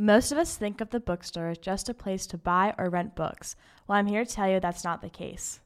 Most 0.00 0.30
of 0.30 0.38
us 0.38 0.56
think 0.56 0.80
of 0.80 0.90
the 0.90 1.00
bookstore 1.00 1.48
as 1.48 1.58
just 1.58 1.88
a 1.88 1.94
place 1.94 2.24
to 2.28 2.38
buy 2.38 2.72
or 2.78 2.88
rent 2.88 3.16
books. 3.16 3.56
Well, 3.88 3.98
I'm 3.98 4.06
here 4.06 4.24
to 4.24 4.32
tell 4.32 4.48
you 4.48 4.60
that's 4.60 4.84
not 4.84 5.02
the 5.02 5.10
case. 5.10 5.58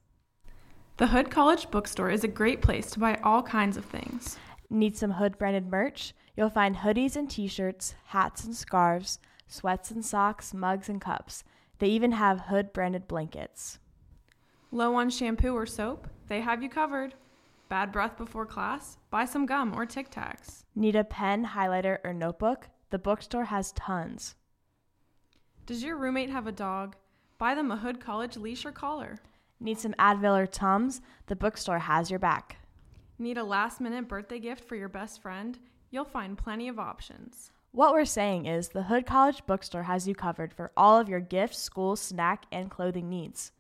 The 0.97 1.09
Hood 1.09 1.31
College 1.31 1.71
Bookstore 1.71 2.11
is 2.11 2.25
a 2.25 2.29
great 2.29 2.63
place 2.63 2.91
to 2.93 2.99
buy 2.99 3.21
all 3.23 3.43
kinds 3.43 3.77
of 3.77 3.85
things. 3.85 4.39
Need 4.71 4.97
some 4.97 5.11
Hood 5.11 5.37
branded 5.37 5.71
merch? 5.71 6.15
You'll 6.35 6.49
find 6.49 6.77
hoodies 6.77 7.15
and 7.15 7.29
t 7.29 7.47
shirts, 7.47 7.95
hats 8.07 8.43
and 8.45 8.57
scarves, 8.57 9.19
sweats 9.49 9.91
and 9.91 10.03
socks, 10.03 10.55
mugs 10.55 10.89
and 10.89 10.99
cups. 10.99 11.45
They 11.79 11.89
even 11.89 12.13
have 12.13 12.41
Hood 12.41 12.73
branded 12.73 13.07
blankets. 13.07 13.81
Low 14.71 14.95
on 14.95 15.11
shampoo 15.11 15.53
or 15.55 15.67
soap? 15.67 16.09
They 16.29 16.41
have 16.41 16.63
you 16.63 16.71
covered. 16.71 17.13
Bad 17.69 17.93
breath 17.93 18.17
before 18.17 18.47
class? 18.47 18.97
Buy 19.11 19.27
some 19.27 19.45
gum 19.45 19.75
or 19.75 19.85
Tic 19.85 20.11
Tacs. 20.11 20.65
Need 20.75 20.97
a 20.97 21.05
pen, 21.05 21.45
highlighter, 21.45 21.99
or 22.03 22.15
notebook? 22.15 22.69
The 22.93 22.99
bookstore 22.99 23.47
has 23.47 23.73
tons. 23.73 24.35
Does 25.65 25.83
your 25.83 25.97
roommate 25.97 26.29
have 26.29 26.47
a 26.47 26.53
dog? 26.53 26.95
Buy 27.39 27.55
them 27.55 27.71
a 27.71 27.77
Hood 27.79 28.01
College 28.01 28.37
leash 28.37 28.67
or 28.67 28.71
collar. 28.71 29.17
Need 29.59 29.79
some 29.79 29.95
Advil 29.95 30.39
or 30.39 30.47
Tums? 30.47 31.01
The 31.27 31.35
bookstore 31.35 31.79
has 31.79 32.11
your 32.11 32.19
back. 32.19 32.59
Need 33.19 33.39
a 33.39 33.45
last 33.45 33.81
minute 33.81 34.09
birthday 34.09 34.39
gift 34.39 34.69
for 34.69 34.77
your 34.77 34.91
best 34.91 35.23
friend? 35.23 35.59
You'll 35.91 36.05
find 36.05 36.37
plenty 36.37 36.69
of 36.69 36.79
options. 36.79 37.51
What 37.71 37.95
we're 37.95 38.05
saying 38.05 38.45
is 38.45 38.69
the 38.69 38.83
Hood 38.83 39.07
College 39.07 39.47
Bookstore 39.47 39.85
has 39.85 40.07
you 40.07 40.15
covered 40.15 40.53
for 40.53 40.71
all 40.77 41.01
of 41.01 41.09
your 41.09 41.21
gift, 41.21 41.55
school, 41.55 41.97
snack, 41.97 42.45
and 42.53 42.71
clothing 42.71 43.09
needs. 43.09 43.53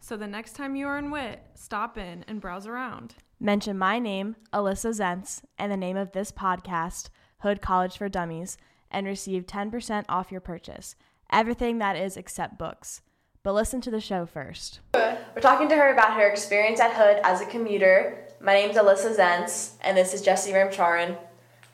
So 0.00 0.16
the 0.16 0.26
next 0.26 0.54
time 0.54 0.74
you 0.74 0.86
are 0.86 0.96
in 0.96 1.10
WIT, 1.10 1.42
stop 1.52 1.98
in 1.98 2.24
and 2.26 2.40
browse 2.40 2.66
around. 2.66 3.16
Mention 3.38 3.76
my 3.76 3.98
name, 3.98 4.36
Alissa 4.54 4.98
Zentz, 4.98 5.42
and 5.58 5.70
the 5.70 5.76
name 5.76 5.98
of 5.98 6.12
this 6.12 6.32
podcast, 6.32 7.10
Hood 7.40 7.60
College 7.60 7.96
for 7.98 8.08
Dummies, 8.08 8.56
and 8.90 9.06
receive 9.06 9.46
10% 9.46 10.04
off 10.08 10.32
your 10.32 10.40
purchase. 10.40 10.94
Everything 11.30 11.78
that 11.78 11.96
is 11.96 12.16
except 12.16 12.58
books. 12.58 13.02
But 13.42 13.54
listen 13.54 13.80
to 13.82 13.90
the 13.90 14.00
show 14.00 14.26
first. 14.26 14.80
We're 14.94 15.40
talking 15.40 15.68
to 15.68 15.76
her 15.76 15.92
about 15.92 16.14
her 16.14 16.28
experience 16.28 16.80
at 16.80 16.94
Hood 16.94 17.20
as 17.22 17.40
a 17.40 17.46
commuter. 17.46 18.26
My 18.40 18.54
name's 18.54 18.76
Alissa 18.76 19.14
Zentz, 19.14 19.72
and 19.82 19.96
this 19.96 20.14
is 20.14 20.22
Jesse 20.22 20.52
Ramcharan. 20.52 21.16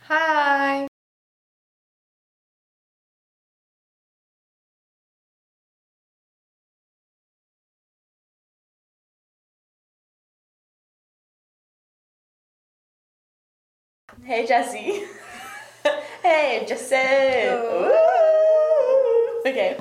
Hi. 0.09 0.89
Hey, 14.25 14.47
Jesse. 14.47 15.05
hey, 16.23 16.65
Jesse. 16.69 16.95
Oh. 17.51 19.43
Ooh. 19.45 19.49
Okay. 19.51 19.77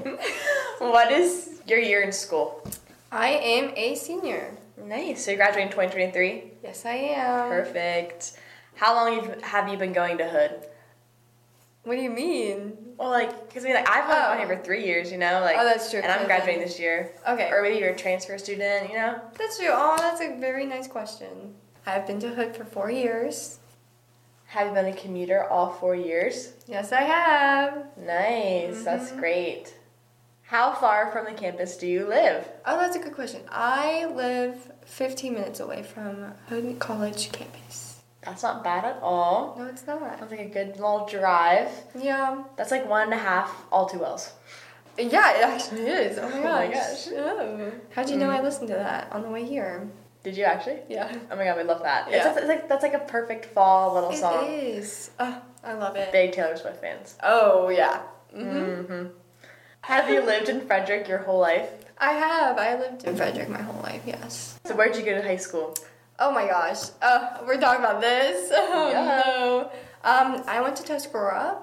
what 0.79 1.11
is 1.11 1.61
your 1.67 1.79
year 1.79 2.01
in 2.01 2.11
school? 2.11 2.63
I 3.11 3.29
am 3.29 3.73
a 3.75 3.95
senior. 3.95 4.57
Nice. 4.77 5.25
So 5.25 5.31
you're 5.31 5.37
graduating 5.37 5.69
2023? 5.71 6.51
Yes, 6.63 6.85
I 6.85 6.93
am. 6.93 7.49
Perfect. 7.49 8.33
How 8.75 8.95
long 8.95 9.13
you've- 9.13 9.71
you 9.71 9.77
been 9.77 9.93
going 9.93 10.17
to 10.17 10.27
Hood? 10.27 10.65
What 11.83 11.95
do 11.95 12.01
you 12.01 12.09
mean? 12.09 12.93
Well, 12.97 13.09
like, 13.09 13.47
because 13.47 13.63
I 13.63 13.67
mean, 13.67 13.75
like, 13.75 13.89
I've 13.89 14.03
only 14.09 14.43
Oh. 14.43 14.47
here 14.47 14.57
for 14.57 14.63
three 14.63 14.85
years, 14.85 15.11
you 15.11 15.17
know? 15.17 15.41
Like, 15.41 15.57
Oh, 15.59 15.63
that's 15.63 15.89
true, 15.89 15.99
And 15.99 16.11
I'm 16.11 16.25
graduating 16.25 16.61
this 16.61 16.79
year. 16.79 17.11
Okay. 17.27 17.49
Or 17.51 17.61
maybe 17.63 17.77
you're 17.77 17.89
a 17.91 17.95
transfer 17.95 18.37
student, 18.37 18.89
you 18.89 18.95
know? 18.95 19.19
That's 19.37 19.57
true. 19.57 19.69
Oh, 19.71 19.95
that's 19.97 20.21
a 20.21 20.35
very 20.39 20.65
nice 20.65 20.87
question. 20.87 21.55
I've 21.85 22.05
been 22.05 22.19
to 22.19 22.29
Hood 22.29 22.55
for 22.55 22.63
four 22.65 22.91
years. 22.91 23.57
Have 24.51 24.67
you 24.67 24.73
been 24.73 24.85
a 24.87 24.93
commuter 24.93 25.45
all 25.49 25.71
four 25.71 25.95
years? 25.95 26.51
Yes, 26.67 26.91
I 26.91 27.01
have. 27.03 27.85
Nice. 27.97 28.83
That's 28.83 29.09
Mm-hmm. 29.09 29.19
great. 29.19 29.73
How 30.43 30.73
far 30.73 31.09
from 31.13 31.23
the 31.25 31.31
campus 31.31 31.77
do 31.77 31.87
you 31.87 32.05
live? 32.05 32.45
Oh, 32.65 32.77
that's 32.77 32.97
a 32.97 32.99
good 32.99 33.13
question. 33.15 33.41
I 33.49 34.07
live 34.07 34.69
15 34.85 35.33
minutes 35.33 35.61
away 35.61 35.83
from 35.83 36.33
Hood 36.49 36.79
College 36.79 37.31
campus. 37.31 38.01
That's 38.23 38.43
not 38.43 38.61
bad 38.61 38.83
at 38.83 38.99
all. 39.01 39.55
No, 39.57 39.67
it's 39.67 39.87
not. 39.87 40.19
Sounds 40.19 40.29
like 40.31 40.41
a 40.41 40.45
good 40.49 40.71
little 40.75 41.07
drive. 41.07 41.69
Yeah. 41.97 42.43
That's 42.57 42.71
like 42.71 42.87
one 42.89 43.03
and 43.03 43.13
a 43.13 43.17
half 43.17 43.65
all 43.71 43.85
too 43.87 43.99
wells. 43.99 44.33
Yeah, 44.97 45.37
it 45.37 45.43
actually 45.45 45.83
is. 45.87 46.17
Oh 46.19 46.27
my 46.29 46.37
Oh 46.39 46.43
my 46.43 46.67
gosh. 46.67 47.05
gosh. 47.05 47.07
Oh. 47.15 47.71
How'd 47.91 48.09
you 48.09 48.17
know 48.17 48.29
I 48.29 48.41
listened 48.41 48.67
to 48.67 48.73
that 48.73 49.07
on 49.13 49.21
the 49.23 49.29
way 49.29 49.45
here? 49.45 49.89
Did 50.23 50.37
you 50.37 50.43
actually? 50.43 50.79
Yeah. 50.89 51.11
Oh 51.31 51.35
my 51.35 51.45
god, 51.45 51.57
we 51.57 51.63
love 51.63 51.81
that. 51.83 52.09
Yeah. 52.11 52.29
It's, 52.29 52.37
it's 52.37 52.47
like 52.47 52.69
that's 52.69 52.83
like 52.83 52.93
a 52.93 52.99
perfect 52.99 53.45
fall 53.45 53.93
little 53.95 54.11
It 54.11 54.17
song. 54.17 54.45
is. 54.47 55.11
Oh, 55.19 55.41
I 55.63 55.73
love 55.73 55.95
it. 55.95 56.11
Big 56.11 56.31
Taylor 56.33 56.55
Swift 56.57 56.79
fans. 56.81 57.15
Oh, 57.23 57.69
yeah. 57.69 58.01
hmm 58.33 58.39
Mm-hmm. 58.41 59.05
Have 59.81 60.09
you 60.09 60.21
lived 60.21 60.47
in 60.49 60.61
Frederick 60.67 61.07
your 61.07 61.17
whole 61.19 61.39
life? 61.39 61.69
I 61.97 62.13
have. 62.13 62.57
I 62.59 62.77
lived 62.79 63.03
in 63.03 63.15
Frederick 63.15 63.49
my 63.49 63.61
whole 63.61 63.81
life, 63.81 64.03
yes. 64.05 64.59
So 64.65 64.75
where'd 64.75 64.95
you 64.95 65.03
go 65.03 65.13
to 65.15 65.21
high 65.23 65.37
school? 65.37 65.75
Oh 66.19 66.31
my 66.31 66.45
gosh. 66.45 66.89
Uh, 67.01 67.39
we're 67.47 67.59
talking 67.59 67.83
about 67.83 67.99
this. 67.99 68.51
Oh 68.53 68.89
Yeah. 68.91 69.23
no. 69.25 69.71
Um, 70.03 70.43
I 70.47 70.61
went 70.61 70.75
to 70.77 70.83
Tuscarora. 70.83 71.57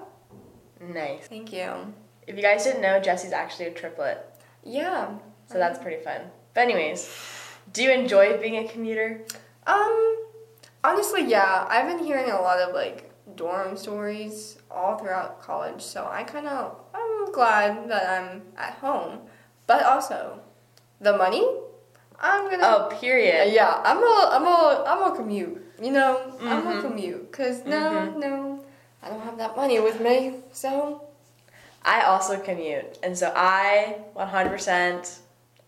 Nice. 0.81 1.27
Thank 1.27 1.51
you. 1.53 1.93
If 2.27 2.35
you 2.35 2.41
guys 2.41 2.63
didn't 2.65 2.81
know, 2.81 2.99
Jesse's 2.99 3.31
actually 3.33 3.65
a 3.67 3.71
triplet, 3.71 4.17
Yeah. 4.63 5.09
so 5.47 5.57
that's 5.57 5.79
pretty 5.79 6.03
fun. 6.03 6.21
But 6.53 6.61
anyways, 6.61 7.05
do 7.73 7.83
you 7.83 7.91
enjoy 7.91 8.37
being 8.37 8.57
a 8.57 8.67
commuter? 8.67 9.21
Um, 9.67 10.17
honestly, 10.83 11.25
yeah. 11.25 11.65
I've 11.69 11.87
been 11.87 12.03
hearing 12.05 12.31
a 12.31 12.41
lot 12.41 12.59
of 12.59 12.73
like 12.73 13.11
dorm 13.35 13.77
stories 13.77 14.57
all 14.71 14.97
throughout 14.97 15.41
college, 15.41 15.81
so 15.81 16.07
I 16.09 16.23
kind 16.23 16.47
of 16.47 16.75
I'm 16.93 17.31
glad 17.31 17.89
that 17.89 18.09
I'm 18.21 18.41
at 18.57 18.73
home. 18.75 19.19
But 19.67 19.83
also, 19.85 20.39
the 20.99 21.15
money, 21.15 21.47
I'm 22.19 22.49
gonna. 22.49 22.63
Oh, 22.65 22.97
period. 22.99 23.53
Yeah, 23.53 23.81
I'm 23.83 23.97
a, 23.97 24.29
I'm 24.33 24.45
a, 24.45 24.83
I'm 24.87 25.11
a 25.11 25.15
commute. 25.15 25.61
You 25.81 25.91
know, 25.91 26.33
I'm 26.41 26.67
a 26.67 26.75
Mhm. 26.75 26.81
commute. 26.81 27.31
Cause 27.31 27.65
no, 27.65 27.77
Mhm. 27.77 28.15
no, 28.17 28.63
I 29.03 29.09
don't 29.09 29.21
have 29.21 29.37
that 29.37 29.55
money 29.55 29.79
with 29.79 30.01
me. 30.01 30.41
So 30.51 31.03
I 31.85 32.01
also 32.01 32.37
commute, 32.39 32.97
and 33.03 33.17
so 33.17 33.31
I 33.35 34.03
100% 34.15 35.19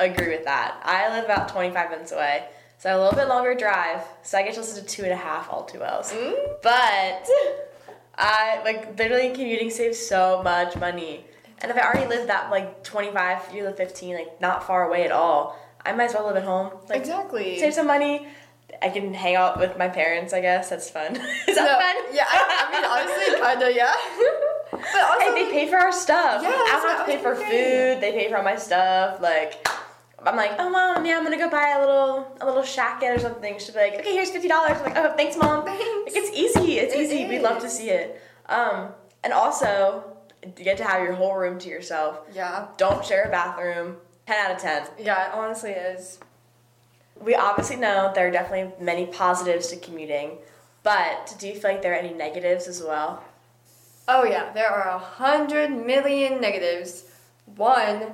agree 0.05 0.29
with 0.29 0.45
that. 0.45 0.79
I 0.83 1.09
live 1.15 1.25
about 1.25 1.49
25 1.49 1.89
minutes 1.91 2.11
away, 2.11 2.45
so 2.77 2.95
a 2.95 2.99
little 3.01 3.17
bit 3.17 3.27
longer 3.27 3.53
drive, 3.55 4.01
so 4.23 4.37
I 4.37 4.43
get 4.43 4.53
to 4.55 4.61
listen 4.61 4.83
to 4.83 4.89
two 4.89 5.03
and 5.03 5.11
a 5.11 5.15
half 5.15 5.49
all 5.51 5.63
too 5.63 5.79
wells. 5.79 6.11
mm, 6.11 6.33
But 6.61 7.27
I 8.17 8.61
like 8.63 8.97
literally 8.97 9.29
commuting 9.31 9.69
saves 9.69 9.97
so 9.99 10.41
much 10.43 10.75
money. 10.75 11.25
And 11.59 11.69
if 11.71 11.77
I 11.77 11.81
already 11.81 12.07
live 12.07 12.27
that 12.27 12.49
like 12.49 12.83
25, 12.83 13.53
you 13.53 13.63
live 13.63 13.77
15, 13.77 14.15
like 14.15 14.41
not 14.41 14.65
far 14.65 14.87
away 14.87 15.03
at 15.05 15.11
all, 15.11 15.57
I 15.85 15.93
might 15.93 16.05
as 16.05 16.13
well 16.13 16.25
live 16.27 16.37
at 16.37 16.43
home. 16.43 16.71
Like 16.89 16.99
exactly. 16.99 17.59
save 17.59 17.73
some 17.73 17.87
money. 17.87 18.27
I 18.81 18.89
can 18.89 19.13
hang 19.13 19.35
out 19.35 19.59
with 19.59 19.77
my 19.77 19.87
parents, 19.89 20.33
I 20.33 20.41
guess. 20.41 20.69
That's 20.69 20.89
fun. 20.89 21.15
Is 21.47 21.55
that 21.55 21.55
No, 21.55 21.77
fun? 21.77 22.15
Yeah, 22.15 22.25
I, 22.27 22.67
I 22.67 22.71
mean 22.71 22.85
honestly, 22.85 23.35
kinda 23.69 23.75
yeah. 23.75 23.93
but 24.71 25.03
also, 25.03 25.35
Hey, 25.35 25.43
they 25.45 25.51
pay 25.51 25.67
for 25.69 25.77
our 25.77 25.91
stuff. 25.91 26.41
Yeah, 26.41 26.49
I 26.49 26.79
don't 26.81 26.89
have 26.97 27.05
to 27.05 27.11
pay 27.11 27.21
for 27.21 27.35
food. 27.35 28.01
They 28.01 28.11
pay 28.11 28.29
for 28.29 28.37
all 28.37 28.43
my 28.43 28.55
stuff. 28.55 29.21
Like, 29.21 29.67
I'm 30.25 30.35
like, 30.35 30.51
oh 30.59 30.69
mom, 30.69 31.05
yeah, 31.05 31.17
I'm 31.17 31.23
gonna 31.23 31.37
go 31.37 31.49
buy 31.49 31.69
a 31.77 31.79
little 31.79 32.37
a 32.41 32.45
little 32.45 32.61
shacket 32.63 33.15
or 33.15 33.19
something. 33.19 33.57
She'll 33.59 33.73
be 33.73 33.79
like, 33.81 33.93
okay, 33.95 34.13
here's 34.13 34.29
fifty 34.29 34.47
dollars. 34.47 34.77
I'm 34.77 34.83
like, 34.83 34.97
oh, 34.97 35.13
thanks, 35.17 35.35
mom. 35.37 35.65
Thanks. 35.65 35.83
Like, 36.15 36.23
it's 36.23 36.37
easy. 36.37 36.77
It's 36.79 36.93
It 36.93 37.01
easy. 37.01 37.25
We 37.27 37.39
love 37.39 37.59
to 37.61 37.69
see 37.69 37.89
it. 37.89 38.21
Um, 38.47 38.89
and 39.23 39.33
also, 39.33 40.03
you 40.43 40.63
get 40.63 40.77
to 40.77 40.83
have 40.83 41.01
your 41.03 41.13
whole 41.13 41.35
room 41.35 41.57
to 41.59 41.69
yourself. 41.69 42.19
yeah, 42.33 42.67
Don't 42.77 43.03
share 43.05 43.23
a 43.25 43.29
bathroom. 43.31 43.97
Ten 44.27 44.45
out 44.45 44.51
of 44.55 44.61
ten. 44.61 44.87
yeah, 44.99 45.27
it 45.29 45.33
honestly 45.33 45.71
is. 45.71 46.19
We 47.19 47.35
obviously 47.35 47.75
know 47.75 48.11
there 48.15 48.27
are 48.27 48.31
definitely 48.31 48.73
many 48.83 49.05
positives 49.07 49.67
to 49.67 49.77
commuting, 49.77 50.37
but 50.83 51.35
do 51.39 51.47
you 51.47 51.53
feel 51.53 51.71
like 51.71 51.81
there 51.81 51.93
are 51.93 51.95
any 51.95 52.13
negatives 52.13 52.67
as 52.67 52.81
well? 52.81 53.23
Oh 54.07 54.23
yeah, 54.23 54.51
there 54.53 54.69
are 54.69 54.87
a 54.89 54.97
hundred 54.97 55.69
million 55.71 56.41
negatives. 56.41 57.05
One, 57.55 58.13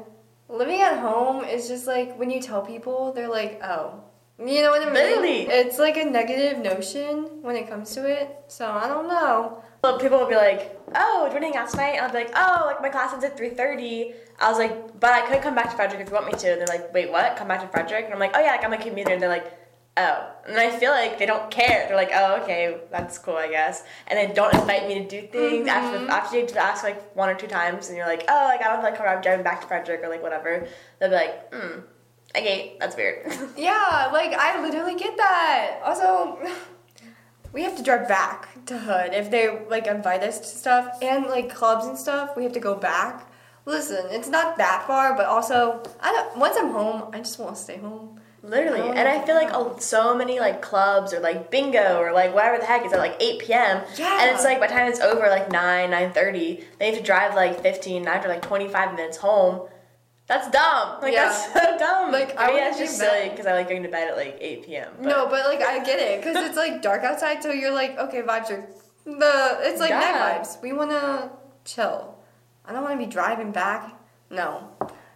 living 0.49 0.81
at 0.81 0.99
home 0.99 1.43
is 1.43 1.67
just 1.67 1.87
like 1.87 2.17
when 2.17 2.29
you 2.29 2.41
tell 2.41 2.61
people, 2.61 3.11
they're 3.13 3.29
like, 3.29 3.61
oh. 3.63 4.03
You 4.39 4.61
know 4.61 4.69
what 4.69 4.83
I 4.83 4.85
mean? 4.85 4.93
Literally. 4.93 5.41
It's 5.49 5.79
like 5.79 5.97
a 5.97 6.05
negative 6.05 6.59
notion 6.59 7.41
when 7.41 7.55
it 7.55 7.67
comes 7.67 7.95
to 7.95 8.07
it. 8.07 8.37
So 8.47 8.69
I 8.69 8.87
don't 8.87 9.07
know. 9.07 9.63
Well, 9.83 9.97
people 9.97 10.19
will 10.19 10.27
be 10.27 10.35
like, 10.35 10.79
"Oh, 10.93 11.27
do 11.27 11.35
you 11.35 11.41
want 11.41 11.41
to 11.41 11.47
hang 11.47 11.55
out 11.57 11.69
tonight?" 11.69 11.95
And 11.95 12.05
I'll 12.05 12.11
be 12.11 12.19
like, 12.19 12.31
"Oh, 12.35 12.63
like 12.67 12.81
my 12.81 12.89
class 12.89 13.13
ends 13.13 13.25
at 13.25 13.35
3.30. 13.35 14.13
I 14.39 14.49
was 14.49 14.59
like, 14.59 14.99
"But 14.99 15.11
I 15.11 15.21
could 15.27 15.41
come 15.41 15.55
back 15.55 15.71
to 15.71 15.75
Frederick 15.75 16.01
if 16.01 16.09
you 16.09 16.13
want 16.13 16.27
me 16.27 16.33
to." 16.33 16.51
And 16.51 16.59
they're 16.61 16.67
like, 16.67 16.93
"Wait, 16.93 17.11
what? 17.11 17.35
Come 17.35 17.47
back 17.47 17.61
to 17.61 17.67
Frederick?" 17.67 18.05
And 18.05 18.13
I'm 18.13 18.19
like, 18.19 18.35
"Oh 18.35 18.39
yeah, 18.39 18.51
like 18.51 18.63
I'm 18.63 18.73
a 18.73 18.77
commuter." 18.77 19.11
And 19.11 19.21
they're 19.21 19.29
like, 19.29 19.51
"Oh," 19.97 20.27
and 20.47 20.57
I 20.57 20.69
feel 20.69 20.91
like 20.91 21.17
they 21.17 21.25
don't 21.25 21.49
care. 21.51 21.85
They're 21.87 21.95
like, 21.95 22.11
"Oh, 22.13 22.35
okay, 22.43 22.77
that's 22.91 23.17
cool, 23.17 23.35
I 23.35 23.47
guess." 23.49 23.83
And 24.07 24.17
they 24.17 24.33
don't 24.33 24.53
invite 24.53 24.87
me 24.87 24.95
to 25.03 25.07
do 25.07 25.27
things 25.27 25.67
after 25.67 25.97
Mhm. 25.99 26.09
after 26.09 26.37
you 26.39 26.47
ask 26.55 26.83
like 26.83 27.01
one 27.15 27.29
or 27.29 27.35
two 27.35 27.47
times, 27.47 27.87
and 27.89 27.97
you're 27.97 28.07
like, 28.07 28.23
"Oh, 28.29 28.43
like 28.45 28.61
I 28.61 28.71
don't 28.73 28.83
like 28.83 28.99
I'm 29.01 29.21
driving 29.21 29.43
back 29.43 29.61
to 29.61 29.67
Frederick 29.67 30.01
or 30.03 30.09
like 30.09 30.21
whatever." 30.23 30.67
They'll 30.99 31.09
be 31.09 31.15
like, 31.15 31.53
"Hmm, 31.53 31.79
okay, 32.35 32.77
that's 32.79 32.95
weird." 32.95 33.25
Yeah, 33.57 34.09
like 34.13 34.33
I 34.33 34.61
literally 34.61 34.95
get 34.95 35.17
that. 35.17 35.79
Also, 35.83 36.37
we 37.53 37.63
have 37.63 37.75
to 37.77 37.83
drive 37.83 38.07
back 38.07 38.49
to 38.67 38.77
Hood 38.77 39.13
if 39.13 39.31
they 39.31 39.49
like 39.69 39.87
invite 39.87 40.21
us 40.23 40.39
to 40.39 40.45
stuff 40.45 40.97
and 41.01 41.25
like 41.27 41.53
clubs 41.53 41.85
and 41.85 41.97
stuff. 41.97 42.35
We 42.37 42.43
have 42.43 42.53
to 42.53 42.59
go 42.59 42.75
back. 42.75 43.25
Listen, 43.65 44.05
it's 44.11 44.27
not 44.29 44.57
that 44.57 44.85
far, 44.87 45.15
but 45.15 45.25
also 45.25 45.81
I 45.99 46.11
don't. 46.13 46.37
Once 46.37 46.55
I'm 46.57 46.71
home, 46.71 47.09
I 47.13 47.17
just 47.19 47.37
want 47.39 47.55
to 47.55 47.61
stay 47.61 47.77
home. 47.77 48.21
Literally, 48.47 48.79
Oh, 48.81 48.91
and 48.91 49.07
I 49.07 49.23
feel 49.25 49.35
like 49.35 49.49
yeah. 49.49 49.75
a, 49.75 49.81
so 49.81 50.15
many 50.15 50.39
like 50.39 50.61
clubs 50.61 51.13
or 51.13 51.19
like 51.19 51.51
bingo 51.51 51.97
or 51.99 52.13
like 52.13 52.33
whatever 52.33 52.57
the 52.57 52.65
heck 52.65 52.85
is 52.85 52.93
at 52.93 52.99
like 52.99 53.17
8 53.19 53.39
p.m. 53.41 53.81
Yeah. 53.97 54.19
And 54.21 54.33
it's 54.33 54.43
like 54.45 54.59
by 54.61 54.67
the 54.67 54.73
time 54.73 54.87
it's 54.87 55.01
over 55.01 55.27
like 55.27 55.51
9, 55.51 55.89
9.30, 55.91 56.63
they 56.79 56.85
have 56.87 56.95
to 56.97 57.03
drive 57.03 57.35
like 57.35 57.61
15, 57.61 58.07
after 58.07 58.29
like 58.29 58.41
25 58.41 58.95
minutes 58.95 59.17
home. 59.17 59.67
That's 60.27 60.49
dumb. 60.49 61.01
Like 61.01 61.13
Yeah. 61.13 61.25
that's 61.25 61.53
so 61.53 61.77
dumb. 61.77 62.11
Like, 62.11 62.35
I 62.39 62.47
mean, 62.47 62.63
it's 62.63 62.77
just 62.77 62.97
silly 62.97 63.29
because 63.29 63.45
I 63.45 63.53
like 63.53 63.67
going 63.69 63.83
to 63.83 63.89
bed 63.89 64.09
at 64.11 64.17
like 64.17 64.37
8 64.39 64.65
p.m. 64.65 64.91
But 65.01 65.07
No, 65.09 65.27
but 65.27 65.45
like 65.45 65.61
I 65.61 65.83
get 65.83 65.99
it 65.99 66.21
because 66.23 66.37
it's 66.47 66.57
like 66.57 66.81
dark 66.81 67.03
outside, 67.03 67.43
so 67.43 67.51
you're 67.51 67.71
like, 67.73 67.97
okay, 67.97 68.21
vibes 68.21 68.49
are 68.49 68.65
the. 69.05 69.57
It's 69.61 69.79
like 69.81 69.91
night 69.91 70.39
vibes. 70.41 70.61
We 70.61 70.71
wanna 70.73 71.31
chill. 71.65 72.15
I 72.65 72.73
don't 72.73 72.83
want 72.83 72.99
to 72.99 73.05
be 73.05 73.09
driving 73.11 73.51
back. 73.51 73.93
No, 74.29 74.69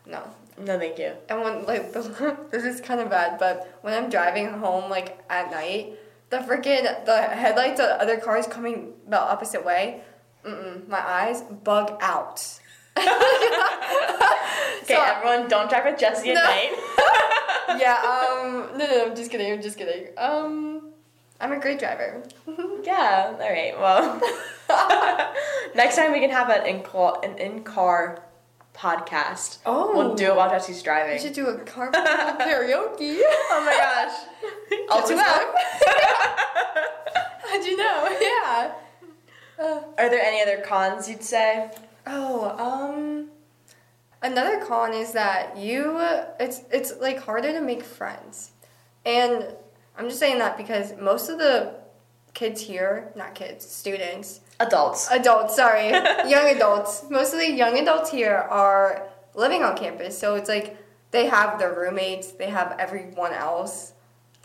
no. 0.05 0.23
No, 0.59 0.77
thank 0.79 0.97
you. 0.99 1.13
And 1.29 1.41
when 1.41 1.65
like 1.65 1.91
this 2.51 2.63
is 2.63 2.81
kind 2.81 2.99
of 2.99 3.09
bad, 3.09 3.39
but 3.39 3.77
when 3.81 3.93
I'm 3.93 4.09
driving 4.09 4.49
home 4.49 4.89
like 4.89 5.19
at 5.29 5.51
night, 5.51 5.97
the 6.29 6.37
freaking 6.37 7.05
the 7.05 7.21
headlights 7.21 7.79
of 7.79 7.89
other 7.99 8.17
cars 8.17 8.47
coming 8.47 8.93
the 9.07 9.19
opposite 9.19 9.65
way, 9.65 10.01
mm-mm, 10.45 10.87
my 10.87 10.99
eyes 10.99 11.41
bug 11.41 11.97
out. 12.01 12.59
Okay, 14.83 14.95
So- 14.95 15.01
everyone, 15.03 15.47
don't 15.47 15.69
drive 15.69 15.85
with 15.85 15.99
Jesse 15.99 16.31
at 16.31 16.35
No. 16.35 16.43
night. 16.43 17.79
yeah. 17.79 17.95
Um. 18.01 18.77
No, 18.77 18.85
no. 18.85 19.05
I'm 19.05 19.15
just 19.15 19.29
kidding. 19.31 19.51
I'm 19.51 19.61
just 19.61 19.77
kidding. 19.77 20.07
Um. 20.17 20.89
I'm 21.39 21.51
a 21.51 21.59
great 21.59 21.79
driver. 21.79 22.23
yeah. 22.83 23.31
All 23.39 23.49
right. 23.49 23.73
Well, 23.79 24.19
next 25.75 25.95
time 25.95 26.11
we 26.11 26.19
can 26.19 26.29
have 26.29 26.49
an 26.49 26.65
in 26.65 26.83
an 27.23 27.37
in 27.37 27.63
car 27.63 28.23
podcast. 28.73 29.57
Oh. 29.65 29.95
We'll 29.95 30.15
do 30.15 30.25
it 30.27 30.35
while 30.35 30.49
Jesse's 30.49 30.81
driving. 30.81 31.13
We 31.13 31.19
should 31.19 31.33
do 31.33 31.47
a 31.47 31.57
carpool 31.59 31.91
karaoke. 32.39 33.19
Oh 33.23 33.63
my 33.65 33.77
gosh. 33.77 34.17
All 34.89 35.07
too 35.07 35.15
well. 35.15 35.53
How'd 37.43 37.65
you 37.65 37.77
know? 37.77 38.17
Yeah. 38.21 38.73
Uh, 39.59 39.81
Are 39.97 40.09
there 40.09 40.21
any 40.21 40.41
other 40.41 40.63
cons 40.63 41.07
you'd 41.09 41.23
say? 41.23 41.69
oh, 42.07 42.49
um, 42.57 43.27
another 44.23 44.59
con 44.65 44.91
is 44.93 45.11
that 45.13 45.55
you 45.55 45.97
it's 46.39 46.61
it's 46.71 46.93
like 46.99 47.19
harder 47.19 47.51
to 47.51 47.61
make 47.61 47.83
friends, 47.83 48.51
and 49.05 49.45
I'm 49.95 50.07
just 50.07 50.19
saying 50.19 50.39
that 50.39 50.57
because 50.57 50.93
most 50.99 51.29
of 51.29 51.37
the 51.37 51.75
kids 52.33 52.61
here, 52.61 53.11
not 53.15 53.35
kids, 53.35 53.69
students, 53.69 54.39
Adults. 54.67 55.09
adults, 55.11 55.55
sorry, 55.55 55.89
young 56.29 56.47
adults. 56.55 57.03
Most 57.09 57.33
of 57.33 57.39
the 57.39 57.51
young 57.51 57.77
adults 57.77 58.11
here 58.11 58.35
are 58.35 59.07
living 59.33 59.63
on 59.63 59.75
campus, 59.75 60.17
so 60.17 60.35
it's 60.35 60.49
like 60.49 60.77
they 61.11 61.27
have 61.27 61.59
their 61.59 61.73
roommates, 61.73 62.31
they 62.31 62.49
have 62.49 62.75
everyone 62.79 63.33
else. 63.33 63.93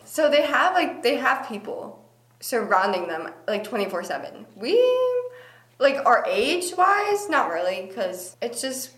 So 0.05 0.31
they 0.31 0.43
have 0.43 0.75
like 0.75 1.03
they 1.03 1.17
have 1.17 1.49
people 1.49 2.03
surrounding 2.41 3.09
them 3.09 3.33
like 3.47 3.65
24/7. 3.65 4.47
We 4.57 4.75
like 5.79 5.97
our 6.07 6.25
age 6.27 6.73
wise, 6.77 7.29
not 7.29 7.51
really 7.51 7.91
cuz 7.95 8.37
it's 8.41 8.61
just 8.61 8.91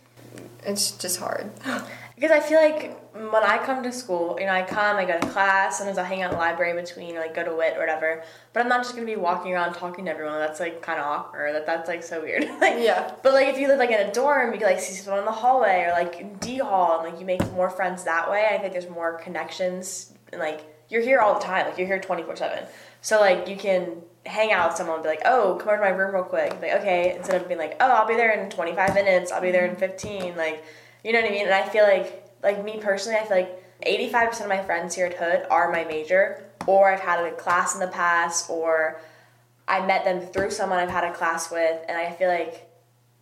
it's 0.65 0.93
just 0.93 1.19
hard. 1.19 1.51
Because 2.19 2.33
I 2.33 2.41
feel 2.41 2.59
like 2.61 3.01
when 3.13 3.45
I 3.45 3.65
come 3.65 3.85
to 3.85 3.93
school, 3.93 4.37
you 4.41 4.47
know, 4.47 4.53
I 4.53 4.63
come, 4.63 4.97
I 4.97 5.05
go 5.05 5.21
to 5.21 5.27
class, 5.29 5.79
sometimes 5.79 5.99
I'll 5.99 6.05
hang 6.05 6.23
out 6.23 6.33
in 6.33 6.37
the 6.37 6.43
library 6.43 6.71
in 6.71 6.85
between, 6.85 7.17
or 7.17 7.21
like 7.21 7.33
go 7.33 7.45
to 7.45 7.55
WIT 7.55 7.77
or 7.77 7.79
whatever. 7.79 8.25
But 8.53 8.65
I'm 8.65 8.69
not 8.69 8.83
just 8.83 8.97
gonna 8.97 9.07
be 9.07 9.15
walking 9.15 9.53
around 9.53 9.75
talking 9.75 10.07
to 10.07 10.11
everyone. 10.11 10.41
That's 10.41 10.59
like 10.59 10.83
kind 10.83 10.99
of 10.99 11.07
awkward. 11.07 11.55
That 11.55 11.65
that's 11.65 11.89
like 11.89 12.03
so 12.03 12.21
weird. 12.21 12.43
like, 12.61 12.79
Yeah. 12.79 13.15
But 13.23 13.35
like 13.35 13.47
if 13.47 13.57
you 13.57 13.69
live 13.69 13.79
like 13.79 13.93
in 13.93 14.05
a 14.05 14.13
dorm, 14.13 14.53
you 14.53 14.59
can 14.59 14.67
like 14.67 14.81
see 14.81 14.95
someone 14.95 15.21
in 15.21 15.27
the 15.27 15.31
hallway 15.31 15.85
or 15.87 15.93
like 15.93 16.19
in 16.19 16.35
D 16.39 16.59
hall, 16.59 16.99
and 16.99 17.13
like 17.13 17.21
you 17.21 17.25
make 17.25 17.53
more 17.53 17.71
friends 17.71 18.03
that 18.03 18.29
way. 18.29 18.49
I 18.51 18.59
think 18.59 18.73
there's 18.73 18.91
more 18.91 19.19
connections, 19.19 20.13
and 20.33 20.41
like 20.41 20.63
you're 20.89 21.03
here 21.03 21.21
all 21.21 21.35
the 21.35 21.45
time. 21.45 21.67
Like 21.67 21.79
you're 21.79 21.87
here 21.87 22.01
24 22.01 22.35
seven. 22.35 22.65
So 23.01 23.21
like 23.21 23.47
you 23.47 23.57
can 23.57 24.03
hang 24.27 24.51
out 24.51 24.71
with 24.71 24.77
someone 24.77 24.97
and 24.97 25.05
be 25.05 25.09
like, 25.09 25.23
oh, 25.25 25.57
come 25.61 25.69
over 25.69 25.77
to 25.77 25.83
my 25.83 25.97
room 25.97 26.17
real 26.17 26.25
quick. 26.25 26.51
Like 26.61 26.81
okay, 26.81 27.15
instead 27.17 27.41
of 27.41 27.47
being 27.47 27.61
like, 27.61 27.77
oh, 27.79 27.89
I'll 27.89 28.09
be 28.09 28.17
there 28.17 28.33
in 28.33 28.51
25 28.51 28.95
minutes. 28.95 29.31
I'll 29.31 29.41
be 29.41 29.53
there 29.53 29.67
in 29.67 29.77
15. 29.77 30.37
Like 30.37 30.65
you 31.05 31.13
know 31.13 31.21
what 31.21 31.31
I 31.31 31.33
mean? 31.33 31.47
And 31.47 31.55
I 31.55 31.69
feel 31.69 31.85
like, 31.85 32.25
like 32.43 32.65
me 32.65 32.79
personally, 32.81 33.19
I 33.19 33.25
feel 33.25 33.37
like 33.37 33.65
85% 33.85 34.43
of 34.43 34.49
my 34.49 34.63
friends 34.63 34.95
here 34.95 35.07
at 35.07 35.15
Hood 35.15 35.47
are 35.51 35.71
my 35.71 35.85
major, 35.85 36.45
or 36.67 36.91
I've 36.91 37.01
had 37.01 37.25
a 37.25 37.33
class 37.33 37.75
in 37.75 37.81
the 37.81 37.89
past, 37.89 38.51
or 38.51 39.01
I 39.67 39.85
met 39.87 40.05
them 40.05 40.21
through 40.21 40.51
someone 40.51 40.79
I've 40.79 40.91
had 40.91 41.05
a 41.05 41.13
class 41.13 41.51
with, 41.51 41.81
and 41.89 41.97
I 41.97 42.13
feel 42.13 42.29
like 42.29 42.69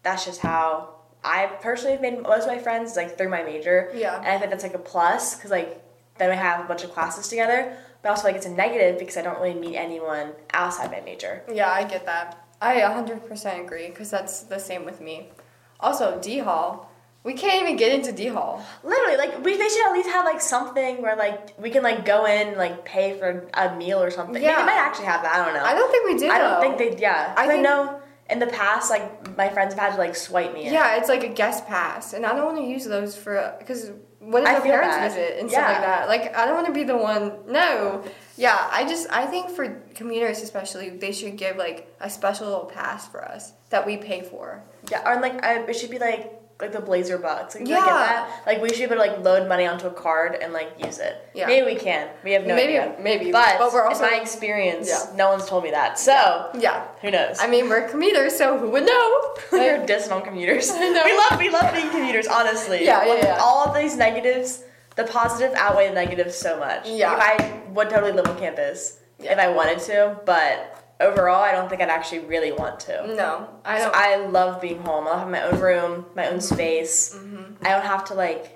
that's 0.02 0.24
just 0.24 0.40
how 0.40 0.96
I 1.24 1.46
personally 1.60 1.92
have 1.92 2.00
made 2.00 2.22
most 2.22 2.42
of 2.42 2.48
my 2.48 2.58
friends 2.58 2.94
like 2.94 3.18
through 3.18 3.28
my 3.28 3.42
major. 3.42 3.90
Yeah. 3.94 4.16
And 4.18 4.28
I 4.28 4.38
think 4.38 4.50
that's 4.50 4.62
like 4.62 4.74
a 4.74 4.78
plus 4.78 5.34
because 5.34 5.50
like 5.50 5.82
then 6.18 6.30
we 6.30 6.36
have 6.36 6.64
a 6.64 6.68
bunch 6.68 6.84
of 6.84 6.92
classes 6.92 7.28
together. 7.28 7.76
But 8.02 8.10
also 8.10 8.28
like 8.28 8.36
it's 8.36 8.46
a 8.46 8.50
negative 8.50 8.98
because 8.98 9.16
I 9.16 9.22
don't 9.22 9.40
really 9.40 9.58
meet 9.58 9.76
anyone 9.76 10.32
outside 10.54 10.92
my 10.92 11.00
major. 11.00 11.42
Yeah, 11.52 11.70
I 11.70 11.82
get 11.82 12.06
that. 12.06 12.46
I 12.62 12.76
100% 12.76 13.64
agree 13.64 13.88
cuz 13.88 14.10
that's 14.10 14.42
the 14.42 14.58
same 14.58 14.84
with 14.84 15.00
me. 15.00 15.32
Also, 15.80 16.18
D 16.20 16.38
Hall. 16.38 16.90
We 17.26 17.34
can't 17.34 17.60
even 17.60 17.76
get 17.76 17.92
into 17.92 18.12
D 18.12 18.28
Hall. 18.28 18.64
Literally, 18.84 19.16
like 19.16 19.44
we 19.44 19.56
they 19.56 19.68
should 19.68 19.86
at 19.86 19.92
least 19.92 20.08
have 20.10 20.24
like 20.24 20.40
something 20.40 21.02
where 21.02 21.16
like 21.16 21.60
we 21.60 21.70
can 21.70 21.82
like 21.82 22.04
go 22.04 22.24
in 22.24 22.48
and, 22.48 22.56
like 22.56 22.84
pay 22.84 23.18
for 23.18 23.48
a 23.52 23.76
meal 23.76 24.00
or 24.00 24.12
something. 24.12 24.34
Maybe 24.34 24.44
Yeah. 24.46 24.60
they 24.60 24.66
might 24.66 24.78
actually 24.78 25.06
have 25.06 25.22
that. 25.22 25.34
I 25.34 25.44
don't 25.44 25.52
know. 25.54 25.64
I 25.64 25.74
don't 25.74 25.90
think 25.90 26.06
we 26.06 26.16
do. 26.16 26.30
I 26.30 26.38
don't 26.38 26.54
though. 26.54 26.76
think 26.76 26.78
they. 26.96 27.02
Yeah, 27.02 27.34
I 27.36 27.50
I, 27.50 27.60
know 27.60 28.00
in 28.30 28.38
the 28.38 28.46
past, 28.46 28.90
like 28.90 29.36
my 29.36 29.48
friends 29.48 29.74
have 29.74 29.82
had 29.82 29.92
to 29.94 29.98
like 29.98 30.14
swipe 30.14 30.54
me. 30.54 30.66
In. 30.66 30.72
Yeah, 30.72 30.96
it's 30.98 31.08
like 31.08 31.24
a 31.24 31.28
guest 31.28 31.66
pass, 31.66 32.12
and 32.12 32.24
I 32.24 32.32
don't 32.34 32.44
want 32.44 32.58
to 32.58 32.64
use 32.64 32.84
those 32.84 33.16
for 33.16 33.56
because 33.58 33.90
what 34.20 34.42
if 34.42 34.48
I 34.48 34.54
our 34.54 34.60
parents 34.60 34.96
that. 34.96 35.08
visit 35.12 35.38
and 35.40 35.50
stuff 35.50 35.68
like 35.68 35.80
that? 35.82 36.08
Like, 36.08 36.36
I 36.36 36.46
don't 36.46 36.54
want 36.54 36.66
to 36.68 36.72
be 36.72 36.84
the 36.84 36.96
one. 36.96 37.32
No, 37.48 38.04
yeah, 38.36 38.68
I 38.72 38.84
just 38.84 39.10
I 39.10 39.26
think 39.26 39.50
for 39.50 39.80
commuters 39.94 40.42
especially, 40.42 40.90
they 40.90 41.12
should 41.12 41.36
give 41.36 41.56
like 41.56 41.92
a 42.00 42.08
special 42.10 42.46
little 42.46 42.66
pass 42.66 43.06
for 43.08 43.24
us 43.24 43.52
that 43.70 43.84
we 43.86 43.96
pay 43.96 44.22
for. 44.22 44.62
Yeah, 44.90 45.08
or 45.08 45.20
like 45.20 45.44
I, 45.44 45.60
it 45.62 45.74
should 45.74 45.90
be 45.90 45.98
like 45.98 46.35
like 46.60 46.72
the 46.72 46.80
Blazer 46.80 47.18
bucks. 47.18 47.54
Like, 47.54 47.68
yeah. 47.68 47.76
Yeah. 47.76 47.84
get 47.84 47.92
that? 47.94 48.42
Like 48.46 48.62
we 48.62 48.68
should 48.70 48.78
be 48.78 48.84
able 48.84 48.94
to 48.96 49.00
like 49.10 49.18
load 49.22 49.46
money 49.48 49.66
onto 49.66 49.86
a 49.86 49.90
card 49.90 50.36
and 50.40 50.52
like 50.52 50.72
use 50.82 50.98
it. 50.98 51.16
Yeah. 51.34 51.46
Maybe 51.46 51.66
we 51.66 51.74
can. 51.78 52.08
We 52.24 52.32
have 52.32 52.46
no 52.46 52.54
maybe, 52.54 52.78
idea. 52.78 52.96
maybe, 53.00 53.30
But, 53.30 53.58
but 53.58 53.72
we're 53.72 53.84
also 53.84 54.04
in 54.04 54.10
my 54.12 54.16
experience, 54.20 54.88
Yeah. 54.88 55.14
no 55.16 55.28
one's 55.28 55.46
told 55.46 55.64
me 55.64 55.70
that. 55.72 55.98
So 55.98 56.50
yeah. 56.58 56.86
who 57.02 57.10
knows? 57.10 57.36
I 57.40 57.46
mean, 57.46 57.68
we're 57.68 57.88
commuters, 57.88 58.34
so 58.36 58.56
who 58.58 58.70
would 58.70 58.86
know? 58.86 59.34
We're 59.52 59.84
dissing 59.86 60.12
on 60.12 60.22
commuters. 60.22 60.72
We 60.72 60.92
love 60.92 61.38
we 61.38 61.50
love 61.50 61.72
being 61.74 61.90
commuters, 61.90 62.26
honestly. 62.26 62.84
Yeah, 62.84 63.04
yeah, 63.04 63.14
yeah. 63.22 63.38
All 63.40 63.66
of 63.68 63.74
these 63.74 63.96
negatives, 63.96 64.64
the 64.96 65.04
positive 65.04 65.54
outweigh 65.56 65.88
the 65.88 65.94
negatives 65.94 66.34
so 66.36 66.58
much. 66.58 66.88
Yeah. 66.88 67.12
Like, 67.12 67.40
I 67.40 67.60
would 67.74 67.90
totally 67.90 68.12
live 68.12 68.26
on 68.26 68.38
campus 68.38 68.98
Yeah. 69.18 69.32
if 69.32 69.38
I 69.38 69.48
wanted 69.48 69.78
to, 69.80 70.18
but 70.24 70.85
overall, 71.00 71.42
I 71.42 71.52
don't 71.52 71.68
think 71.68 71.80
I'd 71.82 71.88
actually 71.88 72.20
really 72.20 72.52
want 72.52 72.80
to. 72.80 73.06
no, 73.14 73.48
I 73.64 73.78
don't. 73.78 73.94
I 73.94 74.16
love 74.26 74.60
being 74.60 74.80
home. 74.82 75.06
I'll 75.06 75.18
have 75.18 75.28
my 75.30 75.42
own 75.42 75.60
room, 75.60 76.06
my 76.14 76.28
own 76.28 76.40
space. 76.40 77.14
Mm-hmm. 77.14 77.64
I 77.64 77.70
don't 77.70 77.84
have 77.84 78.04
to 78.06 78.14
like. 78.14 78.52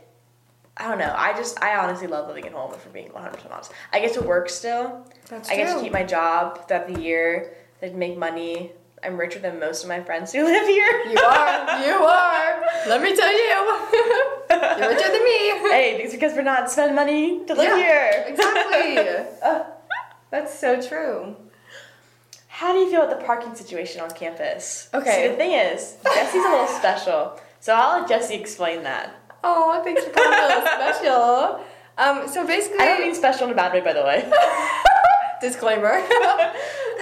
I 0.77 0.89
don't 0.89 0.99
know. 0.99 1.15
I 1.17 1.35
just 1.35 1.63
I 1.63 1.77
honestly 1.77 2.07
love 2.07 2.27
living 2.29 2.47
at 2.47 2.53
home. 2.53 2.73
If 2.73 2.87
we're 2.87 2.93
being 2.93 3.13
one 3.13 3.23
hundred 3.23 3.35
percent 3.37 3.53
honest, 3.53 3.73
I 3.93 4.01
get 4.01 4.15
to 4.15 4.23
work 4.23 4.49
still. 4.49 5.07
That's 5.29 5.51
I 5.51 5.57
get 5.57 5.75
to 5.77 5.83
keep 5.83 5.93
my 5.93 6.05
job 6.05 6.67
throughout 6.69 6.87
the 6.93 7.01
year. 7.01 7.55
I 7.83 7.89
make 7.91 8.17
money. 8.17 8.73
I'm 9.03 9.17
richer 9.19 9.39
than 9.39 9.59
most 9.59 9.83
of 9.83 9.89
my 9.89 10.03
friends 10.03 10.33
who 10.33 10.45
live 10.45 10.67
here. 10.67 11.05
You 11.11 11.19
are. 11.19 11.87
You 11.87 11.95
are. 12.05 12.63
Let 12.87 13.03
me 13.03 13.15
tell 13.17 13.33
you. 13.33 13.49
You're 14.51 14.91
richer 14.91 15.11
than 15.11 15.25
me. 15.25 15.49
hey, 15.71 16.01
it's 16.03 16.13
because 16.13 16.35
we're 16.35 16.43
not 16.43 16.71
spending 16.71 16.95
money 16.97 17.45
to 17.47 17.55
live 17.55 17.65
Yeah, 17.65 17.77
here. 17.77 18.25
Exactly. 18.29 18.99
Uh, 19.43 19.65
that's 20.31 20.59
so 20.59 20.81
true. 20.81 21.35
How 22.61 22.75
do 22.75 22.79
you 22.79 22.91
feel 22.91 23.01
about 23.03 23.19
the 23.19 23.25
parking 23.25 23.55
situation 23.55 24.03
on 24.03 24.11
campus? 24.11 24.91
Okay. 24.93 25.23
See, 25.23 25.29
the 25.29 25.37
thing 25.37 25.53
is, 25.53 25.97
Jesse's 26.05 26.45
a 26.45 26.49
little 26.51 26.67
special, 26.83 27.41
so 27.59 27.75
I'll 27.75 28.01
let 28.01 28.07
Jesse 28.11 28.35
explain 28.35 28.83
that. 28.83 29.15
Oh, 29.43 29.81
thanks 29.83 30.05
for 30.05 30.11
calling 30.11 30.31
me 30.31 30.37
a 30.37 30.47
little 30.49 30.63
special. 30.93 31.65
Um, 31.97 32.29
so 32.29 32.47
basically, 32.47 32.81
I 32.81 32.85
don't 32.85 33.01
mean 33.01 33.15
special 33.15 33.47
in 33.47 33.53
a 33.53 33.57
bad 33.57 33.73
way, 33.73 33.81
by 33.81 33.95
the 33.95 34.03
way. 34.03 34.31
disclaimer. 35.41 36.03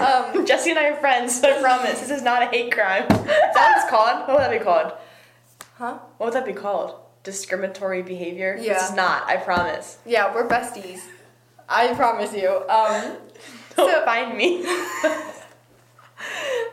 um, 0.01 0.47
Jesse 0.47 0.71
and 0.71 0.79
I 0.79 0.91
are 0.91 0.97
friends. 1.01 1.43
I 1.43 1.61
promise. 1.61 1.99
This 1.99 2.11
is 2.11 2.23
not 2.23 2.41
a 2.41 2.47
hate 2.47 2.71
crime. 2.73 3.03
Is 3.03 3.09
that 3.09 3.53
what 3.55 3.83
it's 3.83 3.91
called? 3.91 4.29
What 4.29 4.37
would 4.37 4.43
that 4.45 4.57
be 4.57 4.65
called? 4.65 4.93
huh? 5.75 5.99
What 6.19 6.27
would 6.27 6.35
that 6.35 6.47
be 6.47 6.53
called? 6.53 6.95
Discriminatory 7.25 8.03
behavior? 8.03 8.57
Yeah. 8.61 8.75
This 8.75 8.91
is 8.91 8.95
not. 8.95 9.25
I 9.29 9.39
promise. 9.39 9.99
Yeah, 10.07 10.33
we're 10.33 10.47
besties. 10.47 11.01
I 11.69 11.93
promise 11.95 12.33
you. 12.33 12.49
Um, 12.69 13.17
Don't 13.77 13.91
So- 13.91 14.05
find 14.05 14.37
me. 14.39 14.65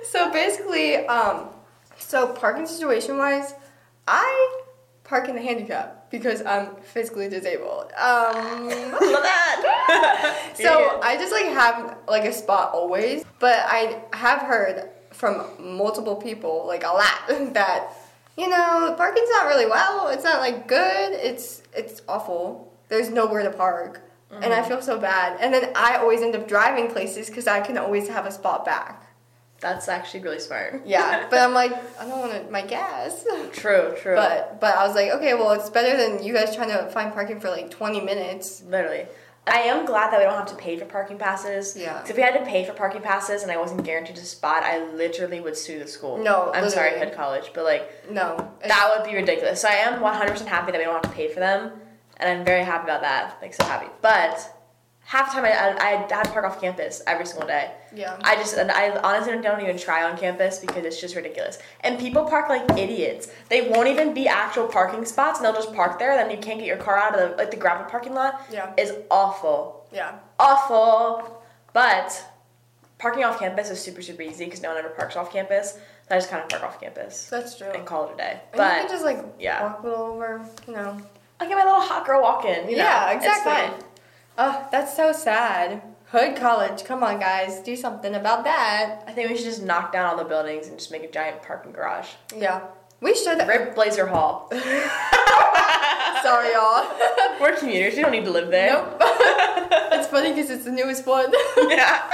So 0.09 0.31
basically, 0.31 1.05
um, 1.07 1.49
so 1.97 2.27
parking 2.27 2.65
situation 2.65 3.17
wise, 3.17 3.53
I 4.07 4.61
park 5.03 5.29
in 5.29 5.35
the 5.35 5.41
handicap 5.41 6.09
because 6.09 6.43
I'm 6.45 6.75
physically 6.77 7.29
disabled. 7.29 7.91
Um, 7.97 8.67
Love 8.69 9.23
that. 9.23 10.51
so 10.55 10.99
I 11.01 11.15
just 11.17 11.31
like 11.31 11.45
have 11.45 11.97
like 12.07 12.25
a 12.25 12.33
spot 12.33 12.73
always, 12.73 13.23
but 13.39 13.59
I 13.65 14.01
have 14.13 14.41
heard 14.41 14.89
from 15.11 15.45
multiple 15.59 16.15
people 16.15 16.65
like 16.67 16.83
a 16.83 16.87
lot 16.87 17.27
that 17.53 17.91
you 18.37 18.49
know 18.49 18.93
parking's 18.97 19.29
not 19.29 19.47
really 19.47 19.65
well. 19.65 20.09
It's 20.09 20.23
not 20.23 20.39
like 20.39 20.67
good. 20.67 21.13
It's 21.13 21.61
it's 21.75 22.01
awful. 22.07 22.73
There's 22.89 23.09
nowhere 23.09 23.43
to 23.43 23.51
park, 23.51 24.01
and 24.29 24.53
I 24.53 24.61
feel 24.67 24.81
so 24.81 24.99
bad. 24.99 25.37
And 25.39 25.53
then 25.53 25.71
I 25.75 25.97
always 25.97 26.21
end 26.21 26.35
up 26.35 26.47
driving 26.47 26.87
places 26.87 27.27
because 27.27 27.47
I 27.47 27.61
can 27.61 27.77
always 27.77 28.07
have 28.09 28.25
a 28.27 28.31
spot 28.31 28.63
back. 28.63 29.04
That's 29.65 29.87
actually 29.89 30.19
really 30.19 30.39
smart. 30.39 30.83
Yeah, 30.85 31.25
but 31.31 31.39
I'm 31.39 31.55
like 31.55 31.71
I 31.99 32.05
don't 32.07 32.19
want 32.19 32.33
to 32.33 32.51
my 32.51 32.61
gas. 32.61 33.25
True, 33.51 33.95
true. 33.97 34.13
But 34.15 34.61
but 34.61 34.77
I 34.77 34.85
was 34.85 34.93
like, 34.95 35.09
okay, 35.13 35.33
well, 35.33 35.51
it's 35.53 35.71
better 35.71 35.97
than 35.97 36.23
you 36.23 36.33
guys 36.35 36.55
trying 36.55 36.69
to 36.69 36.87
find 36.91 37.11
parking 37.11 37.39
for 37.39 37.49
like 37.49 37.71
20 37.71 38.01
minutes. 38.01 38.61
Literally. 38.67 39.05
I 39.47 39.59
am 39.61 39.85
glad 39.85 40.11
that 40.11 40.17
we 40.19 40.25
don't 40.25 40.35
have 40.35 40.47
to 40.49 40.55
pay 40.55 40.77
for 40.77 40.85
parking 40.85 41.17
passes. 41.17 41.75
Yeah. 41.75 41.99
'Cause 41.99 42.11
if 42.11 42.15
we 42.15 42.21
had 42.21 42.33
to 42.37 42.45
pay 42.45 42.63
for 42.63 42.73
parking 42.73 43.01
passes 43.01 43.41
and 43.43 43.51
I 43.51 43.57
wasn't 43.57 43.83
guaranteed 43.83 44.17
a 44.17 44.19
spot, 44.19 44.63
I 44.63 44.85
literally 44.93 45.39
would 45.39 45.57
sue 45.57 45.79
the 45.79 45.87
school. 45.87 46.17
No, 46.17 46.51
I'm 46.53 46.69
sorry, 46.69 46.91
literally. 46.91 47.07
Hood 47.09 47.15
college, 47.17 47.51
but 47.55 47.63
like 47.63 47.83
No, 48.11 48.51
that 48.67 48.93
would 48.95 49.09
be 49.09 49.15
ridiculous. 49.15 49.61
So 49.61 49.67
I 49.67 49.73
am 49.87 49.99
100% 49.99 50.47
happy 50.47 50.71
that 50.71 50.77
we 50.77 50.83
don't 50.85 50.93
have 50.93 51.03
to 51.11 51.17
pay 51.17 51.27
for 51.33 51.39
them, 51.39 51.71
and 52.17 52.29
I'm 52.29 52.45
very 52.45 52.63
happy 52.63 52.83
about 52.83 53.01
that. 53.01 53.37
Like 53.41 53.53
so 53.55 53.63
happy. 53.65 53.87
But 54.01 54.51
half 55.07 55.27
the 55.29 55.33
time 55.39 55.45
I, 55.45 55.51
I, 55.51 55.77
I 55.77 56.07
had 56.07 56.25
to 56.25 56.31
park 56.31 56.45
off 56.45 56.59
campus 56.59 57.01
every 57.05 57.25
single 57.25 57.47
day. 57.47 57.71
yeah. 57.95 58.17
I 58.23 58.35
just, 58.35 58.57
and 58.57 58.71
I 58.71 58.89
honestly 59.01 59.39
don't 59.39 59.61
even 59.61 59.77
try 59.77 60.03
on 60.03 60.17
campus 60.17 60.57
because 60.59 60.83
it's 60.83 60.99
just 60.99 61.15
ridiculous. 61.15 61.59
And 61.81 61.99
people 61.99 62.23
park 62.25 62.49
like 62.49 62.69
idiots. 62.77 63.29
They 63.49 63.69
won't 63.69 63.87
even 63.87 64.13
be 64.13 64.27
actual 64.27 64.67
parking 64.67 65.05
spots, 65.05 65.39
and 65.39 65.45
they'll 65.45 65.53
just 65.53 65.73
park 65.73 65.99
there. 65.99 66.11
And 66.11 66.19
then 66.19 66.31
you 66.35 66.41
can't 66.41 66.57
get 66.59 66.67
your 66.67 66.77
car 66.77 66.97
out 66.97 67.17
of 67.17 67.31
the 67.31 67.37
like 67.37 67.51
the 67.51 67.57
gravel 67.57 67.85
parking 67.85 68.13
lot. 68.15 68.41
Yeah. 68.51 68.73
is 68.77 68.93
awful, 69.11 69.87
yeah. 69.93 70.15
awful. 70.39 71.43
But 71.73 72.25
parking 72.97 73.23
off 73.23 73.39
campus 73.39 73.69
is 73.69 73.79
super 73.81 74.01
super 74.01 74.21
easy 74.23 74.45
because 74.45 74.61
no 74.61 74.69
one 74.69 74.77
ever 74.77 74.89
parks 74.89 75.15
off 75.15 75.31
campus. 75.31 75.73
So 76.07 76.15
I 76.15 76.17
just 76.19 76.29
kind 76.29 76.41
of 76.43 76.49
park 76.49 76.63
off 76.63 76.79
campus 76.79 77.27
That's 77.29 77.57
true. 77.57 77.67
and 77.71 77.85
call 77.85 78.07
it 78.09 78.13
a 78.13 78.17
day. 78.17 78.31
And 78.31 78.39
you 78.53 78.57
But 78.57 78.77
can 78.81 78.89
just 78.89 79.03
like 79.03 79.19
yeah. 79.39 79.63
walk 79.63 79.83
a 79.83 79.87
little 79.87 80.05
over, 80.05 80.45
you 80.67 80.73
know. 80.73 80.97
I 81.39 81.47
get 81.47 81.55
my 81.57 81.63
little 81.65 81.81
hot 81.81 82.05
girl 82.05 82.21
walk 82.21 82.45
in. 82.45 82.69
You 82.69 82.77
know, 82.77 82.83
Yeah, 82.83 83.11
it's 83.11 83.25
exactly. 83.25 83.51
fine. 83.77 83.89
Oh, 84.37 84.67
that's 84.71 84.95
so 84.95 85.11
sad. 85.11 85.81
Hood 86.11 86.35
College, 86.35 86.83
come 86.85 87.03
on, 87.03 87.19
guys, 87.19 87.59
do 87.59 87.75
something 87.75 88.13
about 88.15 88.43
that. 88.43 89.01
I 89.07 89.11
think 89.11 89.29
we 89.29 89.35
should 89.35 89.45
just 89.45 89.63
knock 89.63 89.91
down 89.91 90.05
all 90.05 90.17
the 90.17 90.23
buildings 90.23 90.67
and 90.67 90.77
just 90.77 90.91
make 90.91 91.03
a 91.03 91.11
giant 91.11 91.41
parking 91.41 91.71
garage. 91.71 92.09
Yeah, 92.37 92.61
we 93.01 93.15
should. 93.15 93.39
Rip 93.47 93.75
Blazer 93.75 94.07
Hall. 94.07 94.47
Sorry, 96.23 96.51
y'all. 96.53 96.85
We're 97.41 97.55
commuters. 97.57 97.95
We 97.95 98.01
don't 98.01 98.11
need 98.11 98.25
to 98.25 98.31
live 98.31 98.49
there. 98.49 98.73
nope. 98.73 98.97
it's 99.93 100.07
funny 100.07 100.29
because 100.33 100.49
it's 100.49 100.65
the 100.65 100.71
newest 100.71 101.05
one. 101.05 101.31
yeah. 101.69 102.09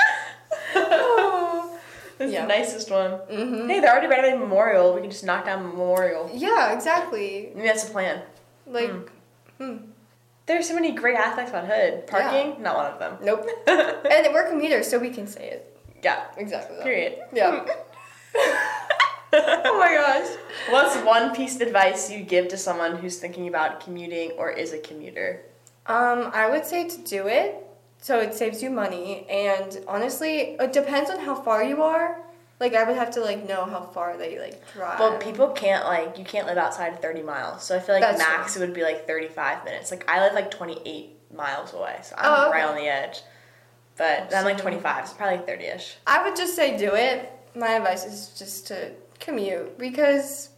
It's 2.20 2.32
Yeah. 2.34 2.42
the 2.42 2.48
nicest 2.48 2.92
one. 2.92 3.12
hmm 3.30 3.68
Hey, 3.68 3.80
they're 3.80 3.90
already 3.92 4.08
renovating 4.08 4.40
Memorial. 4.40 4.94
We 4.94 5.02
can 5.02 5.10
just 5.10 5.24
knock 5.24 5.46
down 5.46 5.64
Memorial. 5.64 6.30
Yeah, 6.34 6.74
exactly. 6.74 7.52
Maybe 7.56 7.68
that's 7.68 7.84
the 7.86 7.92
plan. 7.92 8.22
Like, 8.68 8.90
Mm. 8.92 9.08
hmm. 9.58 9.78
There's 10.46 10.68
so 10.68 10.76
many 10.76 10.92
great 10.92 11.16
aspects 11.16 11.52
about 11.52 11.68
Hood. 11.68 12.08
Parking, 12.08 12.62
not 12.62 12.76
one 12.76 12.92
of 12.92 13.00
them. 13.00 13.18
nope. 13.24 13.48
and 13.68 14.34
we're 14.34 14.50
commuters, 14.50 14.90
so 14.90 14.98
we 14.98 15.10
can 15.10 15.28
say 15.28 15.50
it. 15.50 15.78
yeah. 16.04 16.26
Exactly. 16.38 16.78
that. 16.78 16.84
Period. 16.84 17.20
Yeah. 17.32 17.66
oh 19.34 19.78
my 19.80 19.94
gosh. 19.94 20.36
What's 20.70 20.98
one 21.06 21.34
piece 21.36 21.56
of 21.56 21.62
advice 21.62 22.12
you 22.12 22.22
give 22.22 22.48
to 22.50 22.58
someone 22.58 22.98
who's 22.98 23.18
thinking 23.20 23.48
about 23.48 23.80
commuting 23.80 24.32
or 24.32 24.50
is 24.52 24.74
a 24.74 24.80
commuter? 24.80 25.44
Um, 25.86 26.32
I 26.34 26.50
would 26.50 26.66
say 26.66 26.88
to 26.88 26.98
do 26.98 27.28
it 27.28 27.68
so 28.02 28.20
it 28.20 28.34
saves 28.34 28.64
you 28.64 28.72
money 28.72 29.28
and 29.30 29.84
honestly, 29.88 30.56
it 30.60 30.74
depends 30.74 31.10
on 31.10 31.20
how 31.20 31.36
far 31.36 31.64
you 31.64 31.84
are. 31.84 32.20
Like 32.62 32.76
I 32.76 32.84
would 32.84 32.96
have 32.96 33.10
to 33.16 33.22
like 33.22 33.48
know 33.50 33.66
how 33.66 33.82
far 33.82 34.16
they 34.18 34.38
like 34.38 34.72
drive. 34.74 35.00
Well, 35.00 35.18
people 35.18 35.48
can't 35.50 35.84
like 35.84 36.20
you 36.20 36.24
can't 36.24 36.46
live 36.46 36.60
outside 36.60 36.94
of 36.94 37.00
30 37.00 37.24
miles. 37.24 37.64
So 37.64 37.76
I 37.76 37.80
feel 37.80 37.96
like 37.96 38.04
That's 38.04 38.20
max 38.20 38.56
it 38.56 38.60
would 38.60 38.76
be 38.76 38.84
like 38.84 39.08
35 39.08 39.66
minutes. 39.66 39.90
Like 39.90 40.08
I 40.08 40.20
live 40.22 40.36
like 40.36 40.52
28 40.52 41.10
miles 41.36 41.74
away, 41.74 41.98
so 42.04 42.14
I'm 42.20 42.26
Oh, 42.32 42.50
okay. 42.50 42.60
right 42.60 42.66
on 42.70 42.76
the 42.76 42.88
edge. 42.88 43.22
But 43.98 44.30
oh, 44.32 44.36
I'm 44.38 44.46
like 44.46 44.60
25, 44.60 45.10
so 45.10 45.16
probably 45.16 45.38
like 45.38 45.48
30ish. 45.48 45.96
I 46.06 46.24
would 46.24 46.36
just 46.36 46.56
say 46.56 46.78
do 46.78 46.94
it. 46.94 47.32
My 47.56 47.70
advice 47.74 48.06
is 48.06 48.30
just 48.38 48.68
to 48.68 48.92
commute 49.20 49.80
because 49.80 50.50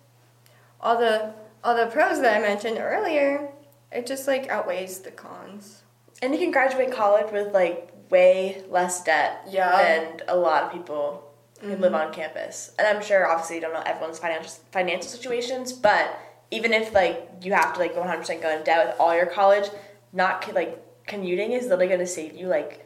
all 0.82 0.98
the 1.00 1.34
all 1.64 1.74
the 1.74 1.86
pros 1.88 2.20
that 2.20 2.36
I 2.36 2.42
mentioned 2.42 2.80
earlier, 2.80 3.50
it 3.94 4.06
just 4.06 4.28
like 4.28 4.50
outweighs 4.50 5.00
the 5.00 5.12
cons. 5.12 5.84
And 6.22 6.34
you 6.34 6.40
can 6.40 6.52
graduate 6.52 6.92
college 6.92 7.32
with 7.32 7.54
like 7.54 7.94
way 8.10 8.62
less 8.70 9.02
debt 9.06 9.46
Yeah. 9.50 9.72
than 9.82 10.22
a 10.28 10.36
lot 10.36 10.64
of 10.64 10.72
people 10.74 11.30
who 11.64 11.76
live 11.78 11.94
on 11.94 12.14
campus. 12.14 12.72
And 12.78 12.88
I'm 12.88 13.02
sure 13.04 13.28
obviously 13.28 13.56
you 13.56 13.62
don't 13.62 13.74
know 13.74 13.84
everyone's 13.86 14.20
financial 14.20 14.52
financial 14.72 15.10
situations, 15.10 15.72
but 15.72 16.20
even 16.52 16.74
if 16.74 16.94
like 16.94 17.30
you 17.42 17.54
have 17.54 17.74
to 17.74 17.80
like 17.80 17.96
100% 17.96 18.42
go 18.42 18.56
in 18.56 18.64
debt 18.64 18.88
with 18.88 19.00
all 19.00 19.16
your 19.16 19.26
college, 19.26 19.70
not 20.12 20.54
like 20.54 20.84
commuting 21.08 21.54
is 21.54 21.64
literally 21.64 21.88
going 21.88 22.00
to 22.00 22.08
save 22.08 22.36
you 22.36 22.48
like 22.48 22.86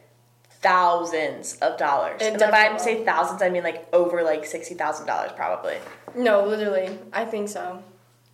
thousands 0.62 1.56
of 1.58 1.78
dollars. 1.78 2.22
It 2.22 2.34
and 2.34 2.42
if 2.42 2.54
I 2.54 2.78
say 2.78 3.04
thousands, 3.04 3.42
I 3.42 3.50
mean 3.50 3.64
like 3.64 3.88
over 3.94 4.24
like 4.24 4.44
$60,000 4.44 5.36
probably. 5.36 5.78
No, 6.16 6.46
literally, 6.46 6.98
I 7.12 7.26
think 7.26 7.50
so. 7.50 7.84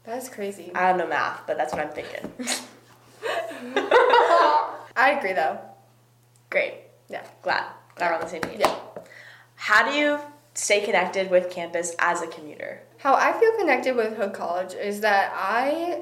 That's 0.04 0.28
crazy. 0.28 0.72
I 0.76 0.90
don't 0.90 0.98
know 0.98 1.08
math, 1.08 1.48
but 1.48 1.58
that's 1.58 1.74
what 1.74 1.82
I'm 1.82 1.92
thinking. 1.92 2.32
I 4.96 5.16
agree 5.18 5.34
though. 5.34 5.60
Great. 6.50 6.76
Yeah. 7.10 7.26
Glad. 7.42 7.66
Glad 7.96 8.10
we're 8.10 8.16
on 8.16 8.22
the 8.22 8.28
same 8.28 8.42
page. 8.42 8.60
Yeah. 8.60 8.76
How 9.56 9.90
do 9.90 9.98
you 9.98 10.20
stay 10.54 10.82
connected 10.86 11.30
with 11.30 11.50
campus 11.50 11.96
as 12.00 12.22
a 12.22 12.28
commuter? 12.28 12.82
How 12.98 13.16
I 13.16 13.34
feel 13.34 13.58
connected 13.58 13.96
with 13.96 14.16
Hood 14.16 14.34
College 14.34 14.74
is 14.74 15.02
that 15.02 15.34
I 15.36 16.02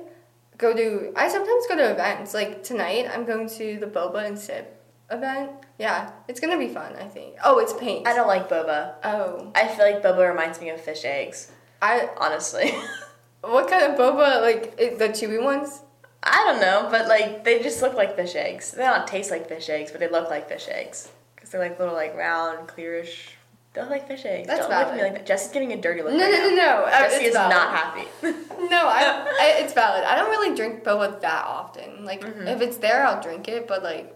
go 0.58 0.76
to 0.76 1.12
I 1.16 1.28
sometimes 1.30 1.68
go 1.68 1.76
to 1.76 1.92
events. 1.92 2.34
Like 2.34 2.64
tonight 2.64 3.08
I'm 3.12 3.26
going 3.26 3.50
to 3.50 3.78
the 3.80 3.88
Boba 3.88 4.26
and 4.26 4.38
Sip 4.38 4.78
event. 5.12 5.52
Yeah, 5.78 6.12
it's 6.28 6.40
gonna 6.40 6.58
be 6.58 6.68
fun, 6.68 6.96
I 6.96 7.06
think. 7.06 7.36
Oh, 7.44 7.60
it's 7.60 7.74
paint. 7.74 8.08
I 8.08 8.14
don't 8.14 8.28
like 8.28 8.50
boba. 8.50 8.96
Oh. 9.04 9.52
I 9.56 9.68
feel 9.68 9.86
like 9.86 10.02
boba 10.02 10.30
reminds 10.30 10.62
me 10.62 10.70
of 10.70 10.80
fish 10.80 11.04
eggs, 11.06 11.52
I 11.82 12.10
honestly. 12.18 12.72
what 13.42 13.68
kind 13.68 13.84
of 13.84 14.00
boba 14.00 14.42
like 14.42 14.78
the 14.78 15.10
chewy 15.10 15.44
ones? 15.44 15.82
I 16.24 16.44
don't 16.46 16.62
know, 16.62 16.88
but 16.92 17.08
like 17.08 17.44
they 17.44 17.62
just 17.62 17.82
look 17.82 17.96
like 17.96 18.16
fish 18.16 18.36
eggs. 18.36 18.72
They 18.72 18.84
don't 18.84 19.08
taste 19.08 19.32
like 19.32 19.48
fish 19.48 19.70
eggs, 19.70 19.92
but 19.92 20.00
they 20.00 20.10
look 20.10 20.30
like 20.30 20.48
fish 20.48 20.68
eggs 20.70 21.10
because 21.36 21.50
they're 21.50 21.62
like 21.62 21.80
little 21.80 21.96
like 21.96 22.16
round, 22.16 22.68
clearish. 22.68 23.32
Look 23.76 23.90
like 23.90 24.08
fish 24.08 24.26
eggs. 24.26 24.48
That's 24.48 24.68
don't 24.68 24.70
look 24.70 24.80
at 24.80 24.92
me 24.94 24.98
valid. 25.00 25.14
like 25.14 25.22
that. 25.22 25.26
Jesse's 25.28 25.52
giving 25.52 25.72
a 25.72 25.78
dirty 25.82 26.02
look 26.02 26.14
No, 26.14 26.20
right 26.20 26.32
no, 26.32 26.50
no, 26.50 26.56
no. 26.56 26.84
Uh, 26.86 27.00
Jesse 27.10 27.26
is 27.26 27.34
valid. 27.34 27.56
not 27.56 27.70
happy. 27.76 28.08
No, 28.70 28.88
I, 28.88 29.28
I 29.42 29.56
it's 29.64 29.74
valid. 29.74 30.04
I 30.04 30.16
don't 30.16 30.30
really 30.30 30.56
drink 30.56 30.84
boba 30.84 31.20
that 31.22 31.46
often. 31.46 32.06
Like 32.06 32.22
Mhm. 32.22 32.48
if 32.48 32.62
it's 32.62 32.78
there, 32.78 33.06
I'll 33.06 33.22
drink 33.22 33.48
it, 33.48 33.68
but 33.68 33.82
like 33.84 34.16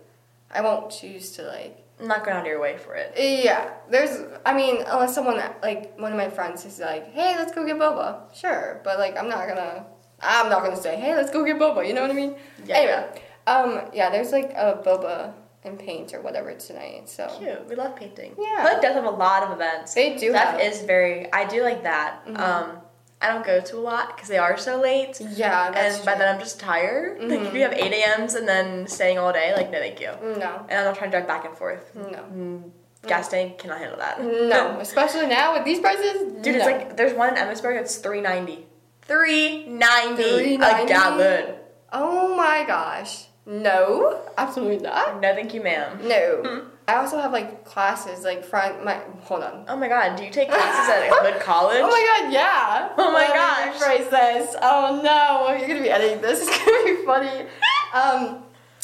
I 0.51 0.62
won't 0.62 0.91
choose 0.91 1.31
to 1.38 1.43
like 1.43 1.81
I'm 2.00 2.07
not 2.07 2.25
going 2.25 2.35
out 2.35 2.41
of 2.41 2.47
your 2.47 2.59
way 2.59 2.77
for 2.77 2.93
it. 2.95 3.13
Yeah, 3.17 3.69
there's. 3.89 4.21
I 4.45 4.53
mean, 4.53 4.83
unless 4.85 5.15
someone 5.15 5.41
like 5.63 5.97
one 5.97 6.12
of 6.12 6.17
my 6.17 6.29
friends 6.29 6.65
is 6.65 6.79
like, 6.79 7.13
"Hey, 7.13 7.35
let's 7.38 7.53
go 7.53 7.65
get 7.65 7.77
boba." 7.77 8.19
Sure, 8.35 8.81
but 8.83 9.00
like, 9.00 9.17
I'm 9.17 9.29
not 9.29 9.47
gonna. 9.47 9.85
I'm 10.21 10.50
not 10.50 10.62
gonna 10.63 10.75
say, 10.75 10.97
"Hey, 10.97 11.15
let's 11.15 11.31
go 11.31 11.45
get 11.45 11.57
boba." 11.57 11.88
You 11.88 11.93
know 11.93 12.01
what 12.01 12.12
I 12.12 12.13
mean? 12.13 12.35
Yeah. 12.65 12.75
Anyway, 12.75 13.21
um, 13.47 13.89
yeah, 13.93 14.09
there's 14.09 14.31
like 14.33 14.51
a 14.51 14.81
boba 14.85 15.31
and 15.65 15.77
paint 15.79 16.13
or 16.13 16.22
whatever 16.22 16.53
tonight. 16.53 17.10
So 17.10 17.27
Cute. 17.39 17.67
We 17.67 17.75
love 17.75 17.95
painting. 17.95 18.36
Yeah. 18.39 18.67
Hood 18.69 18.81
does 18.81 18.93
have 18.95 19.05
a 19.05 19.10
lot 19.10 19.43
of 19.43 19.51
events. 19.51 19.93
they 19.93 20.15
do 20.15 20.31
That 20.31 20.60
have. 20.60 20.62
is 20.62 20.81
very. 20.84 21.31
I 21.34 21.45
do 21.45 21.62
like 21.63 21.84
that. 21.84 22.25
Mhm. 22.27 22.39
Um, 22.39 22.77
I 23.22 23.29
don't 23.29 23.45
go 23.45 23.60
to 23.62 23.77
a 23.77 23.79
lot 23.79 24.15
because 24.15 24.29
they 24.29 24.38
are 24.38 24.57
so 24.57 24.79
late. 24.79 25.19
yeah, 25.22 25.72
that's 25.72 25.98
and 25.98 26.05
by 26.05 26.12
true. 26.13 26.19
then 26.19 26.34
I'm 26.36 26.39
just 26.39 26.60
tired. 26.60 27.22
Like 27.24 27.39
if 27.41 27.51
Mhm. 27.53 27.55
you 27.55 27.62
have 27.62 27.74
8 27.74 27.93
a.m.s 27.93 28.36
and 28.36 28.48
then 28.48 28.88
staying 28.88 29.17
all 29.17 29.31
day, 29.34 29.53
like 29.55 29.72
no 29.72 29.79
thank 29.79 30.00
you. 30.00 30.12
no, 30.22 30.65
And 30.69 30.79
I'm 30.79 30.86
not 30.86 30.95
trying 30.95 31.12
to 31.12 31.17
drive 31.17 31.27
back 31.27 31.45
and 31.45 31.57
forth. 31.57 31.91
no, 31.95 32.03
Mm, 32.03 32.72
gas 33.07 33.29
tank 33.29 33.57
cannot 33.57 33.79
handle 33.79 33.98
that. 33.98 34.22
no. 34.22 34.77
Especially 34.88 35.25
now 35.27 35.53
with 35.53 35.63
these 35.63 35.79
prices, 35.79 36.34
Dude, 36.43 36.55
it's 36.57 36.65
like 36.65 36.98
there's 36.98 37.13
one 37.13 37.29
in 37.29 37.36
Emmitsburg 37.36 37.75
that's 37.75 37.95
390. 37.98 38.67
390 39.07 40.55
a 40.55 40.57
$3.90? 40.60 40.88
gallon. 40.88 41.55
oh 41.93 42.36
my 42.36 42.63
gosh, 42.67 43.25
no, 43.45 44.21
absolutely 44.37 44.79
not. 44.79 45.21
No 45.21 45.33
thank 45.35 45.53
you, 45.53 45.61
ma'am. 45.61 45.99
No. 46.07 46.41
Hmm. 46.45 46.67
I 46.87 46.97
also 46.97 47.17
have 47.19 47.31
like 47.31 47.65
classes 47.65 48.23
like 48.23 48.45
front 48.45 48.85
my 48.85 48.99
hold 49.21 49.41
on. 49.41 49.65
Oh 49.67 49.75
my 49.75 49.87
god, 49.87 50.15
do 50.15 50.23
you 50.23 50.29
take 50.29 50.49
classes 50.49 50.87
at 50.87 51.07
a 51.07 51.09
Hood 51.09 51.41
college? 51.41 51.79
Oh 51.83 51.87
my 51.87 52.21
god, 52.21 52.31
yeah. 52.31 52.93
Oh 52.97 53.11
my 53.11 53.27
gosh. 53.27 53.81
Rephrase 53.81 54.09
this. 54.11 54.55
Oh 54.61 55.01
no, 55.03 55.55
you're 55.57 55.67
gonna 55.67 55.81
be 55.81 55.89
editing 55.89 56.21
this. 56.21 56.41
It's 56.47 56.57
gonna 56.57 56.83
be 56.85 57.05
funny. 57.05 57.45
Um, 57.93 58.43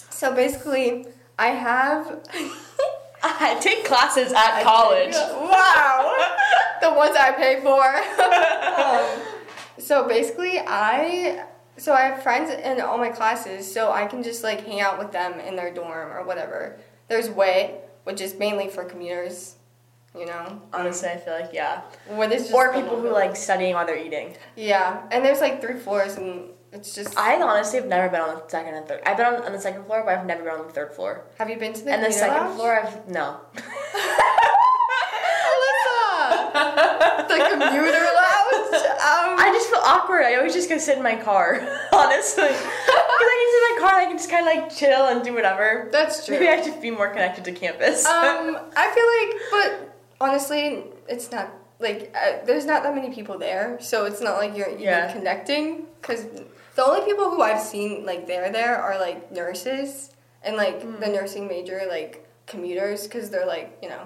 so 0.09 0.33
basically, 0.33 1.07
I 1.37 1.47
have. 1.49 2.21
I 3.23 3.55
take 3.61 3.85
classes 3.85 4.33
at 4.33 4.63
college. 4.63 5.13
wow, 5.13 6.15
the 6.81 6.91
ones 6.91 7.15
I 7.15 7.31
pay 7.33 7.61
for. 7.61 7.85
um, 8.81 9.37
so 9.77 10.07
basically, 10.07 10.59
I 10.59 11.45
so 11.77 11.93
I 11.93 12.01
have 12.01 12.21
friends 12.23 12.49
in 12.51 12.81
all 12.81 12.97
my 12.97 13.09
classes, 13.09 13.71
so 13.71 13.91
I 13.91 14.05
can 14.05 14.23
just 14.23 14.43
like 14.43 14.65
hang 14.65 14.81
out 14.81 14.99
with 14.99 15.11
them 15.11 15.39
in 15.39 15.55
their 15.55 15.73
dorm 15.73 16.11
or 16.11 16.23
whatever. 16.23 16.77
There's 17.07 17.29
Way, 17.29 17.79
which 18.03 18.21
is 18.21 18.35
mainly 18.37 18.67
for 18.69 18.83
commuters, 18.83 19.55
you 20.17 20.25
know. 20.25 20.61
Honestly, 20.73 21.09
I 21.09 21.17
feel 21.17 21.33
like 21.33 21.51
yeah. 21.53 21.81
What 22.07 22.31
is 22.31 22.43
just 22.43 22.53
Or 22.53 22.73
people 22.73 22.99
who 23.01 23.09
like 23.09 23.35
studying 23.35 23.73
while 23.73 23.85
they're 23.85 23.97
eating. 23.97 24.35
Yeah, 24.55 25.01
and 25.11 25.23
there's 25.25 25.41
like 25.41 25.59
three 25.61 25.77
floors, 25.79 26.15
and 26.17 26.49
it's 26.71 26.93
just. 26.95 27.17
I 27.17 27.41
honestly 27.41 27.79
have 27.79 27.87
never 27.89 28.07
been 28.09 28.21
on 28.21 28.35
the 28.35 28.47
second 28.47 28.75
and 28.75 28.87
third. 28.87 29.01
I've 29.05 29.17
been 29.17 29.25
on, 29.25 29.43
on 29.43 29.51
the 29.51 29.59
second 29.59 29.85
floor, 29.85 30.03
but 30.05 30.17
I've 30.17 30.25
never 30.25 30.43
been 30.43 30.53
on 30.53 30.67
the 30.67 30.73
third 30.73 30.93
floor. 30.93 31.25
have 31.37 31.49
you 31.49 31.57
been 31.57 31.73
to 31.73 31.83
the 31.83 31.91
and 31.91 32.03
the 32.03 32.11
second 32.11 32.37
lounge? 32.37 32.55
floor, 32.55 32.79
I've 32.79 33.07
no. 33.09 33.41
Alissa, 35.51 37.27
the 37.27 37.37
commuter 37.51 38.07
I 39.43 39.51
just 39.51 39.69
feel 39.69 39.79
awkward. 39.83 40.23
I 40.23 40.35
always 40.35 40.53
just 40.53 40.69
go 40.69 40.77
sit 40.77 40.97
in 40.97 41.03
my 41.03 41.15
car, 41.15 41.55
honestly. 41.93 42.43
Because 42.47 43.29
I 43.33 43.35
can 43.39 43.49
sit 43.51 43.61
in 43.63 43.75
my 43.75 43.77
car, 43.89 43.99
I 43.99 44.05
can 44.05 44.17
just 44.17 44.29
kind 44.29 44.47
of 44.47 44.53
like 44.55 44.75
chill 44.75 45.07
and 45.07 45.23
do 45.23 45.33
whatever. 45.33 45.89
that's 45.91 46.25
true. 46.25 46.35
Maybe 46.39 46.47
I 46.49 46.61
should 46.61 46.81
be 46.81 46.91
more 46.91 47.09
connected 47.09 47.43
to 47.45 47.51
campus. 47.51 48.05
um, 48.17 48.57
I 48.75 48.85
feel 48.95 49.07
like, 49.17 49.31
but 49.51 49.95
honestly, 50.21 50.83
it's 51.07 51.31
not 51.31 51.51
like 51.79 52.15
uh, 52.15 52.45
there's 52.45 52.65
not 52.65 52.83
that 52.83 52.93
many 52.93 53.09
people 53.13 53.37
there, 53.39 53.77
so 53.81 54.05
it's 54.05 54.21
not 54.21 54.37
like 54.37 54.55
you're 54.55 54.69
even 54.69 54.81
Yeah. 54.81 55.11
connecting. 55.11 55.87
Because 55.99 56.25
the 56.75 56.83
only 56.85 57.03
people 57.05 57.29
who 57.31 57.41
I've 57.41 57.59
seen 57.61 58.05
like 58.05 58.27
there 58.27 58.51
there 58.51 58.77
are 58.77 58.99
like 58.99 59.31
nurses 59.31 60.11
and 60.43 60.55
like 60.55 60.81
Hmm. 60.83 60.99
the 60.99 61.07
nursing 61.07 61.47
major 61.47 61.81
like 61.89 62.27
commuters, 62.45 63.03
because 63.07 63.29
they're 63.31 63.47
like 63.47 63.77
you 63.81 63.89
know 63.89 64.03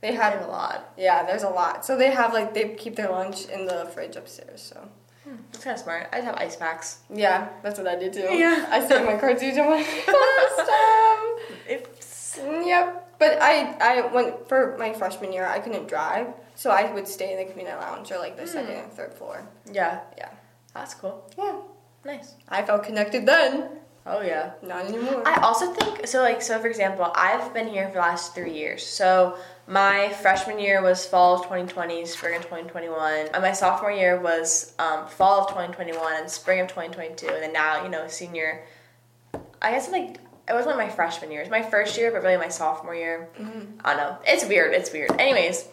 they 0.00 0.12
have 0.12 0.42
a 0.42 0.46
lot. 0.46 0.92
yeah 0.96 1.24
there's 1.24 1.42
a 1.42 1.48
lot, 1.48 1.84
so 1.84 1.96
they 1.96 2.10
have 2.10 2.32
like 2.32 2.54
they 2.54 2.74
keep 2.74 2.96
their 2.96 3.10
lunch 3.10 3.46
in 3.46 3.66
the 3.66 3.86
fridge 3.94 4.16
upstairs. 4.16 4.62
So 4.62 4.88
hmm, 5.24 5.36
That's 5.52 5.64
kind 5.64 5.74
of 5.74 5.82
smart. 5.82 6.08
I'd 6.12 6.24
have 6.24 6.36
ice 6.36 6.56
packs. 6.56 6.98
yeah, 7.10 7.48
that's 7.62 7.78
what 7.78 7.88
I 7.88 7.96
did 7.96 8.12
too. 8.12 8.28
Yeah. 8.32 8.66
I 8.70 8.86
saved 8.86 9.04
my 9.04 9.16
cartridge 9.16 9.58
on 9.58 9.70
my 9.70 9.82
It's, 11.68 12.38
mm, 12.38 12.66
Yep. 12.66 13.02
But 13.18 13.38
I 13.40 13.76
I 13.80 14.06
went 14.12 14.48
for 14.48 14.76
my 14.78 14.92
freshman 14.92 15.32
year. 15.32 15.46
I 15.46 15.58
couldn't 15.58 15.88
drive, 15.88 16.28
so 16.54 16.70
I 16.70 16.92
would 16.92 17.08
stay 17.08 17.32
in 17.32 17.38
the 17.38 17.50
community 17.50 17.76
lounge 17.76 18.12
or 18.12 18.18
like 18.18 18.36
the 18.36 18.46
second 18.46 18.74
hmm. 18.74 18.80
and 18.84 18.92
third 18.92 19.14
floor. 19.14 19.48
yeah. 19.72 20.00
Yeah. 20.18 20.30
That's 20.74 20.92
cool. 20.94 21.24
Yeah. 21.38 21.56
Nice. 22.04 22.34
I 22.48 22.62
felt 22.62 22.84
connected 22.84 23.24
then. 23.24 23.70
Oh, 24.06 24.20
yeah. 24.20 24.52
Not 24.62 24.86
anymore. 24.86 25.22
I 25.26 25.40
also 25.40 25.72
think 25.72 26.06
so. 26.06 26.22
Like 26.22 26.40
so, 26.40 26.58
for 26.60 26.68
example, 26.68 27.10
I've 27.14 27.52
been 27.52 27.66
here 27.66 27.88
for 27.88 27.94
the 27.94 28.00
last 28.00 28.34
three 28.34 28.54
years. 28.54 28.86
So 28.86 29.36
my 29.66 30.10
freshman 30.10 30.60
year 30.60 30.80
was 30.80 31.04
fall 31.04 31.34
of 31.34 31.42
2020, 31.42 32.06
spring 32.06 32.36
of 32.36 32.42
2021, 32.42 33.28
and 33.34 33.42
my 33.42 33.52
sophomore 33.52 33.90
year 33.90 34.20
was 34.20 34.74
um, 34.78 35.08
fall 35.08 35.40
of 35.40 35.48
2021 35.48 36.20
and 36.20 36.30
spring 36.30 36.60
of 36.60 36.68
2022, 36.68 37.26
and 37.26 37.42
then 37.42 37.52
now 37.52 37.82
you 37.82 37.88
know 37.88 38.06
senior. 38.06 38.64
I 39.60 39.72
guess 39.72 39.90
like 39.90 40.18
it 40.48 40.52
wasn't 40.52 40.76
like 40.76 40.88
my 40.88 40.94
freshman 40.94 41.32
year; 41.32 41.40
it 41.40 41.44
was 41.44 41.50
my 41.50 41.62
first 41.62 41.98
year, 41.98 42.12
but 42.12 42.22
really 42.22 42.36
my 42.36 42.48
sophomore 42.48 42.94
year. 42.94 43.28
I 43.84 43.94
don't 43.94 44.02
know. 44.02 44.18
It's 44.24 44.44
weird. 44.46 44.72
It's 44.72 44.92
weird. 44.92 45.10
Anyways, 45.18 45.66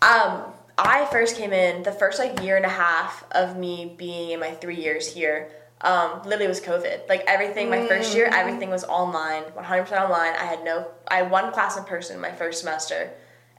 um, 0.00 0.44
I 0.78 1.06
first 1.12 1.36
came 1.36 1.52
in 1.52 1.82
the 1.82 1.92
first 1.92 2.18
like 2.18 2.40
year 2.40 2.56
and 2.56 2.64
a 2.64 2.70
half 2.70 3.24
of 3.32 3.58
me 3.58 3.94
being 3.98 4.30
in 4.30 4.40
my 4.40 4.52
three 4.52 4.76
years 4.80 5.12
here. 5.12 5.50
Um, 5.82 6.22
literally 6.24 6.46
was 6.46 6.60
COVID. 6.60 7.08
Like 7.08 7.24
everything, 7.26 7.68
my 7.68 7.86
first 7.88 8.14
year, 8.14 8.30
everything 8.32 8.70
was 8.70 8.84
online, 8.84 9.42
100% 9.56 9.92
online. 10.00 10.34
I 10.34 10.44
had 10.44 10.64
no, 10.64 10.86
I 11.08 11.16
had 11.16 11.30
one 11.30 11.52
class 11.52 11.76
in 11.76 11.84
person 11.84 12.20
my 12.20 12.30
first 12.30 12.60
semester, 12.60 13.10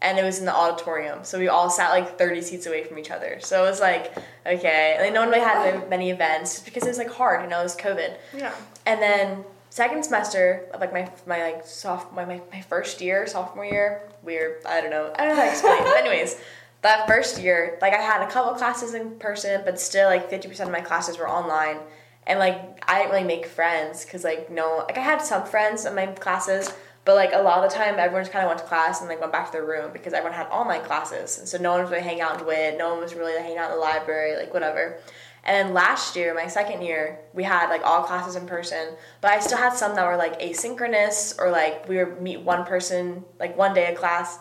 and 0.01 0.18
it 0.18 0.24
was 0.24 0.39
in 0.39 0.46
the 0.46 0.56
auditorium. 0.56 1.24
So 1.24 1.38
we 1.38 1.50
all 1.50 1.70
sat 1.70 1.89
like 1.92 2.18
30 2.18 2.42
seats 2.42 2.65
away 2.65 2.86
from 2.86 2.98
each 2.98 3.12
other. 3.12 3.39
So 3.42 3.65
it 3.65 3.70
was 3.70 3.82
like, 3.82 4.13
okay. 4.46 4.94
And 4.96 5.03
then 5.06 5.13
no 5.13 5.22
one 5.22 5.30
really 5.30 5.42
had 5.42 5.89
many 5.89 6.12
events 6.12 6.62
because 6.62 6.84
it 6.84 6.88
was 6.89 6.98
like 6.98 7.10
hard, 7.12 7.44
you 7.44 7.50
know, 7.50 7.60
it 7.60 7.63
was 7.63 7.75
COVID. 7.75 8.15
yeah. 8.38 8.53
And 8.86 9.01
then 9.01 9.44
second 9.70 10.03
semester 10.03 10.68
of 10.74 10.80
like 10.82 10.94
my 10.94 11.12
my 11.25 11.42
like 11.42 11.65
soft 11.65 12.13
my, 12.13 12.24
my, 12.25 12.42
my 12.51 12.62
first 12.62 13.01
year, 13.01 13.25
sophomore 13.27 13.65
year, 13.65 14.10
weird, 14.22 14.63
I 14.65 14.80
don't 14.82 14.92
know. 14.92 15.12
I 15.15 15.25
don't 15.25 15.36
know 15.36 15.42
how 15.42 15.46
to 15.48 15.51
explain. 15.51 15.84
but 15.84 15.98
anyways, 15.98 16.38
that 16.84 17.08
first 17.08 17.42
year, 17.42 17.77
like 17.82 17.94
I 17.94 18.01
had 18.01 18.22
a 18.22 18.30
couple 18.32 18.53
classes 18.53 18.94
in 18.94 19.18
person, 19.20 19.62
but 19.65 19.80
still 19.80 20.08
like 20.08 20.30
fifty 20.30 20.48
percent 20.48 20.70
of 20.70 20.74
my 20.74 20.82
classes 20.82 21.18
were 21.18 21.30
online. 21.30 21.80
And 22.25 22.39
like 22.39 22.84
I 22.88 23.00
didn't 23.00 23.12
really 23.12 23.24
make 23.25 23.46
friends 23.46 24.06
because 24.06 24.24
like 24.24 24.50
no 24.50 24.83
like 24.88 24.98
I 24.98 25.01
had 25.01 25.22
some 25.22 25.46
friends 25.46 25.86
in 25.86 25.96
my 25.96 26.07
classes, 26.07 26.72
but 27.05 27.16
like 27.16 27.31
a 27.33 27.42
lot 27.42 27.64
of 27.64 27.70
the 27.70 27.75
time 27.75 27.96
everyone 27.98 28.22
just 28.22 28.31
kind 28.31 28.46
of 28.46 28.50
went 28.50 28.59
to 28.59 28.66
class 28.66 29.01
and 29.01 29.09
like 29.09 29.20
went 29.20 29.31
back 29.31 29.48
to 29.48 29.51
their 29.53 29.66
room 29.66 29.92
because 29.92 30.14
everyone 30.14 30.38
had 30.38 30.48
online 30.48 30.83
classes, 30.83 31.40
and 31.40 31.48
so 31.48 31.57
no 31.57 31.72
one 31.72 31.81
was 31.81 31.92
really 31.92 32.03
hanging 32.03 32.22
out 32.22 32.40
in 32.40 32.46
WIT, 32.46 32.77
no 32.77 32.92
one 32.92 33.01
was 33.01 33.14
really 33.14 33.40
hanging 33.42 33.57
out 33.57 33.72
in 33.72 33.75
the 33.77 33.81
library, 33.81 34.38
like 34.38 34.53
whatever. 34.53 35.00
And 35.46 35.68
then 35.68 35.74
last 35.74 36.16
year, 36.16 36.33
my 36.33 36.48
second 36.48 36.83
year, 36.83 37.20
we 37.33 37.44
had 37.44 37.70
like 37.70 37.86
all 37.86 38.03
classes 38.03 38.38
in 38.38 38.48
person, 38.48 38.96
but 39.20 39.31
I 39.31 39.40
still 39.40 39.57
had 39.57 39.74
some 39.74 39.94
that 39.96 40.07
were 40.07 40.16
like 40.16 40.40
asynchronous 40.40 41.38
or 41.38 41.51
like 41.51 41.88
we 41.90 41.98
would 41.98 42.22
meet 42.22 42.40
one 42.40 42.64
person 42.64 43.25
like 43.40 43.57
one 43.57 43.74
day 43.74 43.92
a 43.92 43.96
class, 43.96 44.40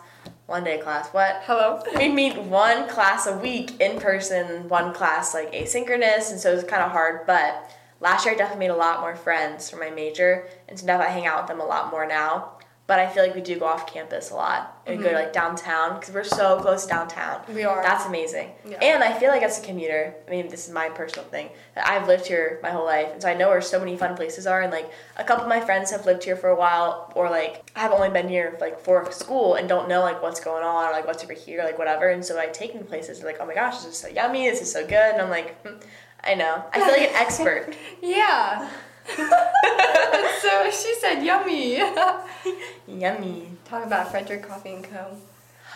one 0.53 0.65
day 0.65 0.77
class. 0.77 1.09
What? 1.09 1.41
Hello. 1.47 1.83
we 1.97 2.09
meet 2.09 2.37
one 2.37 2.87
class 2.87 3.27
a 3.27 3.35
week 3.39 3.81
in 3.81 3.99
person, 3.99 4.69
one 4.69 4.93
class 4.93 5.33
like 5.33 5.51
asynchronous, 5.55 6.31
and 6.31 6.39
so 6.39 6.53
it 6.53 6.57
was 6.57 6.65
kind 6.65 6.83
of 6.83 6.93
hard. 6.93 7.27
But 7.27 7.75
last 8.01 8.27
year, 8.27 8.35
I 8.35 8.37
definitely 8.37 8.67
made 8.67 8.75
a 8.75 8.77
lot 8.77 9.01
more 9.01 9.17
friends 9.17 9.71
from 9.71 9.81
my 9.81 9.89
major, 9.89 10.47
and 10.69 10.79
so 10.79 10.85
now 10.85 11.01
I 11.01 11.07
hang 11.07 11.27
out 11.27 11.41
with 11.41 11.49
them 11.49 11.61
a 11.61 11.65
lot 11.65 11.91
more 11.91 12.07
now. 12.07 12.59
But 12.89 12.99
I 12.99 13.09
feel 13.09 13.23
like 13.23 13.35
we 13.35 13.41
do 13.41 13.59
go 13.59 13.67
off 13.67 13.87
campus 13.91 14.33
a 14.33 14.35
lot 14.35 14.83
and 14.87 15.01
go 15.01 15.11
to 15.11 15.15
like 15.15 15.33
downtown 15.33 15.99
because 15.99 16.13
we're 16.13 16.25
so 16.25 16.61
close 16.61 16.85
downtown. 16.85 17.41
We 17.55 17.63
are. 17.63 17.81
That's 17.81 18.07
amazing. 18.07 18.51
Yeah. 18.69 18.79
And 18.83 19.05
I 19.05 19.17
feel 19.19 19.31
like 19.31 19.43
as 19.43 19.63
a 19.63 19.65
commuter, 19.65 20.15
I 20.27 20.31
mean, 20.31 20.49
this 20.49 20.67
is 20.67 20.75
my 20.75 20.89
personal 20.89 21.25
thing, 21.29 21.49
I've 21.77 22.09
lived 22.09 22.27
here 22.27 22.59
my 22.63 22.71
whole 22.71 22.85
life. 22.85 23.09
And 23.13 23.23
so 23.23 23.29
I 23.29 23.35
know 23.35 23.49
where 23.49 23.61
so 23.61 23.79
many 23.79 23.97
fun 23.97 24.17
places 24.17 24.47
are. 24.49 24.63
And 24.63 24.73
like 24.73 24.91
a 25.17 25.23
couple 25.25 25.45
of 25.45 25.49
my 25.49 25.61
friends 25.61 25.93
have 25.93 26.07
lived 26.07 26.25
here 26.25 26.37
for 26.37 26.51
a 26.51 26.57
while, 26.57 27.13
or 27.15 27.31
like 27.31 27.71
I 27.77 27.81
have 27.81 27.93
only 27.93 28.11
been 28.11 28.29
here 28.29 28.59
like 28.61 28.81
for 28.81 29.11
school 29.13 29.55
and 29.55 29.69
don't 29.69 29.89
know 29.89 30.01
like 30.01 30.21
what's 30.21 30.41
going 30.41 30.65
on 30.65 30.89
or 30.89 30.93
like 30.93 31.07
what's 31.07 31.23
over 31.23 31.35
here, 31.35 31.63
like 31.65 31.79
whatever. 31.79 32.09
And 32.09 32.25
so 32.25 32.39
I 32.39 32.47
take 32.47 32.75
them 32.75 32.85
places, 32.85 33.21
they're 33.21 33.31
like, 33.31 33.41
oh 33.41 33.47
my 33.47 33.55
gosh, 33.55 33.77
this 33.77 33.93
is 33.93 33.97
so 33.97 34.09
yummy, 34.09 34.51
this 34.51 34.61
is 34.61 34.73
so 34.73 34.83
good. 34.85 35.13
And 35.13 35.23
I'm 35.23 35.31
like, 35.31 35.57
hmm, 35.65 35.77
I 36.25 36.35
know. 36.35 36.65
I 36.73 36.81
feel 36.81 36.89
like 36.89 37.11
an 37.11 37.15
expert. 37.15 37.75
Yeah. 38.03 38.69
so 40.41 40.71
she 40.71 40.95
said 41.01 41.23
yummy. 41.23 41.77
yummy. 42.87 43.49
Talk 43.65 43.87
about 43.87 44.11
Frederick 44.11 44.47
Coffee 44.47 44.75
and 44.75 44.85
Co. 44.85 45.17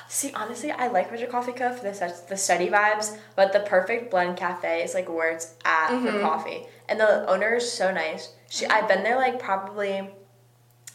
See, 0.09 0.33
honestly, 0.35 0.71
I 0.71 0.87
like 0.89 1.09
Frederick 1.09 1.31
Coffee 1.31 1.53
Co. 1.53 1.73
for 1.73 1.83
the 1.83 2.15
the 2.29 2.37
study 2.37 2.69
vibes, 2.69 3.17
but 3.35 3.53
the 3.53 3.61
Perfect 3.61 4.11
Blend 4.11 4.37
Cafe 4.37 4.83
is 4.83 4.95
like 4.95 5.09
where 5.09 5.33
it's 5.33 5.55
at 5.65 5.89
for 5.89 5.95
mm-hmm. 5.97 6.21
coffee, 6.21 6.67
and 6.89 7.01
the 7.01 7.29
owner 7.29 7.57
is 7.57 7.73
so 7.73 7.93
nice. 7.93 8.33
She, 8.49 8.67
I've 8.67 8.87
been 8.87 9.03
there 9.03 9.17
like 9.17 9.41
probably, 9.41 10.09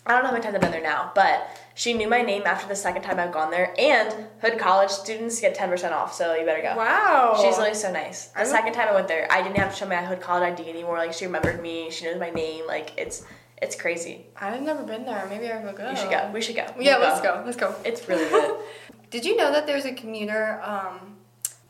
I 0.05 0.13
don't 0.13 0.23
know 0.23 0.27
how 0.29 0.33
many 0.33 0.43
times 0.43 0.55
I've 0.55 0.61
been 0.61 0.71
there 0.71 0.81
now, 0.81 1.11
but 1.13 1.47
she 1.75 1.93
knew 1.93 2.09
my 2.09 2.21
name 2.23 2.43
after 2.45 2.67
the 2.67 2.75
second 2.75 3.03
time 3.03 3.19
I've 3.19 3.31
gone 3.31 3.51
there, 3.51 3.73
and 3.77 4.27
Hood 4.41 4.57
College 4.57 4.89
students 4.89 5.39
get 5.39 5.53
ten 5.53 5.69
percent 5.69 5.93
off, 5.93 6.13
so 6.13 6.33
you 6.35 6.43
better 6.45 6.61
go. 6.61 6.75
Wow. 6.75 7.37
She's 7.41 7.57
really 7.57 7.75
so 7.75 7.91
nice. 7.91 8.25
The 8.27 8.39
I 8.39 8.43
don't- 8.43 8.51
second 8.51 8.73
time 8.73 8.87
I 8.89 8.93
went 8.95 9.07
there, 9.07 9.27
I 9.31 9.41
didn't 9.43 9.57
have 9.57 9.71
to 9.71 9.75
show 9.77 9.87
my 9.87 9.97
Hood 9.97 10.19
College 10.19 10.59
ID 10.59 10.69
anymore. 10.69 10.97
Like 10.97 11.13
she 11.13 11.25
remembered 11.25 11.61
me, 11.61 11.91
she 11.91 12.05
knows 12.05 12.19
my 12.19 12.31
name. 12.31 12.65
Like 12.67 12.93
it's 12.97 13.23
it's 13.61 13.75
crazy. 13.75 14.25
I've 14.35 14.61
never 14.63 14.81
been 14.83 15.05
there. 15.05 15.25
Maybe 15.29 15.47
I 15.51 15.63
will 15.63 15.73
go. 15.73 15.89
You 15.91 15.95
should 15.95 16.09
go. 16.09 16.31
We 16.33 16.41
should 16.41 16.55
go. 16.55 16.65
Yeah, 16.79 16.97
We'll 16.97 17.09
let's 17.09 17.21
go. 17.21 17.43
Let's 17.45 17.57
go. 17.57 17.75
It's 17.85 18.07
really 18.09 18.27
good. 18.27 18.55
Did 19.11 19.23
you 19.23 19.35
know 19.35 19.51
that 19.51 19.67
there's 19.67 19.85
a 19.85 19.93
commuter, 19.93 20.59
um, 20.63 21.17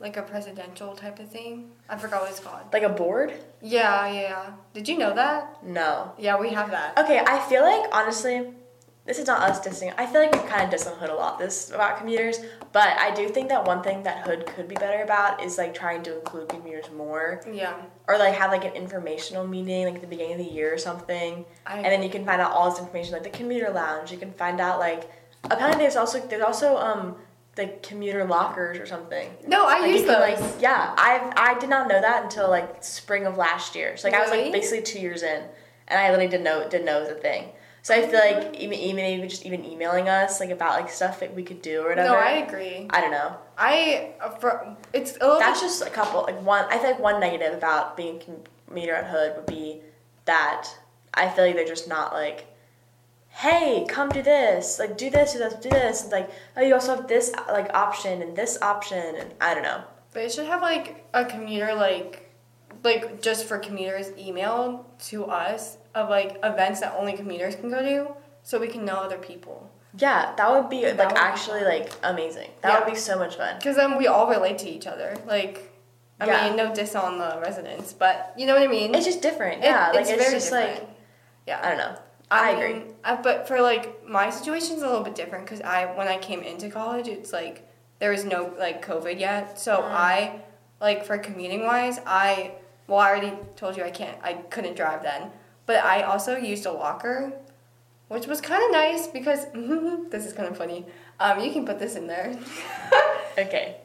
like 0.02 0.18
a 0.18 0.22
presidential 0.24 0.94
type 0.96 1.20
of 1.20 1.30
thing? 1.30 1.72
I 1.88 1.98
forgot 1.98 2.22
what 2.22 2.32
it's 2.32 2.40
called. 2.40 2.62
like 2.74 2.84
a 2.84 2.90
board? 2.90 3.34
Yeah, 3.62 4.08
yeah, 4.08 4.22
yeah. 4.22 4.52
Did 4.74 4.88
you 4.90 4.98
know 4.98 5.14
that? 5.14 5.64
No. 5.64 6.14
Yeah, 6.18 6.40
we 6.40 6.50
have 6.50 6.72
that. 6.72 6.98
Okay, 6.98 7.20
I 7.26 7.40
feel 7.48 7.62
like 7.62 7.90
honestly, 7.94 8.54
this 9.06 9.18
is 9.20 9.26
not 9.28 9.42
us 9.50 9.60
dissing. 9.66 9.94
I 9.98 10.06
feel 10.06 10.22
like 10.22 10.32
we've 10.34 10.46
kind 10.46 10.62
of 10.64 10.70
dissed 10.80 10.92
on 10.92 10.98
Hood 11.00 11.10
a 11.10 11.16
lot 11.16 11.40
this 11.40 11.72
about 11.72 11.98
commuters, 11.98 12.40
but 12.72 12.90
I 13.00 13.12
do 13.14 13.30
think 13.30 13.50
that 13.50 13.66
one 13.66 13.82
thing 13.82 14.04
that 14.04 14.26
Hood 14.28 14.46
could 14.46 14.68
be 14.68 14.76
better 14.76 15.04
about 15.04 15.44
is 15.44 15.58
like 15.58 15.74
trying 15.74 16.04
to 16.04 16.18
include 16.20 16.50
commuters 16.50 16.86
more, 16.96 17.42
Yeah. 17.52 17.74
or 18.08 18.18
like 18.20 18.36
have 18.36 18.52
like 18.52 18.64
an 18.66 18.74
informational 18.74 19.46
meeting 19.48 19.86
like 19.86 19.96
at 19.96 20.02
the 20.02 20.08
beginning 20.08 20.34
of 20.34 20.38
the 20.46 20.52
year 20.52 20.74
or 20.74 20.78
something, 20.78 21.46
I 21.66 21.78
and 21.78 21.86
then 21.86 22.04
you 22.04 22.10
can 22.10 22.26
find 22.26 22.42
out 22.42 22.52
all 22.52 22.70
this 22.70 22.80
information 22.80 23.14
like 23.14 23.24
the 23.24 23.30
commuter 23.32 23.70
lounge. 23.72 24.12
You 24.12 24.18
can 24.20 24.34
find 24.34 24.60
out 24.62 24.78
like 24.80 25.10
apparently 25.46 25.84
there's 25.84 25.96
also 25.96 26.20
there's 26.28 26.44
also 26.44 26.78
um 26.78 27.16
like 27.58 27.84
commuter 27.84 28.24
lockers 28.26 28.78
or 28.78 28.86
something. 28.86 29.30
No, 29.46 29.66
I 29.66 29.80
Like, 29.80 29.92
use 29.92 30.02
you 30.02 30.08
can, 30.08 30.20
like 30.20 30.40
yeah, 30.62 30.94
I 30.98 31.32
I 31.36 31.60
did 31.60 31.70
not 31.70 31.88
know 31.88 32.00
that 32.00 32.24
until 32.24 32.50
like 32.50 32.84
spring 32.84 33.26
of 33.26 33.38
last 33.38 33.76
year. 33.76 33.98
So 33.98 34.08
like 34.08 34.16
I 34.16 34.22
was 34.22 34.32
like 34.32 34.52
basically 34.52 34.84
two 34.84 35.00
years 35.00 35.24
in, 35.24 35.44
and 35.88 36.00
I 36.00 36.10
literally 36.10 36.30
didn't 36.30 36.44
know 36.44 36.68
didn't 36.68 36.86
know 36.86 36.98
it 37.00 37.02
was 37.02 37.10
a 37.10 37.16
thing. 37.16 37.50
So 37.84 37.96
I 37.96 38.06
feel 38.08 38.20
like 38.20 38.56
even 38.56 38.78
even 38.78 39.06
even 39.06 39.30
just 39.30 39.46
even 39.46 39.66
emailing 39.66 40.08
us 40.08 40.40
like 40.40 40.52
about 40.52 40.80
like 40.80 40.90
stuff 40.90 41.20
that 41.20 41.34
we 41.34 41.44
could 41.44 41.62
do 41.62 41.82
or 41.82 41.90
whatever. 41.90 42.10
no, 42.10 42.16
I 42.16 42.32
agree. 42.34 42.88
I 42.90 43.02
don't 43.02 43.12
know. 43.12 43.36
I 43.58 44.14
uh, 44.22 44.30
for, 44.30 44.78
it's 44.94 45.18
a 45.18 45.20
little. 45.20 45.40
That's 45.40 45.60
bit, 45.60 45.68
just 45.68 45.82
a 45.82 45.90
couple 45.90 46.22
like 46.24 46.42
one. 46.44 46.66
I 46.70 46.78
think 46.78 47.00
one 47.00 47.20
negative 47.20 47.54
about 47.56 47.98
being 47.98 48.22
a 48.22 48.70
commuter 48.70 48.94
at 48.94 49.06
Hood 49.06 49.36
would 49.36 49.46
be 49.48 49.82
that 50.26 50.70
I 51.14 51.28
feel 51.30 51.46
like 51.46 51.56
they're 51.56 51.66
just 51.66 51.88
not 51.88 52.14
like, 52.14 52.46
hey, 53.32 53.86
come 53.88 54.10
do 54.10 54.22
this, 54.22 54.78
like 54.80 54.98
do 54.98 55.10
this, 55.10 55.34
do 55.34 55.40
this, 55.40 55.54
do 55.56 55.70
this, 55.70 56.04
and 56.04 56.12
like 56.12 56.30
oh 56.58 56.62
you 56.62 56.74
also 56.74 56.96
have 56.96 57.08
this 57.08 57.32
like 57.50 57.74
option 57.74 58.22
and 58.22 58.36
this 58.36 58.62
option 58.62 59.16
and 59.16 59.34
I 59.42 59.54
don't 59.54 59.64
know. 59.64 59.84
But 60.14 60.24
it 60.24 60.32
should 60.32 60.46
have 60.48 60.62
like 60.62 61.06
a 61.14 61.26
commuter 61.26 61.74
like 61.74 62.30
like 62.84 63.22
just 63.22 63.46
for 63.46 63.58
commuters 63.58 64.10
emailed 64.12 64.84
to 65.10 65.26
us 65.26 65.78
of 65.96 66.10
like 66.10 66.38
events 66.44 66.80
that 66.82 66.96
only 66.98 67.14
commuters 67.14 67.56
can 67.56 67.70
go 67.70 67.82
to 67.82 68.14
so 68.44 68.60
we 68.60 68.68
can 68.68 68.86
know 68.86 68.96
other 68.96 69.18
people. 69.18 69.70
Yeah, 69.98 70.34
that 70.36 70.50
would 70.52 70.70
be 70.70 70.84
That 70.84 70.98
like 70.98 71.08
would 71.10 71.16
be 71.16 71.20
actually 71.22 71.64
like 71.64 71.92
amazing. 72.04 72.50
That 72.62 72.70
Yeah. 72.74 72.80
would 72.86 72.92
be 72.94 72.98
so 72.98 73.18
much 73.20 73.36
fun. 73.36 73.56
Because 73.58 73.76
then 73.76 73.98
we 73.98 74.08
all 74.08 74.28
relate 74.28 74.58
to 74.60 74.70
each 74.70 74.88
other. 74.88 75.16
Like, 75.26 75.70
I 76.20 76.28
Yeah. 76.28 76.48
mean, 76.48 76.56
no 76.56 76.74
diss 76.74 76.96
on 76.96 77.18
the 77.18 77.40
residents, 77.42 77.92
but 77.92 78.34
you 78.38 78.46
know 78.48 78.54
what 78.54 78.64
I 78.64 78.68
mean? 78.68 78.96
It's 78.96 79.06
just 79.06 79.22
different. 79.22 79.64
It- 79.64 79.66
Yeah, 79.68 79.90
like 79.92 80.02
it's, 80.02 80.10
very 80.12 80.32
just 80.32 80.50
different. 80.50 80.80
like 80.80 80.90
yeah. 81.46 81.60
I 81.62 81.70
don't 81.70 81.78
know. 81.78 81.96
I, 82.32 82.52
agree. 82.52 82.84
I, 83.04 83.16
but 83.16 83.48
for 83.48 83.62
like 83.62 84.08
my 84.08 84.30
situation's 84.30 84.82
a 84.82 84.88
little 84.88 85.04
bit 85.04 85.16
different 85.16 85.46
because 85.46 85.62
I 85.62 85.86
when 85.98 86.08
I 86.08 86.18
came 86.18 86.42
into 86.42 86.70
college, 86.70 87.08
it's 87.08 87.34
like 87.34 87.68
there 88.00 88.12
was 88.12 88.24
no 88.24 88.54
like 88.58 88.86
COVID 88.86 89.20
yet, 89.20 89.60
so 89.60 89.82
Mm. 89.82 89.92
I 89.92 90.42
like 90.80 91.06
for 91.06 91.18
commuting 91.18 91.64
wise, 91.66 92.00
I 92.06 92.54
well 92.88 93.00
I 93.00 93.10
already 93.10 93.34
told 93.56 93.78
you 93.78 93.84
I 93.84 93.92
can't 93.92 94.18
I 94.24 94.34
couldn't 94.34 94.76
drive 94.76 95.04
then, 95.04 95.32
but 95.66 95.84
I 95.84 96.04
also 96.04 96.38
used 96.38 96.66
a 96.66 96.72
locker, 96.72 97.34
which 98.08 98.28
was 98.28 98.40
kind 98.42 98.64
of 98.64 98.72
nice 98.72 99.08
because 99.08 99.46
this 100.10 100.26
is 100.26 100.34
kind 100.34 100.48
of 100.50 100.58
funny. 100.58 100.86
Um, 101.20 101.40
you 101.40 101.52
can 101.52 101.66
put 101.66 101.80
this 101.80 101.96
in 101.96 102.08
there. 102.08 102.36
Okay. 103.38 103.78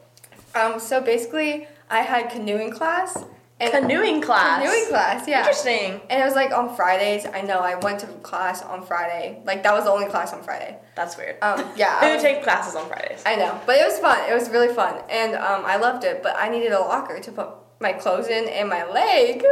um, 0.55 0.77
so 0.77 0.99
basically, 0.99 1.67
I 1.89 2.01
had 2.01 2.29
canoeing 2.29 2.69
class 2.69 3.17
and 3.59 3.71
Canoeing 3.71 4.21
class. 4.21 4.61
Canoeing 4.61 4.87
class, 4.89 5.27
yeah. 5.27 5.39
Interesting. 5.39 5.99
And 6.09 6.21
it 6.21 6.25
was 6.25 6.35
like 6.35 6.51
on 6.51 6.75
Fridays. 6.75 7.25
I 7.25 7.41
know 7.41 7.59
I 7.59 7.75
went 7.75 7.99
to 8.01 8.07
class 8.21 8.61
on 8.61 8.85
Friday. 8.85 9.41
Like 9.45 9.63
that 9.63 9.73
was 9.73 9.85
the 9.85 9.91
only 9.91 10.05
class 10.07 10.31
on 10.33 10.43
Friday. 10.43 10.77
That's 10.95 11.17
weird. 11.17 11.37
Um, 11.41 11.65
yeah, 11.75 11.97
I, 12.01 12.15
Who 12.15 12.21
take 12.21 12.43
classes 12.43 12.75
on 12.75 12.87
Fridays? 12.87 13.23
I 13.25 13.35
know, 13.35 13.59
but 13.65 13.77
it 13.77 13.85
was 13.87 13.97
fun. 13.99 14.19
It 14.29 14.33
was 14.33 14.49
really 14.49 14.73
fun, 14.73 15.01
and 15.09 15.33
um, 15.35 15.63
I 15.65 15.77
loved 15.77 16.03
it. 16.03 16.21
But 16.21 16.35
I 16.37 16.49
needed 16.49 16.71
a 16.71 16.79
locker 16.79 17.19
to 17.19 17.31
put 17.31 17.49
my 17.79 17.93
clothes 17.93 18.27
in 18.27 18.47
and 18.49 18.69
my 18.69 18.89
leg. 18.89 19.43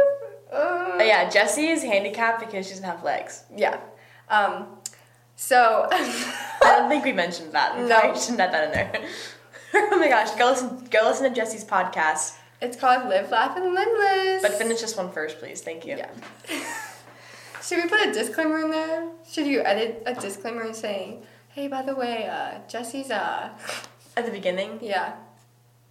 Uh, 0.52 0.92
Oh, 0.98 1.02
yeah, 1.02 1.28
Jesse 1.28 1.66
is 1.66 1.82
handicapped 1.82 2.38
because 2.40 2.66
she 2.66 2.70
doesn't 2.72 2.84
have 2.84 3.02
legs. 3.02 3.42
yeah. 3.56 3.80
Um, 4.30 4.66
so 5.34 5.88
I 5.92 6.46
don't 6.62 6.88
think 6.88 7.04
we 7.04 7.12
mentioned 7.12 7.52
that. 7.52 7.76
We 7.76 7.82
No. 7.88 7.98
probably 8.00 8.20
shouldn't 8.20 8.40
have 8.40 8.52
that 8.52 8.64
in 8.64 8.70
there. 8.72 9.08
oh 9.92 9.98
my 9.98 10.08
gosh, 10.08 10.30
go 10.36 10.46
listen 10.50 10.86
go 10.90 11.00
listen 11.04 11.28
to 11.28 11.34
Jesse's 11.34 11.64
podcast. 11.64 12.36
It's 12.60 12.76
called 12.76 13.08
Live, 13.08 13.30
Laugh, 13.30 13.56
and 13.56 13.74
Limitless. 13.74 14.42
But 14.42 14.52
finish 14.54 14.80
this 14.80 14.96
one 14.96 15.12
first, 15.12 15.38
please. 15.38 15.60
Thank 15.60 15.86
you. 15.86 15.96
Yeah. 15.96 16.10
Should 17.62 17.82
we 17.82 17.88
put 17.88 18.06
a 18.06 18.12
disclaimer 18.12 18.60
in 18.60 18.70
there? 18.70 19.08
Should 19.28 19.46
you 19.46 19.60
edit 19.60 20.02
a 20.06 20.14
disclaimer 20.14 20.72
saying, 20.72 21.24
"Hey, 21.48 21.68
by 21.68 21.82
the 21.82 21.94
way, 21.94 22.26
uh, 22.26 22.58
Jesse's 22.68 23.10
uh." 23.10 23.50
At 24.16 24.24
the 24.24 24.30
beginning. 24.30 24.78
Yeah. 24.80 25.16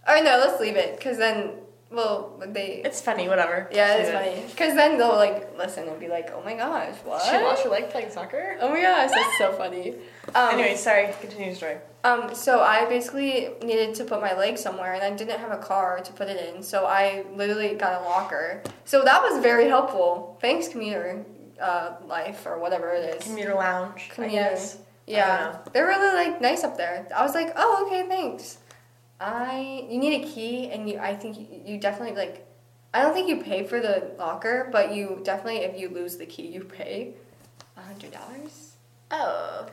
Oh, 0.08 0.20
no, 0.22 0.38
let's 0.38 0.60
leave 0.60 0.76
it, 0.76 1.00
cause 1.00 1.18
then, 1.18 1.52
well, 1.90 2.42
they. 2.46 2.82
It's 2.84 3.00
funny, 3.00 3.28
whatever. 3.28 3.68
yeah, 3.72 3.96
it's 3.96 4.10
funny. 4.10 4.42
Cause 4.56 4.76
then 4.76 4.98
they'll 4.98 5.14
like 5.14 5.56
listen 5.56 5.88
and 5.88 6.00
be 6.00 6.08
like, 6.08 6.30
"Oh 6.34 6.42
my 6.44 6.54
gosh, 6.54 6.94
what?" 7.04 7.22
She 7.22 7.32
lost 7.36 7.62
her 7.64 7.70
leg 7.70 7.90
playing 7.90 8.10
soccer? 8.10 8.56
Oh 8.60 8.70
my 8.70 8.80
gosh, 8.80 9.10
that's 9.12 9.38
so 9.38 9.52
funny. 9.52 9.94
Um, 10.34 10.54
anyway, 10.54 10.76
sorry, 10.76 11.14
continue 11.20 11.50
the 11.50 11.56
story. 11.56 11.76
Um, 12.04 12.34
so 12.34 12.60
I 12.60 12.86
basically 12.86 13.50
needed 13.62 13.94
to 13.96 14.04
put 14.04 14.20
my 14.20 14.36
leg 14.36 14.58
somewhere, 14.58 14.94
and 14.94 15.02
I 15.02 15.10
didn't 15.10 15.38
have 15.38 15.52
a 15.52 15.58
car 15.58 16.00
to 16.00 16.12
put 16.12 16.28
it 16.28 16.54
in, 16.54 16.62
so 16.62 16.86
I 16.86 17.24
literally 17.34 17.74
got 17.74 18.00
a 18.00 18.04
locker. 18.04 18.62
So 18.84 19.02
that 19.04 19.22
was 19.22 19.42
very 19.42 19.68
helpful. 19.68 20.38
Thanks, 20.40 20.68
commuter 20.68 21.24
uh, 21.60 21.96
life 22.06 22.46
or 22.46 22.58
whatever 22.58 22.90
it 22.90 23.16
is. 23.16 23.24
Commuter 23.24 23.54
lounge. 23.54 24.08
Commuter. 24.10 24.56
Yeah, 25.06 25.58
they're 25.72 25.86
really 25.86 26.14
like 26.14 26.40
nice 26.40 26.64
up 26.64 26.76
there. 26.76 27.06
I 27.14 27.22
was 27.22 27.34
like, 27.34 27.52
oh, 27.56 27.84
okay, 27.86 28.08
thanks. 28.08 28.58
I 29.20 29.86
you 29.88 29.98
need 29.98 30.22
a 30.24 30.28
key, 30.28 30.68
and 30.70 30.88
you 30.88 30.98
I 30.98 31.14
think 31.14 31.38
you, 31.38 31.46
you 31.64 31.78
definitely 31.78 32.16
like. 32.16 32.42
I 32.94 33.02
don't 33.02 33.12
think 33.12 33.28
you 33.28 33.38
pay 33.42 33.66
for 33.66 33.78
the 33.80 34.12
locker, 34.18 34.68
but 34.72 34.94
you 34.94 35.20
definitely 35.22 35.58
if 35.60 35.78
you 35.78 35.88
lose 35.90 36.16
the 36.16 36.26
key, 36.26 36.46
you 36.46 36.64
pay 36.64 37.14
a 37.76 37.80
hundred 37.82 38.12
dollars. 38.12 38.76
Oh. 39.10 39.66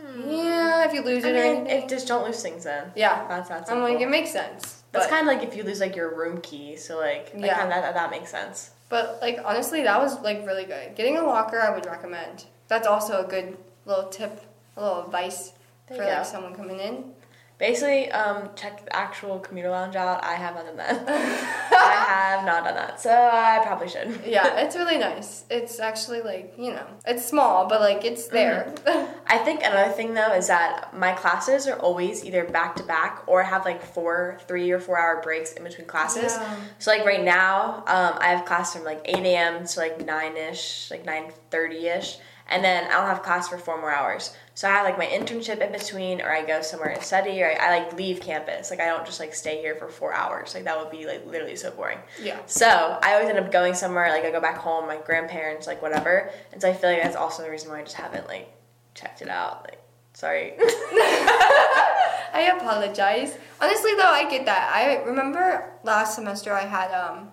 Hmm. 0.00 0.30
Yeah, 0.30 0.84
if 0.86 0.92
you 0.94 1.02
lose 1.02 1.24
I 1.24 1.30
it 1.30 1.34
or 1.36 1.38
anything. 1.42 1.66
if 1.66 1.88
just 1.88 2.06
don't 2.06 2.24
lose 2.24 2.40
things 2.40 2.64
then. 2.64 2.92
yeah, 2.94 3.26
That's 3.26 3.48
that's 3.48 3.70
I'm 3.70 3.80
like 3.80 4.00
it 4.00 4.08
makes 4.08 4.30
sense. 4.30 4.84
That's 4.92 5.06
kind 5.08 5.28
of 5.28 5.34
like 5.34 5.46
if 5.46 5.56
you 5.56 5.64
lose 5.64 5.80
like 5.80 5.96
your 5.96 6.14
room 6.14 6.40
key, 6.40 6.76
so 6.76 6.98
like 6.98 7.32
that 7.32 7.40
Yeah. 7.44 7.66
that, 7.66 7.94
that 7.94 8.10
makes 8.10 8.30
sense. 8.30 8.70
but 8.88 9.18
like 9.20 9.38
honestly, 9.44 9.82
that 9.82 9.98
was 10.00 10.20
like 10.20 10.46
really 10.46 10.64
good. 10.64 10.94
Getting 10.94 11.16
a 11.16 11.22
locker, 11.24 11.58
I 11.60 11.70
would 11.74 11.84
recommend. 11.86 12.44
That's 12.68 12.86
also 12.86 13.24
a 13.24 13.28
good 13.28 13.56
little 13.86 14.08
tip, 14.08 14.40
a 14.76 14.82
little 14.82 15.04
advice 15.06 15.52
There 15.88 15.98
for 15.98 16.04
like 16.04 16.18
go. 16.18 16.22
someone 16.22 16.54
coming 16.54 16.78
in. 16.78 17.12
Basically, 17.58 18.08
um, 18.12 18.50
check 18.54 18.84
the 18.84 18.94
actual 18.94 19.40
commuter 19.40 19.68
lounge 19.70 19.96
out. 19.96 20.22
I 20.22 20.34
have 20.34 20.54
not 20.54 20.66
done 20.66 20.76
that. 20.76 21.08
I 21.72 22.36
have 22.36 22.46
not 22.46 22.62
done 22.62 22.76
that, 22.76 23.00
so 23.00 23.10
I 23.10 23.60
probably 23.64 23.88
should. 23.88 24.20
yeah, 24.24 24.58
it's 24.64 24.76
really 24.76 24.96
nice. 24.96 25.44
It's 25.50 25.80
actually 25.80 26.20
like 26.20 26.54
you 26.56 26.70
know, 26.70 26.86
it's 27.04 27.26
small, 27.26 27.66
but 27.66 27.80
like 27.80 28.04
it's 28.04 28.28
there. 28.28 28.72
I 29.26 29.38
think 29.38 29.64
another 29.64 29.90
thing 29.90 30.14
though 30.14 30.32
is 30.34 30.46
that 30.46 30.96
my 30.96 31.12
classes 31.14 31.66
are 31.66 31.76
always 31.80 32.24
either 32.24 32.44
back 32.44 32.76
to 32.76 32.84
back 32.84 33.24
or 33.26 33.42
have 33.42 33.64
like 33.64 33.82
four, 33.82 34.38
three 34.46 34.70
or 34.70 34.78
four 34.78 34.96
hour 34.96 35.20
breaks 35.20 35.52
in 35.52 35.64
between 35.64 35.88
classes. 35.88 36.36
Yeah. 36.36 36.56
So 36.78 36.92
like 36.92 37.04
right 37.04 37.24
now, 37.24 37.78
um, 37.88 38.18
I 38.20 38.28
have 38.28 38.44
class 38.44 38.74
from 38.74 38.84
like 38.84 39.00
eight 39.04 39.24
a.m. 39.26 39.66
to 39.66 39.80
like 39.80 40.06
nine 40.06 40.36
ish, 40.36 40.92
like 40.92 41.04
nine 41.04 41.32
thirty 41.50 41.88
ish, 41.88 42.18
and 42.48 42.62
then 42.62 42.84
I 42.84 42.90
don't 42.92 43.06
have 43.06 43.24
class 43.24 43.48
for 43.48 43.58
four 43.58 43.80
more 43.80 43.90
hours. 43.90 44.36
So 44.58 44.66
I 44.66 44.72
have 44.72 44.84
like 44.84 44.98
my 44.98 45.06
internship 45.06 45.64
in 45.64 45.70
between, 45.70 46.20
or 46.20 46.32
I 46.32 46.44
go 46.44 46.62
somewhere 46.62 46.88
and 46.88 47.00
study, 47.00 47.40
or 47.40 47.48
I, 47.48 47.52
I 47.64 47.78
like 47.78 47.92
leave 47.92 48.20
campus. 48.20 48.72
Like 48.72 48.80
I 48.80 48.86
don't 48.86 49.06
just 49.06 49.20
like 49.20 49.32
stay 49.32 49.60
here 49.60 49.76
for 49.76 49.86
four 49.86 50.12
hours. 50.12 50.52
Like 50.52 50.64
that 50.64 50.76
would 50.76 50.90
be 50.90 51.06
like 51.06 51.24
literally 51.24 51.54
so 51.54 51.70
boring. 51.70 52.00
yeah. 52.20 52.40
So 52.46 52.98
I 53.00 53.14
always 53.14 53.28
end 53.28 53.38
up 53.38 53.52
going 53.52 53.74
somewhere, 53.74 54.10
like 54.10 54.24
I 54.24 54.32
go 54.32 54.40
back 54.40 54.56
home, 54.56 54.88
my 54.88 54.96
grandparents, 54.96 55.68
like 55.68 55.80
whatever. 55.80 56.32
And 56.50 56.60
so 56.60 56.68
I 56.68 56.72
feel 56.72 56.90
like 56.90 57.00
that's 57.00 57.14
also 57.14 57.44
the 57.44 57.50
reason 57.52 57.70
why 57.70 57.78
I 57.78 57.82
just 57.84 57.94
haven't 57.94 58.26
like 58.26 58.52
checked 58.94 59.22
it 59.22 59.28
out. 59.28 59.62
Like, 59.62 59.80
sorry. 60.14 60.54
I 60.58 62.52
apologize. 62.58 63.38
Honestly, 63.60 63.94
though, 63.94 64.10
I 64.10 64.28
get 64.28 64.44
that. 64.46 64.72
I 64.74 65.04
remember 65.04 65.70
last 65.84 66.16
semester 66.16 66.52
I 66.52 66.66
had 66.66 66.90
um, 66.92 67.28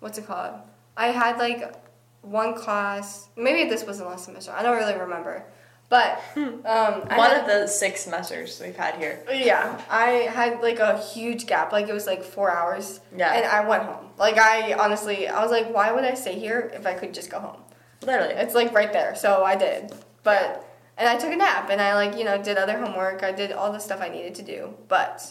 what's 0.00 0.18
it 0.18 0.26
called? 0.26 0.56
I 0.98 1.06
had 1.06 1.38
like 1.38 1.82
one 2.20 2.52
class. 2.54 3.30
Maybe 3.38 3.70
this 3.70 3.86
wasn't 3.86 4.10
last 4.10 4.26
semester. 4.26 4.52
I 4.52 4.62
don't 4.62 4.76
really 4.76 5.00
remember. 5.00 5.46
But 5.92 6.22
um, 6.36 7.02
One 7.02 7.04
had- 7.30 7.40
of 7.42 7.46
the 7.46 7.66
six 7.66 8.04
semesters 8.04 8.58
we've 8.64 8.74
had 8.74 8.94
here. 8.94 9.22
Yeah, 9.30 9.78
I 9.90 10.06
had 10.38 10.62
like 10.62 10.78
a 10.78 10.96
huge 10.98 11.46
gap. 11.46 11.70
Like 11.70 11.86
it 11.86 11.92
was 11.92 12.06
like 12.06 12.22
four 12.24 12.50
hours. 12.50 13.00
Yeah. 13.14 13.30
And 13.34 13.44
I 13.44 13.68
went 13.68 13.82
home. 13.82 14.06
Like 14.16 14.38
I 14.38 14.72
honestly, 14.72 15.28
I 15.28 15.42
was 15.42 15.50
like, 15.50 15.68
why 15.74 15.92
would 15.92 16.04
I 16.04 16.14
stay 16.14 16.38
here 16.38 16.72
if 16.74 16.86
I 16.86 16.94
could 16.94 17.12
just 17.12 17.28
go 17.30 17.40
home? 17.40 17.60
Literally. 18.06 18.32
It's 18.32 18.54
like 18.54 18.72
right 18.72 18.90
there. 18.90 19.14
So 19.14 19.44
I 19.44 19.54
did. 19.54 19.92
But 20.22 20.64
and 20.96 21.06
I 21.10 21.18
took 21.18 21.30
a 21.30 21.36
nap 21.36 21.68
and 21.68 21.78
I 21.78 21.94
like 21.94 22.16
you 22.16 22.24
know 22.24 22.42
did 22.42 22.56
other 22.56 22.78
homework. 22.78 23.22
I 23.22 23.32
did 23.32 23.52
all 23.52 23.70
the 23.70 23.78
stuff 23.78 24.00
I 24.00 24.08
needed 24.08 24.34
to 24.36 24.42
do. 24.42 24.72
But 24.88 25.22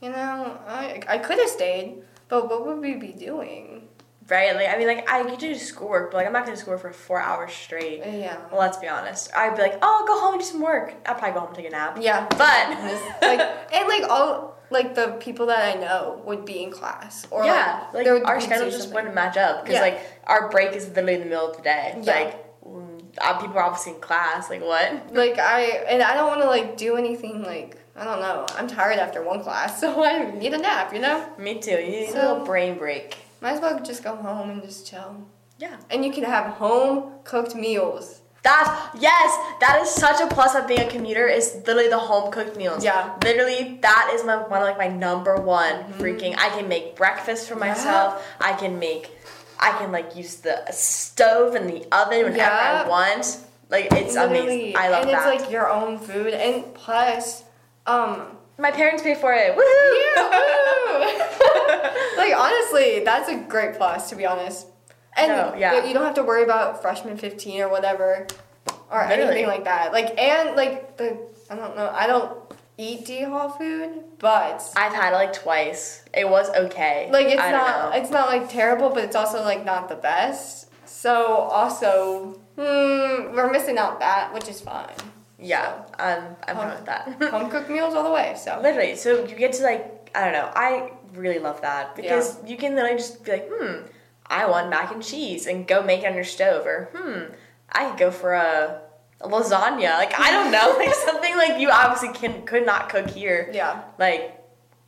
you 0.00 0.10
know, 0.10 0.56
I 0.68 1.02
I 1.08 1.18
could 1.18 1.40
have 1.40 1.48
stayed. 1.48 2.04
But 2.28 2.48
what 2.48 2.64
would 2.64 2.78
we 2.78 2.94
be 2.94 3.12
doing? 3.12 3.88
Right? 4.30 4.54
Like, 4.54 4.68
I 4.68 4.78
mean, 4.78 4.86
like, 4.86 5.10
I 5.10 5.22
could 5.24 5.38
do 5.40 5.54
schoolwork, 5.56 6.10
but 6.12 6.18
like, 6.18 6.26
I'm 6.26 6.32
not 6.32 6.44
gonna 6.44 6.56
do 6.56 6.60
schoolwork 6.60 6.82
for 6.82 6.92
four 6.92 7.20
hours 7.20 7.52
straight. 7.52 7.98
Yeah. 7.98 8.36
Well, 8.50 8.60
let's 8.60 8.76
be 8.78 8.86
honest. 8.88 9.30
I'd 9.36 9.56
be 9.56 9.62
like, 9.62 9.78
oh, 9.82 9.98
I'll 10.00 10.06
go 10.06 10.20
home 10.20 10.34
and 10.34 10.40
do 10.42 10.46
some 10.46 10.60
work. 10.60 10.94
I'll 11.06 11.14
probably 11.16 11.32
go 11.34 11.40
home 11.40 11.48
and 11.48 11.56
take 11.56 11.66
a 11.66 11.70
nap. 11.70 11.98
Yeah. 12.00 12.26
But, 12.30 12.40
like 13.22 13.40
and 13.72 13.88
like 13.88 14.04
all 14.08 14.56
like 14.70 14.94
the 14.94 15.16
people 15.20 15.46
that 15.46 15.76
I 15.76 15.80
know 15.80 16.22
would 16.24 16.44
be 16.44 16.62
in 16.62 16.70
class 16.70 17.26
or 17.30 17.44
yeah, 17.44 17.86
like, 17.92 18.06
would 18.06 18.22
our 18.22 18.40
schedule 18.40 18.70
just 18.70 18.92
wouldn't 18.94 19.14
match 19.14 19.36
up 19.36 19.64
because 19.64 19.74
Yeah. 19.74 19.80
like 19.82 20.00
our 20.24 20.48
break 20.48 20.74
is 20.74 20.86
literally 20.88 21.14
in 21.14 21.20
the 21.20 21.26
middle 21.26 21.50
of 21.50 21.56
the 21.56 21.62
day. 21.62 21.98
Yeah. 22.02 22.14
Like 22.14 22.64
mm, 22.64 23.02
uh, 23.20 23.38
people 23.40 23.58
are 23.58 23.64
obviously 23.64 23.94
in 23.94 24.00
class. 24.00 24.48
Like 24.48 24.62
what? 24.62 25.12
Like 25.12 25.38
I 25.38 25.62
and 25.88 26.02
I 26.02 26.14
don't 26.14 26.28
want 26.28 26.40
to 26.42 26.46
like 26.46 26.76
do 26.76 26.96
anything 26.96 27.42
like 27.42 27.76
I 27.96 28.04
don't 28.04 28.20
know. 28.20 28.46
I'm 28.56 28.68
tired 28.68 28.98
after 28.98 29.22
one 29.24 29.42
class, 29.42 29.80
so 29.82 30.04
I 30.04 30.30
need 30.30 30.54
a 30.54 30.58
nap. 30.58 30.92
You 30.94 31.00
know, 31.00 31.26
Me 31.36 31.58
too. 31.60 31.72
You 31.72 31.90
need 31.90 32.10
a 32.10 32.14
little 32.14 32.44
brain 32.44 32.78
break. 32.78 33.16
Might 33.40 33.52
as 33.54 33.60
well 33.60 33.80
just 33.82 34.02
go 34.04 34.14
home 34.16 34.50
and 34.50 34.62
just 34.62 34.86
chill. 34.86 35.26
Yeah. 35.58 35.76
And 35.90 36.04
you 36.04 36.12
can 36.12 36.24
have 36.24 36.54
home 36.54 37.12
cooked 37.24 37.54
meals. 37.54 38.20
That 38.42 38.92
yes, 38.98 39.36
that 39.60 39.80
is 39.82 39.90
such 39.90 40.18
a 40.22 40.26
plus 40.26 40.54
of 40.54 40.66
being 40.66 40.80
a 40.80 40.90
commuter 40.90 41.26
is 41.26 41.56
literally 41.66 41.88
the 41.90 41.98
home 41.98 42.32
cooked 42.32 42.56
meals. 42.56 42.82
Yeah. 42.82 43.14
Literally, 43.22 43.78
that 43.82 44.10
is 44.14 44.24
my 44.24 44.36
one 44.36 44.62
of 44.62 44.66
like 44.68 44.78
my 44.78 44.88
number 44.88 45.36
one 45.36 45.84
freaking. 45.98 46.34
I 46.38 46.48
can 46.48 46.66
make 46.66 46.96
breakfast 46.96 47.48
for 47.48 47.54
Mm-hmm. 47.56 47.64
Yeah. 47.64 47.74
myself. 47.74 48.26
I 48.40 48.52
can 48.54 48.78
make, 48.78 49.10
I 49.58 49.72
can 49.72 49.92
like 49.92 50.16
use 50.16 50.36
the 50.36 50.64
stove 50.70 51.54
and 51.54 51.68
the 51.68 51.84
oven 51.94 52.22
whenever 52.24 52.36
Yeah. 52.38 52.82
I 52.86 52.88
want. 52.88 53.40
Like 53.68 53.88
it's 53.92 54.16
amazing. 54.16 54.74
I 54.76 54.88
love 54.88 55.02
and 55.02 55.10
that. 55.10 55.34
it's 55.34 55.42
like 55.42 55.52
your 55.52 55.68
own 55.70 55.98
food, 55.98 56.32
and 56.32 56.72
plus, 56.74 57.44
um, 57.86 58.38
my 58.58 58.70
parents 58.70 59.02
pay 59.02 59.14
for 59.14 59.32
it. 59.34 59.54
Woohoo! 59.54 61.26
like 62.16 62.34
honestly, 62.36 63.02
that's 63.04 63.28
a 63.28 63.36
great 63.36 63.74
plus 63.76 64.10
to 64.10 64.16
be 64.16 64.26
honest. 64.26 64.66
And 65.16 65.28
No, 65.32 65.54
yeah. 65.58 65.84
you 65.84 65.92
don't 65.92 66.04
have 66.04 66.14
to 66.14 66.22
worry 66.22 66.44
about 66.44 66.80
freshman 66.82 67.16
fifteen 67.16 67.60
or 67.60 67.68
whatever, 67.68 68.26
or 68.90 69.06
Literally. 69.08 69.30
anything 69.30 69.46
like 69.46 69.64
that. 69.64 69.92
Like 69.92 70.18
and 70.18 70.56
like 70.56 70.96
the 70.96 71.18
I 71.50 71.56
don't 71.56 71.76
know. 71.76 71.90
I 71.92 72.06
don't 72.06 72.36
eat 72.78 73.04
D 73.06 73.22
Hall 73.22 73.50
food, 73.50 73.90
but 74.18 74.62
I've 74.76 74.92
had 74.94 75.12
it 75.12 75.16
like 75.16 75.32
twice. 75.32 76.04
It 76.14 76.28
was 76.28 76.48
okay. 76.50 77.08
like 77.12 77.26
it's 77.26 77.42
I 77.42 77.50
know. 77.50 77.90
it's 77.94 78.10
not 78.10 78.28
like 78.28 78.48
terrible, 78.48 78.90
but 78.90 79.04
it's 79.04 79.16
also 79.16 79.42
like 79.42 79.64
not 79.64 79.88
the 79.88 79.96
best. 79.96 80.68
So 80.86 81.14
also, 81.24 82.38
hmm, 82.56 83.34
we're 83.34 83.50
missing 83.50 83.78
out 83.78 84.00
that, 84.00 84.32
which 84.34 84.48
is 84.48 84.60
fine. 84.60 84.94
Yeah, 85.38 85.82
um, 85.98 86.36
I'm 86.46 86.56
Home- 86.56 86.68
fine 86.68 86.76
with 86.76 86.86
that. 86.86 87.30
Home 87.30 87.50
cooked 87.50 87.70
meals 87.70 87.94
all 87.94 88.04
the 88.04 88.10
way. 88.12 88.34
So 88.36 88.60
Literally, 88.62 88.94
so 88.96 89.24
you 89.24 89.34
get 89.34 89.52
to 89.54 89.62
like 89.62 90.10
I 90.14 90.24
don't 90.24 90.32
know. 90.34 90.50
I 90.54 90.92
really 91.14 91.38
love 91.38 91.60
that 91.62 91.94
because 91.96 92.38
you 92.46 92.56
can 92.56 92.74
literally 92.74 92.96
just 92.98 93.24
be 93.24 93.32
like, 93.32 93.48
hmm, 93.52 93.86
I 94.26 94.46
want 94.46 94.70
mac 94.70 94.92
and 94.92 95.02
cheese, 95.02 95.46
and 95.46 95.66
go 95.66 95.82
make 95.82 96.02
it 96.02 96.06
on 96.06 96.14
your 96.14 96.24
stove, 96.24 96.66
or 96.66 96.90
hmm, 96.94 97.32
I 97.72 97.90
could 97.90 97.98
go 97.98 98.10
for 98.10 98.34
a, 98.34 98.80
a 99.20 99.28
lasagna. 99.28 99.98
Like 99.98 100.18
I 100.18 100.30
don't 100.30 100.50
know, 100.52 100.74
like 100.78 100.94
something 101.08 101.36
like 101.36 101.60
you 101.60 101.70
obviously 101.70 102.12
can 102.12 102.42
could 102.46 102.64
not 102.66 102.88
cook 102.88 103.08
here. 103.10 103.50
yeah. 103.52 103.82
Like, 103.98 104.36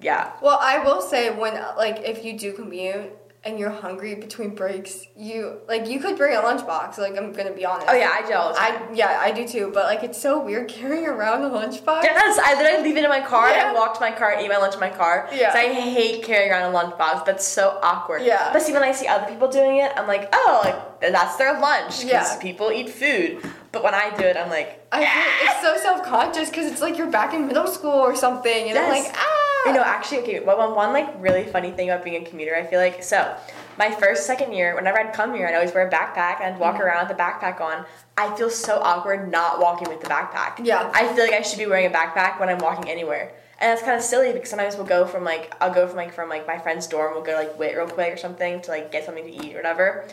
yeah, 0.01 0.33
Well, 0.43 0.59
I 0.61 0.83
will 0.85 1.01
say 1.01 1.31
when 1.31 1.55
like 1.77 2.01
if 2.01 2.25
you 2.25 2.37
do 2.39 2.53
commute 2.53 3.11
and 3.45 3.59
you're 3.59 3.71
hungry 3.71 4.15
between 4.15 4.55
breaks, 4.55 5.05
you 5.17 5.59
like 5.69 5.89
you 5.89 5.99
could 5.99 6.17
bring 6.17 6.37
a 6.37 6.41
lunchbox. 6.41 6.99
Like 6.99 7.17
I'm 7.17 7.33
gonna 7.33 7.53
be 7.53 7.65
honest. 7.65 7.89
oh 7.91 7.95
yeah, 7.95 8.11
I 8.13 8.27
do 8.27 8.35
all 8.35 8.53
the 8.53 8.59
time. 8.59 8.83
I 8.91 8.95
yeah 8.95 9.19
I 9.21 9.33
do 9.33 9.47
too. 9.47 9.71
But 9.75 9.87
like 9.87 10.03
it's 10.05 10.21
so 10.21 10.39
weird 10.45 10.69
carrying 10.79 11.07
around 11.07 11.43
a 11.43 11.51
lunchbox. 11.51 12.05
Yes, 12.05 12.39
I 12.43 12.55
literally 12.61 12.85
leave 12.89 12.97
it 12.97 13.05
in 13.05 13.11
my 13.11 13.21
car 13.21 13.51
Yeah. 13.51 13.69
and 13.69 13.77
walk 13.77 13.95
to 13.95 14.01
my 14.01 14.13
car 14.13 14.37
eat 14.41 14.49
my 14.49 14.59
lunch 14.59 14.75
in 14.75 14.81
my 14.81 14.91
car. 14.91 15.29
Yeah. 15.33 15.53
So 15.53 15.59
I 15.59 15.73
hate 15.73 16.23
carrying 16.23 16.53
around 16.53 16.73
a 16.75 16.79
lunchbox. 16.79 17.25
That's 17.27 17.47
so 17.47 17.79
awkward. 17.83 18.23
Yeah. 18.23 18.51
But 18.53 18.63
see, 18.63 18.73
when 18.73 18.83
I 18.85 18.93
see 18.93 19.09
other 19.09 19.27
people 19.27 19.49
doing 19.49 19.79
it, 19.79 19.93
I'm 19.97 20.07
like, 20.07 20.29
oh, 20.33 20.61
like 20.65 21.13
that's 21.13 21.37
their 21.37 21.59
lunch 21.61 22.05
Yeah. 22.05 22.39
people 22.39 22.71
eat 22.71 22.91
food. 22.91 23.43
But 23.73 23.83
when 23.83 23.95
I 23.95 24.15
do 24.17 24.23
it, 24.25 24.37
I'm 24.37 24.51
like, 24.51 24.87
I 24.93 25.01
feel 25.01 25.49
it's 25.51 25.63
so 25.63 25.83
self 25.83 26.07
conscious 26.07 26.51
because 26.51 26.71
it's 26.71 26.83
like 26.83 26.99
you're 26.99 27.11
back 27.11 27.33
in 27.35 27.47
middle 27.47 27.67
school 27.67 27.91
or 27.91 28.15
something, 28.15 28.69
and 28.69 28.79
I'm 28.79 28.91
like 28.91 29.11
ah. 29.15 29.42
You 29.67 29.73
know, 29.73 29.83
actually, 29.83 30.19
okay, 30.19 30.41
well, 30.41 30.59
one, 30.59 30.75
one 30.75 30.93
like 30.93 31.09
really 31.21 31.45
funny 31.45 31.71
thing 31.71 31.89
about 31.91 32.05
being 32.05 32.21
a 32.25 32.29
commuter, 32.29 32.55
I 32.57 32.65
feel 32.65 32.81
like, 32.81 33.03
so 33.03 33.37
my 33.79 33.91
first, 33.91 34.27
second 34.27 34.53
year, 34.53 34.75
whenever 34.75 34.99
I'd 34.99 35.13
come 35.13 35.35
here, 35.35 35.47
I'd 35.47 35.55
always 35.55 35.73
wear 35.73 35.87
a 35.87 35.91
backpack 35.91 36.41
and 36.41 36.55
I'd 36.55 36.61
walk 36.61 36.75
Mm-hmm. 36.75 36.83
around 36.83 37.09
with 37.09 37.17
the 37.17 37.23
backpack 37.23 37.61
on. 37.61 37.85
I 38.17 38.35
feel 38.37 38.51
so 38.51 38.79
awkward 38.83 39.31
not 39.31 39.61
walking 39.61 39.89
with 39.89 40.01
the 40.01 40.09
backpack. 40.09 40.65
Yeah. 40.65 40.91
I 40.95 41.07
feel 41.15 41.25
like 41.25 41.33
I 41.33 41.43
should 41.43 41.59
be 41.59 41.67
wearing 41.67 41.87
a 41.87 41.91
backpack 41.91 42.41
when 42.41 42.49
I'm 42.49 42.59
walking 42.59 42.91
anywhere. 42.91 43.33
And 43.61 43.71
that's 43.71 43.83
kind 43.83 43.97
of 43.97 44.03
silly 44.03 44.33
because 44.33 44.51
sometimes 44.51 44.77
we'll 44.77 44.87
go 44.87 45.07
from 45.07 45.23
like, 45.23 45.55
I'll 45.61 45.73
go 45.73 45.87
from 45.87 45.97
like, 45.97 46.13
from 46.13 46.29
like 46.29 46.47
my 46.49 46.59
friend's 46.59 46.89
dorm, 46.89 47.15
we'll 47.15 47.23
go 47.23 47.35
like 47.35 47.57
wait 47.59 47.77
real 47.77 47.87
quick 47.87 48.13
or 48.13 48.17
something 48.17 48.61
to 48.63 48.71
like 48.73 48.91
get 48.91 49.05
something 49.05 49.25
to 49.25 49.31
eat 49.47 49.55
or 49.55 49.59
whatever. 49.59 50.05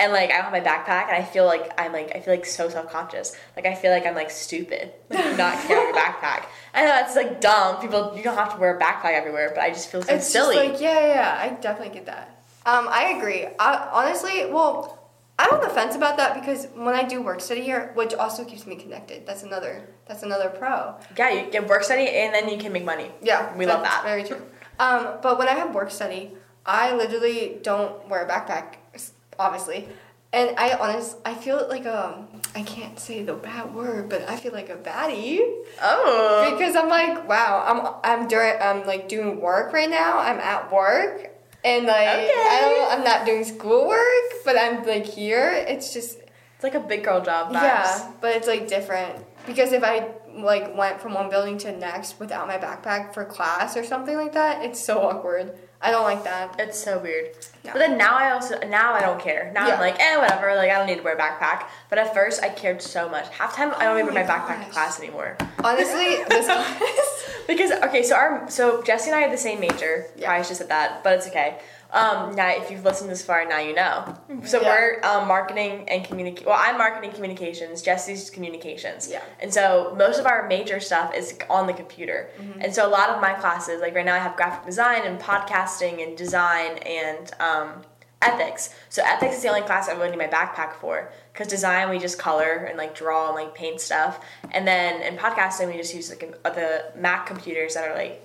And 0.00 0.12
like 0.12 0.30
I 0.30 0.34
don't 0.36 0.44
have 0.44 0.52
my 0.52 0.60
backpack 0.60 1.04
and 1.08 1.16
I 1.16 1.22
feel 1.24 1.46
like 1.46 1.72
I'm 1.78 1.92
like 1.92 2.14
I 2.16 2.20
feel 2.20 2.34
like 2.34 2.44
so 2.46 2.68
self 2.68 2.90
conscious. 2.90 3.36
Like 3.56 3.64
I 3.66 3.74
feel 3.74 3.90
like 3.92 4.06
I'm 4.06 4.14
like 4.14 4.30
stupid, 4.30 4.92
like 5.08 5.36
not 5.38 5.56
carrying 5.66 5.94
a 5.94 5.98
backpack. 5.98 6.46
I 6.74 6.82
know 6.82 6.88
that's 6.88 7.14
like 7.14 7.40
dumb. 7.40 7.80
People 7.80 8.12
you 8.16 8.22
don't 8.22 8.36
have 8.36 8.54
to 8.54 8.60
wear 8.60 8.76
a 8.76 8.80
backpack 8.80 9.12
everywhere, 9.14 9.52
but 9.54 9.62
I 9.62 9.70
just 9.70 9.90
feel 9.90 10.02
so 10.02 10.14
it's 10.14 10.28
silly. 10.28 10.56
just 10.56 10.70
like 10.72 10.80
yeah, 10.80 11.06
yeah, 11.06 11.38
I 11.40 11.60
definitely 11.60 11.94
get 11.94 12.06
that. 12.06 12.42
Um, 12.66 12.88
I 12.90 13.14
agree. 13.18 13.46
I, 13.58 13.88
honestly, 13.92 14.46
well, 14.46 14.98
I'm 15.38 15.52
on 15.52 15.60
the 15.60 15.68
fence 15.68 15.94
about 15.96 16.16
that 16.16 16.34
because 16.40 16.66
when 16.74 16.94
I 16.94 17.04
do 17.04 17.20
work 17.22 17.40
study 17.40 17.62
here, 17.62 17.90
which 17.94 18.14
also 18.14 18.44
keeps 18.44 18.66
me 18.66 18.76
connected. 18.76 19.26
That's 19.26 19.42
another. 19.42 19.88
That's 20.06 20.22
another 20.22 20.48
pro. 20.48 20.94
yeah, 21.16 21.30
you 21.30 21.50
get 21.50 21.68
work 21.68 21.82
study 21.84 22.08
and 22.08 22.34
then 22.34 22.48
you 22.48 22.56
can 22.58 22.72
make 22.72 22.84
money. 22.84 23.10
Yeah, 23.22 23.54
We 23.56 23.66
love 23.66 23.82
that. 23.82 24.02
Very 24.04 24.24
true. 24.24 24.42
Um, 24.78 25.18
but 25.22 25.38
when 25.38 25.48
I 25.48 25.52
have 25.52 25.74
work 25.74 25.90
study, 25.90 26.32
I 26.66 26.94
literally 26.94 27.58
don't 27.62 28.08
wear 28.08 28.24
a 28.24 28.28
backpack, 28.28 28.76
obviously, 29.38 29.88
and 30.32 30.56
I 30.58 30.74
honest, 30.74 31.16
I 31.24 31.34
feel 31.34 31.66
like 31.68 31.86
um, 31.86 32.26
I 32.56 32.62
can't 32.62 32.98
say 32.98 33.22
the 33.22 33.34
bad 33.34 33.74
word, 33.74 34.08
but 34.08 34.28
I 34.28 34.36
feel 34.36 34.52
like 34.52 34.68
a 34.68 34.76
baddie 34.76 35.40
Oh. 35.82 36.48
because 36.50 36.74
I'm 36.76 36.88
like, 36.88 37.28
wow, 37.28 37.62
I'm 37.66 37.94
I'm 38.20 38.28
during 38.28 38.60
I'm 38.60 38.86
like 38.86 39.08
doing 39.08 39.40
work 39.40 39.72
right 39.72 39.90
now. 39.90 40.18
I'm 40.18 40.38
at 40.38 40.72
work. 40.72 41.30
And 41.64 41.86
like 41.86 42.08
Okay. 42.08 42.30
I 42.34 42.60
don't, 42.60 42.98
I'm 42.98 43.04
not 43.04 43.24
doing 43.24 43.42
schoolwork, 43.44 44.44
but 44.44 44.58
I'm 44.58 44.84
like 44.84 45.06
here. 45.06 45.50
It's 45.52 45.94
just 45.94 46.18
It's 46.56 46.62
like 46.64 46.74
a 46.74 46.80
big 46.80 47.04
girl 47.04 47.22
job. 47.22 47.48
Vibes. 47.50 47.62
yeah, 47.62 48.12
but 48.20 48.36
it's 48.36 48.46
like 48.48 48.68
different 48.68 49.24
because 49.46 49.72
if 49.72 49.82
I 49.84 50.08
like 50.36 50.76
went 50.76 51.00
from 51.00 51.14
one 51.14 51.30
building 51.30 51.58
to 51.58 51.68
the 51.68 51.76
next 51.76 52.18
without 52.18 52.46
my 52.46 52.58
backpack 52.58 53.14
for 53.14 53.24
class 53.24 53.76
or 53.76 53.84
something 53.84 54.16
like 54.16 54.32
that, 54.32 54.64
it's 54.64 54.84
so 54.84 55.00
awkward. 55.02 55.52
I 55.80 55.90
don't 55.90 56.04
like 56.04 56.24
that. 56.24 56.58
It's 56.58 56.78
so 56.82 56.98
weird. 56.98 57.36
But 57.62 57.74
then 57.74 57.98
now 57.98 58.16
I 58.16 58.30
also 58.30 58.58
now 58.66 58.94
I 58.94 59.00
don't 59.00 59.20
care. 59.20 59.50
Now 59.54 59.66
Yeah. 59.68 59.74
I'm 59.74 59.80
like, 59.80 60.00
eh, 60.00 60.16
whatever. 60.16 60.54
Like 60.56 60.70
I 60.70 60.78
don't 60.78 60.86
need 60.86 60.96
to 60.96 61.02
wear 61.02 61.14
a 61.14 61.18
backpack. 61.18 61.66
But 61.90 61.98
at 61.98 62.14
first 62.14 62.42
I 62.42 62.48
cared 62.48 62.80
so 62.80 63.08
much. 63.08 63.28
Half 63.28 63.54
time 63.54 63.72
I 63.76 63.84
don't 63.84 63.96
Oh 63.96 64.00
even 64.00 64.14
wear 64.14 64.24
my 64.24 64.28
my 64.28 64.34
backpack 64.34 64.64
to 64.64 64.70
class 64.70 64.98
anymore. 64.98 65.36
Honestly, 65.62 66.24
this 66.28 66.46
class. 66.46 67.30
Because 67.46 67.70
okay, 67.72 68.02
so 68.02 68.16
our 68.16 68.48
so 68.50 68.82
Jesse 68.82 69.10
and 69.10 69.18
I 69.18 69.20
had 69.20 69.32
the 69.32 69.36
same 69.38 69.60
major. 69.60 70.06
Yeah. 70.16 70.34
Should 70.38 70.48
have 70.48 70.56
said 70.56 70.68
that, 70.70 71.04
but 71.04 71.14
it's 71.18 71.26
okay. 71.28 71.58
Um, 71.92 72.34
now 72.34 72.48
if 72.48 72.70
you've 72.70 72.84
listened 72.84 73.10
this 73.10 73.24
far, 73.24 73.46
now 73.48 73.58
you 73.58 73.74
know. 73.74 74.16
So 74.44 74.60
Yeah. 74.60 74.68
we're 74.68 75.00
um, 75.04 75.28
marketing 75.28 75.88
and 75.88 76.04
communicate. 76.04 76.46
Well, 76.46 76.58
I'm 76.58 76.76
marketing 76.76 77.12
communications. 77.12 77.82
Jesse's 77.82 78.30
communications. 78.30 79.08
Yeah. 79.08 79.22
And 79.40 79.52
so 79.52 79.94
most 79.96 80.18
of 80.18 80.26
our 80.26 80.48
major 80.48 80.80
stuff 80.80 81.14
is 81.14 81.38
on 81.48 81.66
the 81.66 81.72
computer. 81.72 82.30
Mm-hmm. 82.40 82.62
And 82.62 82.74
so 82.74 82.86
a 82.86 82.90
lot 82.90 83.10
of 83.10 83.20
my 83.20 83.34
classes, 83.34 83.80
like 83.80 83.94
right 83.94 84.04
now, 84.04 84.14
I 84.14 84.18
have 84.18 84.36
graphic 84.36 84.66
design 84.66 85.02
and 85.04 85.20
podcasting 85.20 86.02
and 86.02 86.16
design 86.16 86.78
and 86.78 87.30
um, 87.38 87.82
ethics. 88.22 88.74
So 88.88 89.02
ethics 89.04 89.36
is 89.36 89.42
the 89.42 89.48
only 89.48 89.62
class 89.62 89.88
I 89.88 89.92
really 89.92 90.10
need 90.10 90.18
my 90.18 90.26
backpack 90.26 90.74
for. 90.74 91.12
Because 91.32 91.48
design 91.48 91.90
we 91.90 91.98
just 91.98 92.18
color 92.18 92.66
and 92.68 92.78
like 92.78 92.94
draw 92.94 93.26
and 93.26 93.34
like 93.34 93.54
paint 93.54 93.80
stuff, 93.80 94.24
and 94.52 94.66
then 94.66 95.02
in 95.02 95.18
podcasting 95.18 95.66
we 95.66 95.76
just 95.76 95.92
use 95.92 96.12
uh, 96.12 96.50
the 96.50 96.92
Mac 96.96 97.26
computers 97.26 97.74
that 97.74 97.88
are 97.88 97.94
like 97.94 98.24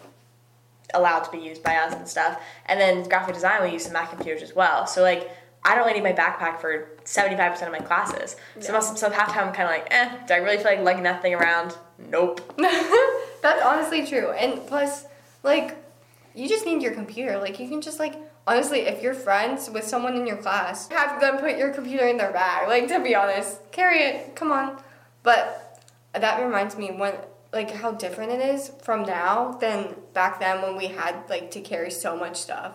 allowed 0.94 1.22
to 1.22 1.32
be 1.32 1.38
used 1.38 1.64
by 1.64 1.76
us 1.76 1.94
and 1.94 2.08
stuff. 2.08 2.42
And 2.66 2.80
then 2.80 3.08
graphic 3.08 3.36
design 3.36 3.64
we 3.64 3.72
use 3.72 3.86
the 3.86 3.94
Mac 3.94 4.10
computers 4.10 4.42
as 4.42 4.56
well. 4.56 4.88
So 4.88 5.02
like 5.02 5.30
I 5.64 5.76
don't 5.76 5.86
really 5.86 6.00
need 6.00 6.04
my 6.04 6.14
backpack 6.14 6.60
for 6.60 6.90
seventy 7.04 7.36
five 7.36 7.52
percent 7.52 7.74
of 7.74 7.80
my 7.80 7.86
classes. 7.86 8.38
So 8.60 8.74
most 8.74 8.98
so 8.98 9.10
half 9.10 9.34
time 9.34 9.50
I'm 9.50 9.54
kind 9.54 9.68
of 9.68 9.76
like, 9.76 9.88
eh, 9.92 10.26
do 10.26 10.34
I 10.34 10.38
really 10.38 10.58
feel 10.58 10.68
like 10.68 10.80
lugging 10.80 11.04
that 11.04 11.22
thing 11.22 11.34
around? 11.34 11.76
Nope. 11.98 12.42
That's 13.42 13.62
honestly 13.64 14.06
true. 14.06 14.32
And 14.32 14.66
plus, 14.68 15.06
like, 15.44 15.78
you 16.36 16.48
just 16.48 16.66
need 16.66 16.82
your 16.82 16.94
computer. 16.94 17.38
Like, 17.38 17.60
you 17.60 17.68
can 17.68 17.82
just, 17.82 18.00
like, 18.00 18.16
honestly, 18.48 18.82
if 18.82 19.02
you're 19.02 19.14
friends 19.14 19.70
with 19.70 19.86
someone 19.86 20.16
in 20.16 20.28
your 20.28 20.38
class, 20.38 20.90
have 20.90 21.20
them 21.22 21.38
put 21.38 21.58
your 21.58 21.72
computer 21.74 22.08
in 22.08 22.18
their 22.18 22.32
bag. 22.32 22.68
Like, 22.68 22.88
to 22.90 23.00
be 23.00 23.16
honest, 23.16 23.60
carry 23.72 24.00
it. 24.00 24.36
Come 24.36 24.52
on. 24.52 24.82
But 25.24 25.84
that 26.14 26.44
reminds 26.44 26.78
me 26.78 26.92
when, 26.92 27.16
like, 27.52 27.72
how 27.72 27.92
different 27.92 28.32
it 28.32 28.42
is 28.42 28.72
from 28.82 29.04
now 29.04 29.54
than 29.60 29.96
back 30.14 30.40
then 30.40 30.62
when 30.62 30.78
we 30.78 30.88
had, 30.88 31.24
like, 31.30 31.52
to 31.52 31.62
carry 31.62 31.92
so 31.92 32.16
much 32.16 32.38
stuff. 32.38 32.74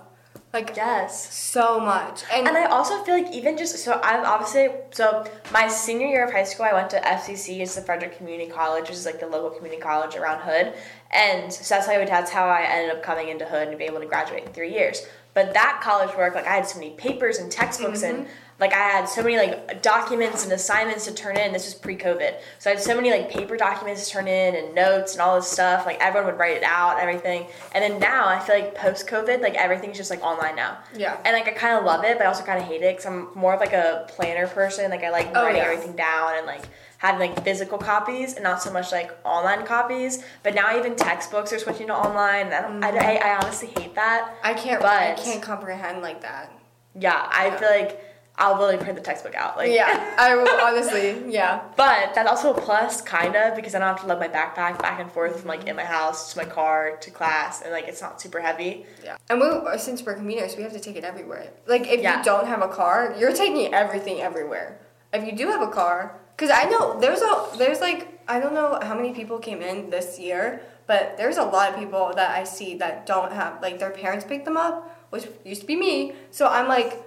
Like, 0.54 0.76
Yes. 0.76 1.34
so 1.34 1.80
much. 1.80 2.22
And, 2.32 2.46
And 2.46 2.56
I 2.56 2.66
also 2.66 3.02
feel 3.02 3.14
like 3.14 3.32
even 3.32 3.58
just 3.58 3.76
so 3.78 4.00
I'm 4.04 4.24
obviously 4.24 4.68
so 4.92 5.24
my 5.52 5.66
senior 5.66 6.06
year 6.06 6.24
of 6.24 6.32
high 6.32 6.44
school 6.44 6.64
I 6.64 6.72
went 6.72 6.90
to 6.90 7.00
FCC, 7.00 7.60
it's 7.60 7.74
the 7.74 7.80
Frederick 7.82 8.16
Community 8.16 8.48
College, 8.48 8.82
which 8.82 8.92
is 8.96 9.04
like 9.04 9.18
the 9.18 9.26
local 9.26 9.50
community 9.50 9.82
college 9.82 10.14
around 10.14 10.42
Hood, 10.42 10.74
and 11.10 11.52
so 11.52 11.74
that's 11.74 11.88
how 11.88 11.94
I, 11.94 12.04
that's 12.04 12.30
how 12.30 12.46
I 12.46 12.62
ended 12.62 12.96
up 12.96 13.02
coming 13.02 13.30
into 13.30 13.44
Hood 13.44 13.66
and 13.66 13.76
being 13.76 13.90
able 13.90 14.00
to 14.00 14.06
graduate 14.06 14.44
in 14.44 14.52
three 14.52 14.72
years. 14.72 15.04
But 15.34 15.54
that 15.54 15.80
college 15.82 16.16
work, 16.16 16.37
like 16.37 16.46
I 16.46 16.54
had 16.54 16.68
so 16.68 16.78
many 16.78 16.92
papers 16.92 17.38
and 17.38 17.50
textbooks 17.50 18.04
and 18.04 18.18
mm-hmm. 18.18 18.32
Like 18.61 18.73
I 18.73 18.77
had 18.88 19.07
so 19.09 19.23
many 19.23 19.37
like 19.37 19.83
documents 19.83 20.45
and 20.45 20.53
assignments 20.53 21.07
to 21.07 21.12
turn 21.14 21.37
in. 21.37 21.53
This 21.53 21.64
was 21.64 21.75
pre-COVID, 21.75 22.35
so 22.59 22.71
I 22.71 22.75
had 22.75 22.83
so 22.83 22.95
many 22.95 23.11
like 23.11 23.31
paper 23.31 23.57
documents 23.57 24.07
to 24.07 24.12
turn 24.12 24.29
in 24.29 24.55
and 24.55 24.75
notes 24.75 25.12
and 25.14 25.21
all 25.23 25.35
this 25.37 25.49
stuff. 25.49 25.87
Like 25.87 25.99
everyone 26.01 26.31
would 26.31 26.38
write 26.38 26.57
it 26.57 26.62
out, 26.62 26.99
and 26.99 27.01
everything. 27.09 27.47
And 27.75 27.83
then 27.83 27.99
now 28.01 28.29
I 28.29 28.38
feel 28.38 28.55
like 28.55 28.75
post-COVID, 28.75 29.40
like 29.43 29.55
everything's 29.55 29.97
just 29.97 30.11
like 30.11 30.23
online 30.23 30.55
now. 30.57 30.79
Yeah. 30.97 31.17
And 31.25 31.35
like 31.35 31.49
I 31.49 31.53
kind 31.53 31.77
of 31.79 31.85
love 31.85 32.05
it, 32.05 32.17
but 32.17 32.25
I 32.25 32.29
also 32.29 32.45
kind 32.45 32.59
of 32.61 32.64
hate 32.67 32.83
it 32.83 32.97
because 32.97 33.07
I'm 33.07 33.29
more 33.35 33.55
of 33.55 33.61
like 33.61 33.73
a 33.73 34.07
planner 34.09 34.47
person. 34.47 34.90
Like 34.90 35.03
I 35.03 35.11
like 35.11 35.29
Oh, 35.35 35.43
writing 35.45 35.57
yeah. 35.62 35.64
everything 35.69 35.97
down 35.97 36.37
and 36.38 36.47
like 36.47 36.62
having 36.99 37.29
like 37.29 37.45
physical 37.45 37.77
copies 37.77 38.35
and 38.35 38.45
not 38.45 38.62
so 38.62 38.73
much 38.73 38.93
like 38.93 39.11
online 39.25 39.67
copies. 39.67 40.23
But 40.45 40.55
now 40.55 40.79
even 40.79 40.95
textbooks 40.97 41.53
are 41.53 41.59
switching 41.59 41.88
to 41.88 41.95
online. 41.95 42.47
And 42.47 42.55
I, 42.55 42.61
don't, 42.62 42.81
Mm-hmm. 42.81 42.99
I, 42.99 43.19
I, 43.19 43.33
I 43.33 43.37
honestly 43.43 43.69
hate 43.77 43.95
that. 43.97 44.35
I 44.45 44.55
can't, 44.55 44.81
But 44.81 44.93
I 45.03 45.14
can't 45.14 45.43
comprehend 45.43 46.03
like 46.03 46.21
that. 46.23 46.53
Yeah, 46.99 47.29
I 47.31 47.47
Yeah. 47.49 47.57
feel 47.57 47.69
like 47.71 48.13
I'll 48.37 48.57
really 48.59 48.77
print 48.77 48.97
the 48.97 49.01
textbook 49.03 49.35
out. 49.37 49.57
Like 49.57 49.70
Yeah, 49.73 50.14
I 50.18 50.35
will, 50.35 50.49
honestly, 50.61 51.33
yeah. 51.33 51.62
But 51.77 52.14
that's 52.14 52.29
also 52.29 52.53
a 52.53 52.61
plus, 52.61 53.01
kind 53.01 53.37
of, 53.37 53.55
because 53.55 53.75
I 53.75 53.79
don't 53.79 53.88
have 53.88 54.01
to 54.01 54.07
lug 54.07 54.18
my 54.18 54.27
backpack 54.29 54.81
back 54.83 54.99
and 55.01 55.11
forth 55.11 55.38
from 55.40 55.49
like 55.49 55.66
in 55.68 55.77
my 55.77 55.85
house 55.85 56.33
to 56.33 56.38
my 56.38 56.44
car 56.44 56.97
to 57.01 57.11
class, 57.11 57.62
and 57.62 57.70
like 57.70 57.87
it's 57.87 58.03
not 58.03 58.20
super 58.20 58.40
heavy. 58.40 58.87
Yeah. 59.05 59.16
And 59.31 59.40
we 59.40 59.47
uh, 59.47 59.77
since 59.79 60.03
we're 60.05 60.14
commuters, 60.14 60.57
we 60.57 60.62
have 60.64 60.73
to 60.73 60.81
take 60.81 60.97
it 60.97 61.05
everywhere. 61.05 61.51
Like 61.66 61.87
if 61.87 62.01
Yeah. 62.01 62.18
you 62.18 62.25
don't 62.25 62.47
have 62.47 62.61
a 62.62 62.68
car, 62.68 63.14
you're 63.18 63.33
taking 63.33 63.73
everything 63.73 64.20
everywhere. 64.20 64.81
If 65.12 65.25
you 65.25 65.33
do 65.37 65.47
have 65.49 65.62
a 65.62 65.70
car, 65.70 66.18
because 66.37 66.51
I 66.53 66.64
know 66.64 66.99
there's 66.99 67.23
a 67.23 67.47
there's 67.57 67.81
like 67.81 68.18
I 68.27 68.40
don't 68.40 68.55
know 68.55 68.79
how 68.83 68.97
many 68.97 69.12
people 69.12 69.38
came 69.38 69.62
in 69.62 69.90
this 69.90 70.18
year, 70.18 70.61
but 70.88 71.16
there's 71.16 71.37
a 71.37 71.44
lot 71.44 71.73
of 71.73 71.79
people 71.79 72.12
that 72.16 72.31
I 72.37 72.42
see 72.42 72.75
that 72.79 73.07
don't 73.07 73.33
have 73.33 73.62
like 73.62 73.79
their 73.79 73.90
parents 73.92 74.25
pick 74.25 74.44
them 74.44 74.57
up, 74.57 75.07
which 75.11 75.29
used 75.44 75.61
to 75.61 75.66
be 75.68 75.77
me. 75.77 76.14
So 76.33 76.49
I'm 76.49 76.66
like, 76.66 77.01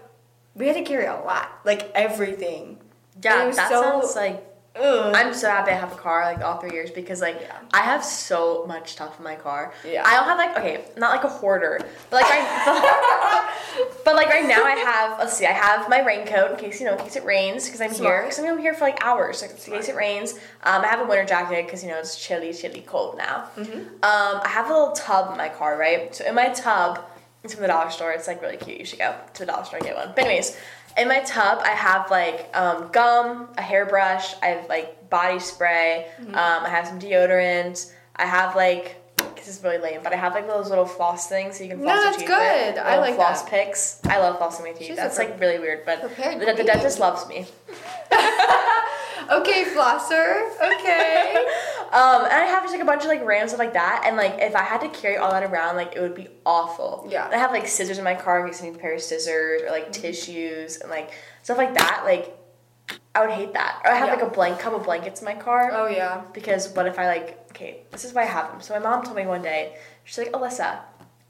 we 0.57 0.67
had 0.67 0.75
to 0.75 0.83
carry 0.83 1.05
a 1.05 1.15
lot, 1.15 1.59
like 1.63 1.91
everything. 1.93 2.77
Yeah, 3.23 3.51
that 3.51 3.69
so- 3.69 3.81
sounds 3.81 4.15
like 4.15 4.43
Ugh. 4.79 5.13
I'm 5.15 5.33
so 5.33 5.49
happy 5.49 5.71
I 5.71 5.75
have 5.75 5.91
a 5.91 5.95
car 5.95 6.23
like 6.25 6.41
all 6.41 6.57
three 6.59 6.71
years 6.71 6.91
because 6.91 7.21
like 7.21 7.39
Yeah. 7.41 7.57
I 7.73 7.81
have 7.81 8.03
so 8.03 8.65
much 8.67 8.91
stuff 8.91 9.17
in 9.17 9.23
my 9.23 9.35
car. 9.35 9.73
Yeah. 9.83 10.03
I 10.05 10.15
don't 10.15 10.25
have 10.25 10.37
like 10.37 10.57
okay, 10.57 10.85
not 10.97 11.11
like 11.15 11.23
a 11.23 11.29
hoarder, 11.29 11.79
but 12.09 12.21
like 12.21 12.25
I, 12.27 13.53
but, 14.05 14.15
like 14.15 14.27
right 14.29 14.47
now 14.47 14.63
I 14.63 14.71
have 14.71 15.19
let's 15.19 15.33
see, 15.33 15.45
I 15.45 15.51
have 15.51 15.89
my 15.89 16.05
raincoat 16.05 16.51
in 16.51 16.57
case 16.57 16.79
you 16.79 16.85
know 16.85 16.93
in 16.93 16.99
case 16.99 17.15
it 17.15 17.25
rains 17.25 17.65
because 17.65 17.81
I'm 17.81 17.91
here 17.91 18.21
because 18.21 18.39
I'm 18.39 18.57
here 18.59 18.73
for 18.73 18.81
like 18.81 19.03
hours 19.03 19.41
like, 19.41 19.51
in 19.51 19.57
case 19.57 19.89
it 19.89 19.95
rains. 19.95 20.33
Um, 20.63 20.83
I 20.83 20.87
have 20.87 20.99
a 20.99 21.05
winter 21.05 21.25
jacket 21.25 21.65
because 21.65 21.83
you 21.83 21.89
know 21.89 21.97
it's 21.97 22.15
chilly, 22.23 22.53
chilly, 22.53 22.81
cold 22.81 23.17
now. 23.17 23.49
Mm-hmm. 23.57 23.79
Um, 23.79 24.41
I 24.43 24.49
have 24.49 24.67
a 24.69 24.73
little 24.73 24.91
tub 24.91 25.31
in 25.31 25.37
my 25.37 25.49
car, 25.49 25.77
right? 25.77 26.13
So 26.13 26.25
in 26.25 26.35
my 26.35 26.49
tub, 26.49 27.03
it's 27.47 27.53
from 27.55 27.61
the 27.63 27.67
dollar 27.69 27.89
store. 27.89 28.11
It's 28.11 28.27
like 28.27 28.41
really 28.41 28.57
cute. 28.57 28.77
You 28.79 28.85
should 28.85 28.99
go 28.99 29.15
to 29.33 29.39
the 29.39 29.45
dollar 29.45 29.63
store 29.65 29.77
and 29.77 29.85
get 29.85 29.95
one. 29.95 30.11
But 30.15 30.25
anyways, 30.25 30.57
in 30.97 31.07
my 31.07 31.19
tub, 31.21 31.59
I 31.63 31.69
have 31.69 32.11
like 32.11 32.49
um, 32.53 32.89
gum, 32.91 33.49
a 33.57 33.61
hairbrush. 33.61 34.33
I 34.41 34.47
have 34.47 34.67
like 34.69 35.09
body 35.09 35.39
spray. 35.39 36.07
Mm-hmm. 36.19 36.35
Um, 36.35 36.63
I 36.65 36.69
have 36.69 36.87
some 36.87 36.99
deodorant. 36.99 37.91
I 38.17 38.25
have 38.25 38.55
like 38.55 39.01
this 39.35 39.47
is 39.47 39.63
really 39.63 39.77
lame, 39.77 40.01
but 40.03 40.11
I 40.13 40.17
have 40.17 40.33
like 40.33 40.47
those 40.47 40.69
little 40.69 40.85
floss 40.85 41.29
things 41.29 41.57
so 41.57 41.63
you 41.63 41.69
can 41.69 41.79
No, 41.81 41.85
floss 41.85 41.95
your 41.95 42.03
that's 42.05 42.17
teeth 42.17 42.27
good. 42.27 42.75
with. 42.75 42.83
I 42.85 42.97
like 42.99 43.15
floss 43.15 43.43
that. 43.43 43.49
picks. 43.51 44.01
I 44.05 44.17
love 44.19 44.39
flossing 44.39 44.63
my 44.63 44.71
teeth. 44.73 44.87
She's 44.87 44.95
That's 44.97 45.17
like 45.17 45.39
really 45.39 45.59
weird, 45.59 45.85
but 45.85 46.01
the, 46.01 46.53
the 46.57 46.63
dentist 46.65 46.99
loves 46.99 47.25
me. 47.29 47.45
okay, 49.31 49.65
flosser. 49.65 50.51
Okay. 50.79 51.45
Um, 51.87 52.25
and 52.25 52.33
I 52.33 52.45
have 52.47 52.63
just 52.63 52.73
like 52.73 52.81
a 52.81 52.85
bunch 52.85 53.03
of 53.03 53.07
like 53.07 53.23
random 53.23 53.47
stuff 53.47 53.59
like 53.59 53.71
that, 53.71 54.03
and 54.05 54.17
like 54.17 54.39
if 54.39 54.57
I 54.57 54.61
had 54.61 54.81
to 54.81 54.89
carry 54.89 55.15
all 55.15 55.31
that 55.31 55.43
around, 55.43 55.77
like 55.77 55.95
it 55.95 56.01
would 56.01 56.15
be 56.15 56.27
awful. 56.45 57.07
Yeah. 57.09 57.25
And 57.25 57.33
I 57.33 57.37
have 57.37 57.51
like 57.51 57.65
scissors 57.65 57.97
in 57.97 58.03
my 58.03 58.13
car 58.13 58.41
in 58.41 58.51
case 58.51 58.61
I 58.61 58.65
need 58.65 58.75
a 58.75 58.77
pair 58.77 58.93
of 58.93 59.01
scissors, 59.01 59.61
or 59.61 59.71
like 59.71 59.93
tissues 59.93 60.81
and 60.81 60.89
like 60.89 61.11
stuff 61.43 61.57
like 61.57 61.75
that. 61.75 62.01
Like 62.03 62.37
I 63.15 63.21
would 63.21 63.31
hate 63.33 63.53
that. 63.53 63.81
Or 63.85 63.91
I 63.91 63.95
have 63.95 64.09
Yeah. 64.09 64.15
like 64.15 64.23
a 64.23 64.29
blank 64.29 64.59
couple 64.59 64.79
blankets 64.79 65.21
in 65.21 65.25
my 65.25 65.35
car 65.35 65.69
oh 65.71 65.87
yeah. 65.87 66.23
because 66.33 66.73
what 66.73 66.87
if 66.87 66.99
I 66.99 67.07
like 67.07 67.47
okay, 67.51 67.83
this 67.91 68.03
is 68.05 68.13
why 68.13 68.23
I 68.23 68.25
have 68.25 68.51
them. 68.51 68.61
So 68.61 68.73
my 68.73 68.79
mom 68.79 69.03
told 69.03 69.15
me 69.15 69.25
one 69.25 69.41
day, 69.41 69.77
she's 70.03 70.17
like, 70.17 70.31
Alissa, 70.33 70.79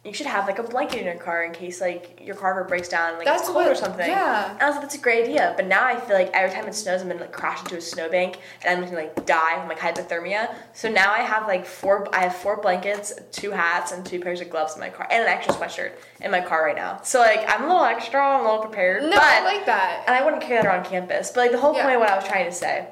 you 0.08 0.14
should 0.14 0.28
have 0.28 0.48
like 0.48 0.58
a 0.60 0.64
blanket 0.64 1.00
in 1.00 1.06
your 1.06 1.16
car 1.16 1.44
in 1.44 1.52
case 1.52 1.82
like 1.82 2.22
your 2.24 2.36
car 2.36 2.52
ever 2.52 2.64
breaks 2.64 2.88
down 2.90 3.10
and 3.10 3.18
like 3.18 3.26
That's 3.26 3.42
it's 3.42 3.50
cold 3.50 3.66
what- 3.66 3.72
or 3.72 3.76
something. 3.76 4.08
yeah. 4.08 4.52
And 4.52 4.62
I 4.62 4.66
was 4.68 4.76
like, 4.76 4.84
that's 4.84 4.96
a 4.96 5.00
great 5.00 5.26
idea. 5.26 5.54
But 5.56 5.68
now 5.68 5.86
I 5.86 6.00
feel 6.00 6.16
like 6.16 6.32
every 6.34 6.50
time 6.56 6.68
it 6.68 6.74
snows, 6.76 7.02
I'm 7.02 7.08
gonna 7.10 7.20
like 7.22 7.32
crash 7.32 7.62
into 7.62 7.78
a 7.78 7.82
snowbank 7.82 8.38
and 8.64 8.80
I'm 8.80 8.86
gonna 8.90 8.96
like 9.02 9.26
die 9.26 9.60
from 9.60 9.68
like 9.68 9.80
hypothermia. 9.80 10.54
So 10.74 10.90
now 10.90 11.12
I 11.12 11.20
have 11.20 11.48
like 11.48 11.66
four. 11.66 12.08
I 12.16 12.22
have 12.24 12.36
four 12.36 12.62
blankets, 12.62 13.14
two 13.32 13.52
hats, 13.52 13.92
and 13.92 14.06
two 14.06 14.20
pairs 14.20 14.42
of 14.42 14.50
gloves 14.50 14.74
in 14.76 14.80
my 14.80 14.90
car, 14.90 15.08
and 15.12 15.24
an 15.24 15.30
extra 15.30 15.54
sweatshirt 15.54 15.92
in 16.22 16.32
my 16.32 16.42
car 16.42 16.64
right 16.66 16.76
now. 16.76 17.02
So 17.04 17.20
like 17.20 17.44
I'm 17.48 17.64
a 17.64 17.68
little 17.68 17.84
extra. 17.84 18.22
I'm 18.24 18.42
a 18.42 18.44
little 18.44 18.60
prepared. 18.66 19.04
No, 19.04 19.10
but, 19.12 19.20
I 19.24 19.44
like 19.44 19.66
that. 19.66 20.04
and 20.08 20.16
I 20.16 20.24
wouldn't 20.24 20.42
carry 20.42 20.62
that 20.62 20.66
around 20.68 20.86
campus. 20.86 21.32
But 21.32 21.42
like 21.42 21.52
the 21.52 21.60
whole 21.60 21.76
Yeah. 21.76 21.84
point 21.84 21.96
of 21.96 22.02
what 22.02 22.10
I 22.10 22.16
was 22.16 22.26
trying 22.28 22.46
to 22.46 22.52
say 22.52 22.88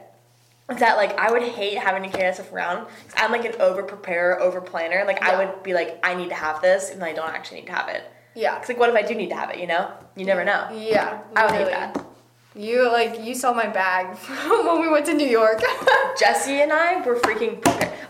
is 0.70 0.78
that 0.78 0.98
like 0.98 1.18
I 1.20 1.32
would 1.32 1.44
hate 1.44 1.78
having 1.78 2.04
to 2.04 2.10
carry 2.10 2.24
that 2.24 2.36
stuff 2.36 2.52
around. 2.52 2.86
'cause 2.86 3.14
I'm 3.18 3.32
like 3.32 3.46
an 3.46 3.60
over 3.62 3.84
preparer, 3.84 4.40
over 4.40 4.62
planner. 4.62 5.04
Like 5.06 5.22
I 5.22 5.38
would 5.38 5.64
be 5.64 5.74
like, 5.74 6.00
I 6.04 6.16
need 6.16 6.30
to 6.30 6.36
have 6.36 6.62
this, 6.62 6.92
and 6.92 7.02
then 7.02 7.10
I 7.10 7.14
don't 7.14 7.30
actually 7.30 7.62
need 7.62 7.68
to 7.68 7.74
have 7.74 7.90
it. 7.90 8.04
Yeah. 8.34 8.58
Cause 8.60 8.70
like 8.70 8.80
what 8.80 8.90
if 8.90 8.96
I 8.96 9.02
do 9.02 9.16
need 9.16 9.30
to 9.30 9.36
have 9.36 9.50
it? 9.52 9.60
You 9.60 9.68
know, 9.68 9.92
you 10.16 10.26
never 10.26 10.44
know. 10.44 10.68
Yeah. 10.74 11.20
I 11.36 11.46
would 11.46 11.56
hate 11.56 11.68
that. 11.68 12.05
You 12.56 12.90
like 12.90 13.22
you 13.22 13.36
saw 13.36 13.54
my 13.54 13.68
bag 13.68 14.16
when 14.66 14.80
we 14.80 14.88
went 14.88 15.06
to 15.08 15.14
New 15.14 15.28
York. 15.28 15.62
Jesse 16.20 16.62
and 16.62 16.72
I 16.72 17.02
were 17.06 17.16
freaking. 17.16 17.60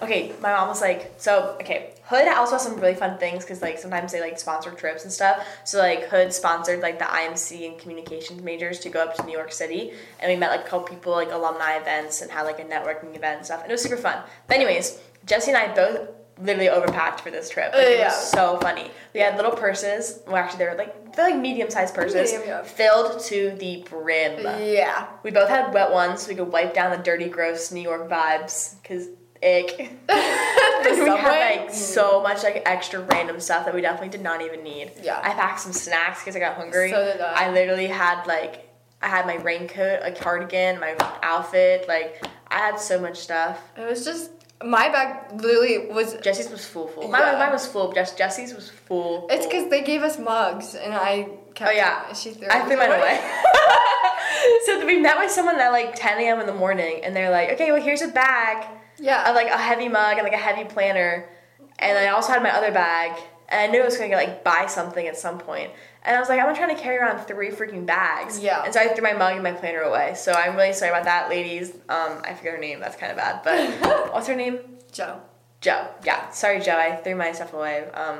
Okay, 0.04 0.34
my 0.40 0.54
mom 0.54 0.68
was 0.68 0.82
like, 0.82 1.16
so 1.18 1.58
okay, 1.62 1.94
Hood 2.04 2.28
also 2.28 2.54
has 2.54 2.64
some 2.64 2.80
really 2.80 2.94
fun 2.94 3.18
things 3.18 3.44
because 3.44 3.64
like 3.64 3.80
sometimes 3.80 4.12
they 4.12 4.22
like 4.22 4.38
sponsor 4.38 4.70
trips 4.70 5.04
and 5.04 5.12
stuff. 5.12 5.48
So 5.64 5.80
like 5.80 6.04
Hood 6.10 6.32
sponsored 6.32 6.82
like 6.82 7.00
the 7.00 7.06
IMC 7.06 7.68
and 7.68 7.80
communications 7.80 8.44
majors 8.44 8.80
to 8.82 8.90
go 8.90 9.04
up 9.04 9.16
to 9.16 9.26
New 9.26 9.32
York 9.32 9.52
City, 9.52 9.94
and 10.20 10.32
we 10.32 10.38
met 10.38 10.52
like 10.52 10.68
a 10.68 10.70
couple 10.70 10.88
people 10.88 11.14
like 11.14 11.32
alumni 11.32 11.78
events 11.78 12.22
and 12.22 12.30
had 12.30 12.44
like 12.44 12.60
a 12.60 12.66
networking 12.66 13.16
event 13.16 13.38
and 13.38 13.46
stuff, 13.46 13.64
and 13.64 13.72
it 13.72 13.74
was 13.74 13.82
super 13.82 13.98
fun. 13.98 14.22
But 14.48 14.58
anyways, 14.58 15.00
Jesse 15.26 15.50
and 15.50 15.58
I 15.58 15.74
both 15.74 16.10
literally 16.42 16.68
overpacked 16.70 17.22
for 17.22 17.32
this 17.32 17.50
trip. 17.50 17.72
Oh, 17.74 17.78
like, 17.78 17.88
it 17.88 18.00
Yeah. 18.00 18.08
was 18.08 18.30
so 18.32 18.58
funny. 18.62 18.92
We 19.14 19.20
had 19.22 19.36
little 19.38 19.52
purses. 19.52 20.20
Well, 20.28 20.36
actually, 20.38 20.60
they 20.60 20.66
were 20.70 20.76
like 20.76 21.16
they're 21.16 21.30
like 21.32 21.40
medium 21.40 21.70
sized 21.70 21.96
purses, 21.96 22.32
Medium, 22.34 22.44
yeah. 22.50 22.64
filled 22.64 23.20
to 23.26 23.52
the 23.58 23.86
brim. 23.90 24.42
yeah. 24.62 25.08
We 25.24 25.32
both 25.32 25.48
had 25.50 25.74
wet 25.74 25.92
ones, 25.92 26.22
so 26.24 26.30
we 26.30 26.36
could 26.36 26.52
wipe 26.52 26.74
down 26.74 26.92
the 26.92 26.98
dirty, 27.04 27.30
gross 27.30 27.72
New 27.72 27.82
York 27.82 28.10
vibes. 28.10 28.76
Cause 28.84 29.08
ick. 29.44 29.78
the 30.08 31.02
we 31.04 31.10
had 31.10 31.60
like 31.62 31.72
so 31.74 32.22
much 32.22 32.44
like 32.44 32.64
extra 32.66 33.02
random 33.02 33.40
stuff 33.40 33.66
that 33.66 33.74
we 33.74 33.82
definitely 33.82 34.10
did 34.10 34.22
not 34.22 34.42
even 34.42 34.64
need. 34.64 34.92
Yeah. 35.02 35.20
I 35.24 35.30
packed 35.34 35.60
some 35.62 35.74
snacks 35.74 36.20
because 36.22 36.36
I 36.36 36.40
got 36.40 36.56
hungry. 36.56 36.90
So 36.92 37.04
did 37.06 37.22
I. 37.22 37.46
I 37.48 37.52
literally 37.52 37.88
had 37.88 38.26
like 38.26 38.70
I 39.02 39.08
had 39.08 39.26
my 39.26 39.36
raincoat, 39.36 40.00
a 40.04 40.12
cardigan, 40.12 40.80
my 40.80 40.96
outfit. 41.22 41.88
Like 41.88 42.24
I 42.48 42.58
had 42.60 42.80
so 42.80 43.00
much 43.00 43.20
stuff. 43.20 43.62
It 43.78 43.88
was 43.88 44.04
just 44.04 44.32
my 44.64 44.90
bag. 44.90 45.42
Literally 45.42 45.88
was. 45.92 46.16
Jesse's 46.22 46.50
was 46.50 46.66
full, 46.66 46.88
full. 46.88 47.08
Mine, 47.08 47.22
Yeah. 47.22 47.40
mine 47.40 47.52
was 47.52 47.68
full. 47.68 47.92
Jess, 47.92 48.14
Jesse's 48.16 48.54
was 48.54 48.70
full. 48.70 49.28
It's 49.30 49.46
because 49.46 49.70
they 49.70 49.82
gave 49.84 50.02
us 50.02 50.18
mugs, 50.18 50.76
and 50.76 50.94
I 50.94 51.30
kept. 51.54 51.72
Oh, 51.72 51.74
yeah. 51.74 52.14
She 52.14 52.32
threw. 52.32 52.48
I 52.50 52.62
threw 52.66 52.78
mine 52.78 52.92
away. 52.92 53.20
so 54.66 54.86
we 54.86 55.00
met 55.00 55.18
with 55.18 55.32
someone 55.32 55.60
at 55.60 55.70
like 55.72 55.96
10 55.96 56.20
a.m. 56.20 56.40
in 56.40 56.46
the 56.46 56.54
morning, 56.54 57.02
and 57.04 57.16
they're 57.16 57.32
like, 57.32 57.50
"Okay, 57.52 57.72
well 57.72 57.82
here's 57.82 58.02
a 58.02 58.08
bag." 58.08 58.66
Yeah. 58.98 59.30
of 59.30 59.36
like 59.36 59.48
a 59.48 59.58
heavy 59.58 59.90
mug 59.90 60.18
and 60.18 60.24
like 60.24 60.34
a 60.34 60.38
heavy 60.38 60.64
planner, 60.64 61.28
and 61.80 61.98
I 61.98 62.08
also 62.08 62.32
had 62.32 62.42
my 62.42 62.52
other 62.56 62.72
bag, 62.72 63.12
and 63.50 63.60
I 63.62 63.68
knew 63.68 63.82
I 63.82 63.86
was 63.86 63.98
gonna 63.98 64.16
like 64.16 64.44
buy 64.44 64.68
something 64.68 65.06
at 65.08 65.18
some 65.18 65.38
point, 65.38 65.72
and 66.06 66.16
I 66.16 66.20
was 66.20 66.30
like, 66.30 66.40
I'm 66.40 66.48
not 66.48 66.56
trying 66.56 66.76
to 66.76 66.82
carry 66.82 66.98
around 66.98 67.26
three 67.26 67.50
freaking 67.50 67.86
bags. 67.86 68.40
Yeah. 68.40 68.64
And 68.64 68.74
so 68.74 68.80
I 68.80 68.88
threw 68.90 69.04
my 69.04 69.14
mug 69.14 69.34
and 69.34 69.44
my 69.44 69.52
planner 69.54 69.82
away. 69.82 70.14
So 70.16 70.32
I'm 70.34 70.56
really 70.56 70.74
sorry 70.74 70.92
about 70.92 71.06
that, 71.06 71.30
ladies. 71.30 71.72
Um, 71.90 72.22
I 72.24 72.34
forget 72.36 72.54
her 72.54 72.60
name. 72.60 72.80
That's 72.80 72.96
kind 72.96 73.12
of 73.12 73.18
bad. 73.18 73.42
But 73.44 73.70
what's 74.14 74.28
her 74.28 74.36
name? 74.36 74.60
Joe. 74.92 75.22
Joe. 75.62 75.88
Yeah. 76.04 76.30
Sorry, 76.30 76.60
Joe. 76.60 76.78
I 76.78 76.96
threw 76.98 77.16
my 77.16 77.32
stuff 77.32 77.54
away. 77.54 77.86
Um, 77.92 78.20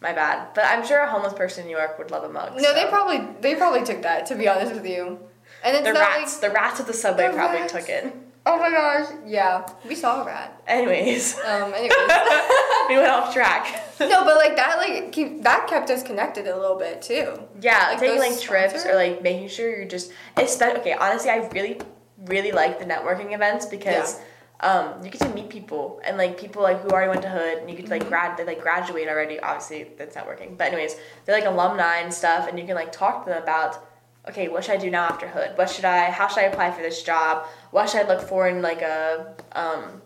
my 0.00 0.12
bad. 0.12 0.54
But 0.54 0.64
I'm 0.66 0.86
sure 0.86 1.00
a 1.00 1.10
homeless 1.10 1.32
person 1.34 1.62
in 1.62 1.68
New 1.70 1.76
York 1.76 1.98
would 1.98 2.10
love 2.10 2.24
a 2.24 2.28
mug. 2.28 2.52
No, 2.60 2.74
they 2.74 2.86
probably 2.86 3.26
they 3.40 3.54
probably 3.56 3.84
took 3.84 4.02
that. 4.02 4.26
To 4.26 4.34
be 4.36 4.46
honest 4.48 4.72
with 4.74 4.86
you, 4.86 5.18
and 5.64 5.76
it's 5.76 5.86
The 5.86 5.92
not 5.92 6.00
rats. 6.00 6.40
like. 6.42 6.50
the 6.50 6.54
rats 6.54 6.78
at 6.80 6.86
the 6.86 6.92
subway 6.92 7.28
The 7.28 7.34
probably 7.34 7.60
rats. 7.60 7.72
took 7.72 7.88
it. 7.88 8.14
Oh 8.46 8.58
my 8.58 8.70
gosh. 8.70 9.08
Yeah, 9.26 9.66
we 9.88 9.94
saw 9.94 10.22
a 10.22 10.26
rat. 10.26 10.62
Anyways, 10.68 11.36
Um. 11.40 11.74
Anyways. 11.74 11.90
we 12.88 12.96
went 12.96 13.08
off 13.08 13.32
track. 13.34 13.84
No, 14.00 14.24
but 14.24 14.36
like 14.36 14.56
that, 14.56 14.78
like 14.78 15.12
keep 15.12 15.42
that 15.42 15.66
kept 15.68 15.90
us 15.90 16.02
connected 16.02 16.46
a 16.46 16.56
little 16.56 16.76
bit 16.76 17.02
too. 17.02 17.38
Yeah, 17.60 17.88
Like 17.90 18.00
taking 18.00 18.18
like 18.18 18.40
trips 18.40 18.84
or 18.86 18.94
like 18.94 19.22
making 19.22 19.48
sure 19.48 19.68
you're 19.68 19.88
just. 19.88 20.12
Especially 20.36 20.80
okay, 20.80 20.92
honestly, 20.92 21.30
I 21.30 21.48
really, 21.48 21.80
really 22.26 22.52
like 22.52 22.78
the 22.78 22.84
networking 22.84 23.34
events 23.34 23.66
because 23.66 24.20
um, 24.60 24.94
you 25.04 25.10
get 25.10 25.20
to 25.22 25.28
meet 25.30 25.48
people 25.48 26.00
and 26.04 26.16
like 26.16 26.38
people 26.38 26.62
like 26.62 26.80
who 26.80 26.88
already 26.90 27.08
went 27.10 27.22
to 27.22 27.28
Hood 27.28 27.58
and 27.58 27.70
you 27.70 27.76
get 27.76 27.86
to 27.86 27.90
like 27.92 28.02
Mm-hmm. 28.02 28.08
grad 28.10 28.36
they 28.36 28.44
like 28.44 28.60
graduate 28.62 29.08
already. 29.08 29.38
Obviously, 29.40 29.88
that's 29.96 30.16
networking, 30.16 30.56
but 30.56 30.68
anyways, 30.68 30.96
they're 31.24 31.34
like 31.38 31.48
alumni 31.48 31.98
and 31.98 32.12
stuff, 32.12 32.48
and 32.48 32.58
you 32.58 32.66
can 32.66 32.74
like 32.74 32.92
talk 32.92 33.24
to 33.24 33.30
them 33.30 33.42
about. 33.42 33.84
Okay, 34.28 34.48
what 34.48 34.62
should 34.62 34.74
I 34.74 34.76
do 34.76 34.90
now 34.90 35.04
after 35.04 35.26
Hood? 35.26 35.52
What 35.56 35.70
should 35.70 35.86
I? 35.86 36.10
How 36.10 36.28
should 36.28 36.40
I 36.40 36.42
apply 36.42 36.70
for 36.72 36.82
this 36.82 37.02
job? 37.02 37.46
What 37.70 37.88
should 37.88 38.04
I 38.04 38.08
look 38.08 38.20
for 38.20 38.46
in 38.46 38.60
like 38.60 38.82
a 38.82 39.34
um, 39.52 40.02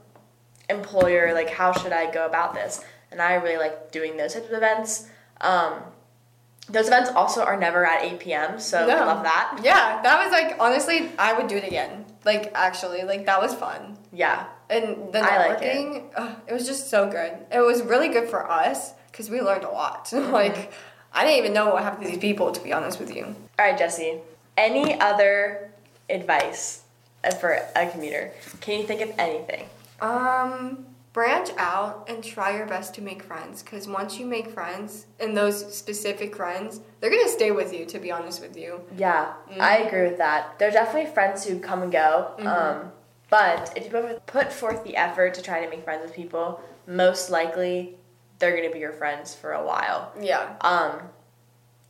employer? 0.68 1.34
Like, 1.34 1.50
how 1.50 1.72
should 1.72 1.92
I 1.92 2.08
go 2.08 2.24
about 2.26 2.54
this? 2.54 2.84
And 3.12 3.22
I 3.22 3.34
really 3.34 3.58
like 3.58 3.92
doing 3.92 4.16
those 4.16 4.34
types 4.34 4.46
of 4.46 4.52
events. 4.52 5.08
Um, 5.40 5.74
those 6.68 6.86
events 6.86 7.10
also 7.10 7.42
are 7.42 7.56
never 7.56 7.84
at 7.84 8.02
8 8.04 8.18
p.m., 8.20 8.58
so 8.60 8.86
No. 8.86 8.96
I 8.96 9.04
love 9.04 9.22
that. 9.24 9.60
Yeah, 9.62 10.00
that 10.02 10.24
was 10.24 10.32
like 10.32 10.56
honestly, 10.58 11.10
I 11.18 11.32
would 11.34 11.46
do 11.48 11.56
it 11.56 11.64
again. 11.64 12.04
Like 12.24 12.50
actually, 12.54 13.02
like 13.02 13.26
that 13.26 13.40
was 13.40 13.52
fun. 13.54 13.98
Yeah. 14.12 14.46
And 14.70 15.12
the 15.12 15.18
I 15.18 15.48
like 15.48 15.62
it. 15.62 15.74
networking, 15.76 16.04
ugh, 16.16 16.36
it 16.46 16.52
was 16.52 16.66
just 16.66 16.88
so 16.88 17.10
good. 17.10 17.32
It 17.52 17.60
was 17.60 17.82
really 17.82 18.08
good 18.08 18.28
for 18.28 18.50
us 18.50 18.92
because 19.10 19.28
we 19.28 19.40
learned 19.40 19.64
a 19.64 19.70
lot. 19.70 20.06
Mm-hmm. 20.12 20.32
like, 20.32 20.72
I 21.12 21.24
didn't 21.24 21.38
even 21.40 21.52
know 21.52 21.74
what 21.74 21.82
happened 21.82 22.04
to 22.04 22.10
these 22.10 22.18
people, 22.20 22.52
to 22.52 22.60
be 22.62 22.72
honest 22.72 22.98
with 22.98 23.14
you. 23.14 23.24
All 23.58 23.66
right, 23.66 23.76
Jesse. 23.76 24.20
Any 24.56 24.98
other 24.98 25.70
advice 26.08 26.82
uh, 27.24 27.32
for 27.34 27.58
a 27.76 27.86
commuter? 27.90 28.32
Can 28.62 28.80
you 28.80 28.86
think 28.86 29.02
of 29.02 29.10
anything? 29.18 29.66
Um, 30.00 30.86
branch 31.12 31.50
out 31.58 32.06
and 32.08 32.24
try 32.24 32.56
your 32.56 32.66
best 32.66 32.94
to 32.94 33.02
make 33.02 33.22
friends 33.22 33.62
because 33.62 33.86
once 33.86 34.18
you 34.18 34.24
make 34.24 34.48
friends 34.50 35.06
and 35.20 35.36
those 35.36 35.74
specific 35.74 36.34
friends, 36.34 36.80
they're 37.00 37.10
gonna 37.10 37.28
stay 37.28 37.50
with 37.50 37.72
you. 37.72 37.84
To 37.86 37.98
be 37.98 38.10
honest 38.10 38.40
with 38.40 38.56
you. 38.56 38.80
Yeah, 38.96 39.32
I 39.60 39.78
agree 39.78 40.02
with 40.08 40.18
that. 40.18 40.58
There 40.58 40.68
are 40.68 40.72
definitely 40.72 41.10
friends 41.12 41.44
who 41.44 41.58
come 41.58 41.82
and 41.82 41.92
go. 41.92 42.32
Um, 42.38 42.92
but 43.28 43.72
if 43.76 43.84
you 43.92 44.20
put- 44.26 44.52
forth 44.52 44.84
the 44.84 44.96
effort 44.96 45.34
to 45.34 45.42
try 45.42 45.62
to 45.64 45.70
make 45.70 45.84
friends 45.84 46.02
with 46.02 46.14
people, 46.14 46.60
most 46.86 47.30
likely 47.30 47.96
they're 48.38 48.56
gonna 48.56 48.70
be 48.70 48.78
your 48.78 48.92
friends 48.92 49.34
for 49.34 49.52
a 49.52 49.62
while. 49.64 50.12
Yeah. 50.20 50.54
Um, 50.62 51.10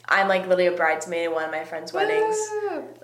I'm 0.09 0.27
like 0.29 0.43
literally 0.43 0.67
a 0.67 0.73
bridesmaid 0.73 1.27
at 1.27 1.33
one 1.35 1.45
of 1.45 1.51
my 1.53 1.65
friends' 1.65 1.93
weddings, 1.93 2.37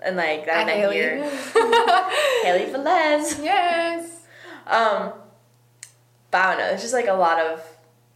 and 0.03 0.17
like 0.17 0.45
that 0.45 0.67
night 0.67 0.91
here, 0.91 1.15
Haley 2.43 2.65
Velez. 2.71 3.41
yes. 3.43 4.25
Um, 4.67 5.13
but 6.31 6.41
I 6.45 6.49
don't 6.51 6.59
know. 6.59 6.71
It's 6.73 6.81
just 6.81 6.93
like 6.93 7.07
a 7.07 7.13
lot 7.13 7.39
of 7.39 7.61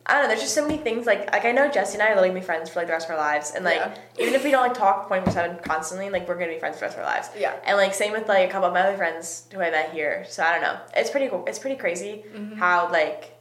I 0.05 0.13
don't 0.15 0.23
know. 0.23 0.27
There's 0.27 0.41
just 0.41 0.53
so 0.53 0.67
many 0.67 0.77
things. 0.77 1.05
Like 1.05 1.31
like 1.31 1.45
I 1.45 1.51
know 1.53 1.71
Jesse 1.71 1.93
and 1.93 2.01
I 2.03 2.07
are 2.07 2.09
literally 2.09 2.29
gonna 2.29 2.39
be 2.41 2.45
friends 2.45 2.69
for 2.69 2.79
like 2.79 2.87
the 2.87 2.93
rest 2.93 3.05
of 3.07 3.11
our 3.11 3.17
lives, 3.17 3.53
and 3.55 3.63
like 3.63 3.75
Yeah. 3.77 3.95
even 4.19 4.33
if 4.33 4.43
we 4.43 4.51
don't 4.51 4.61
like 4.67 4.73
talk 4.73 5.07
twenty 5.07 5.23
four 5.23 5.31
seven 5.31 5.57
constantly, 5.63 6.09
like 6.09 6.27
we're 6.27 6.35
gonna 6.37 6.51
be 6.51 6.59
friends 6.59 6.75
for 6.75 6.81
the 6.81 6.85
rest 6.87 6.97
of 6.97 7.03
our 7.05 7.09
lives. 7.09 7.29
Yeah. 7.37 7.53
And 7.65 7.77
like 7.77 7.93
same 7.93 8.11
with 8.11 8.27
like 8.27 8.49
a 8.49 8.51
couple 8.51 8.67
of 8.67 8.73
my 8.73 8.81
other 8.81 8.97
friends 8.97 9.47
who 9.53 9.61
I 9.61 9.69
met 9.71 9.91
here. 9.93 10.25
So 10.27 10.43
I 10.43 10.51
don't 10.51 10.61
know. 10.61 10.77
It's 10.95 11.09
pretty 11.09 11.29
cool. 11.29 11.45
It's 11.47 11.59
pretty 11.59 11.77
crazy 11.77 12.25
Mm-hmm. 12.35 12.55
how 12.57 12.91
like 12.91 13.37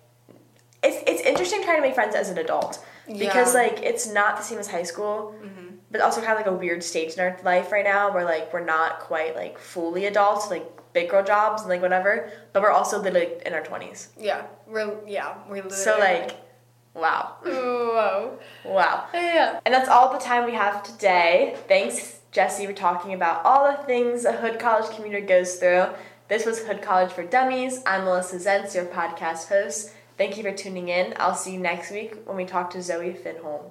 it's 0.84 1.02
it's 1.10 1.22
interesting 1.22 1.62
trying 1.64 1.76
to 1.78 1.82
make 1.82 1.94
friends 1.94 2.14
as 2.14 2.28
an 2.30 2.38
adult 2.38 2.84
because 3.08 3.54
Yeah. 3.54 3.60
like 3.62 3.82
it's 3.82 4.06
not 4.12 4.36
the 4.36 4.42
same 4.42 4.58
as 4.58 4.68
high 4.68 4.82
school, 4.84 5.34
Mhm. 5.42 5.61
But 5.92 6.00
also 6.00 6.20
kind 6.20 6.32
of 6.32 6.38
like 6.38 6.46
a 6.46 6.52
weird 6.52 6.82
stage 6.82 7.12
in 7.14 7.20
our 7.20 7.38
life 7.44 7.70
right 7.70 7.84
now 7.84 8.12
where 8.12 8.24
like 8.24 8.52
we're 8.52 8.64
not 8.64 8.98
quite 9.00 9.36
like 9.36 9.58
fully 9.58 10.06
adults, 10.06 10.50
like 10.50 10.66
big 10.92 11.10
girl 11.10 11.22
jobs 11.22 11.62
and 11.62 11.70
like 11.70 11.82
whatever, 11.82 12.30
but 12.52 12.62
we're 12.62 12.70
also 12.70 13.00
literally 13.00 13.28
in 13.46 13.52
our 13.52 13.62
twenties. 13.62 14.08
Yeah. 14.18 14.46
We're 14.66 14.96
yeah. 15.06 15.34
We're 15.48 15.68
So 15.70 15.98
like, 15.98 16.32
wow, 16.94 17.36
Whoa. 17.44 18.38
wow. 18.64 19.06
Yeah. 19.14 19.60
And 19.64 19.74
that's 19.74 19.88
all 19.88 20.12
the 20.12 20.18
time 20.18 20.46
we 20.46 20.52
have 20.54 20.82
today. 20.82 21.56
Thanks, 21.68 22.20
Jesse, 22.32 22.66
for 22.66 22.72
talking 22.72 23.12
about 23.14 23.44
all 23.44 23.70
the 23.70 23.82
things 23.84 24.24
a 24.24 24.32
Hood 24.32 24.58
College 24.58 24.94
commuter 24.96 25.20
goes 25.20 25.56
through. 25.56 25.86
This 26.28 26.46
was 26.46 26.60
Hood 26.60 26.80
College 26.80 27.12
for 27.12 27.24
Dummies. 27.24 27.80
I'm 27.84 28.02
Alissa 28.02 28.36
Zentz, 28.36 28.74
your 28.74 28.86
podcast 28.86 29.48
host. 29.48 29.92
Thank 30.16 30.36
you 30.38 30.42
for 30.42 30.52
tuning 30.52 30.88
in. 30.88 31.12
I'll 31.18 31.34
see 31.34 31.52
you 31.52 31.58
next 31.58 31.90
week 31.90 32.14
when 32.24 32.36
we 32.36 32.44
talk 32.46 32.70
to 32.70 32.82
Zoe 32.82 33.12
Finholm. 33.12 33.64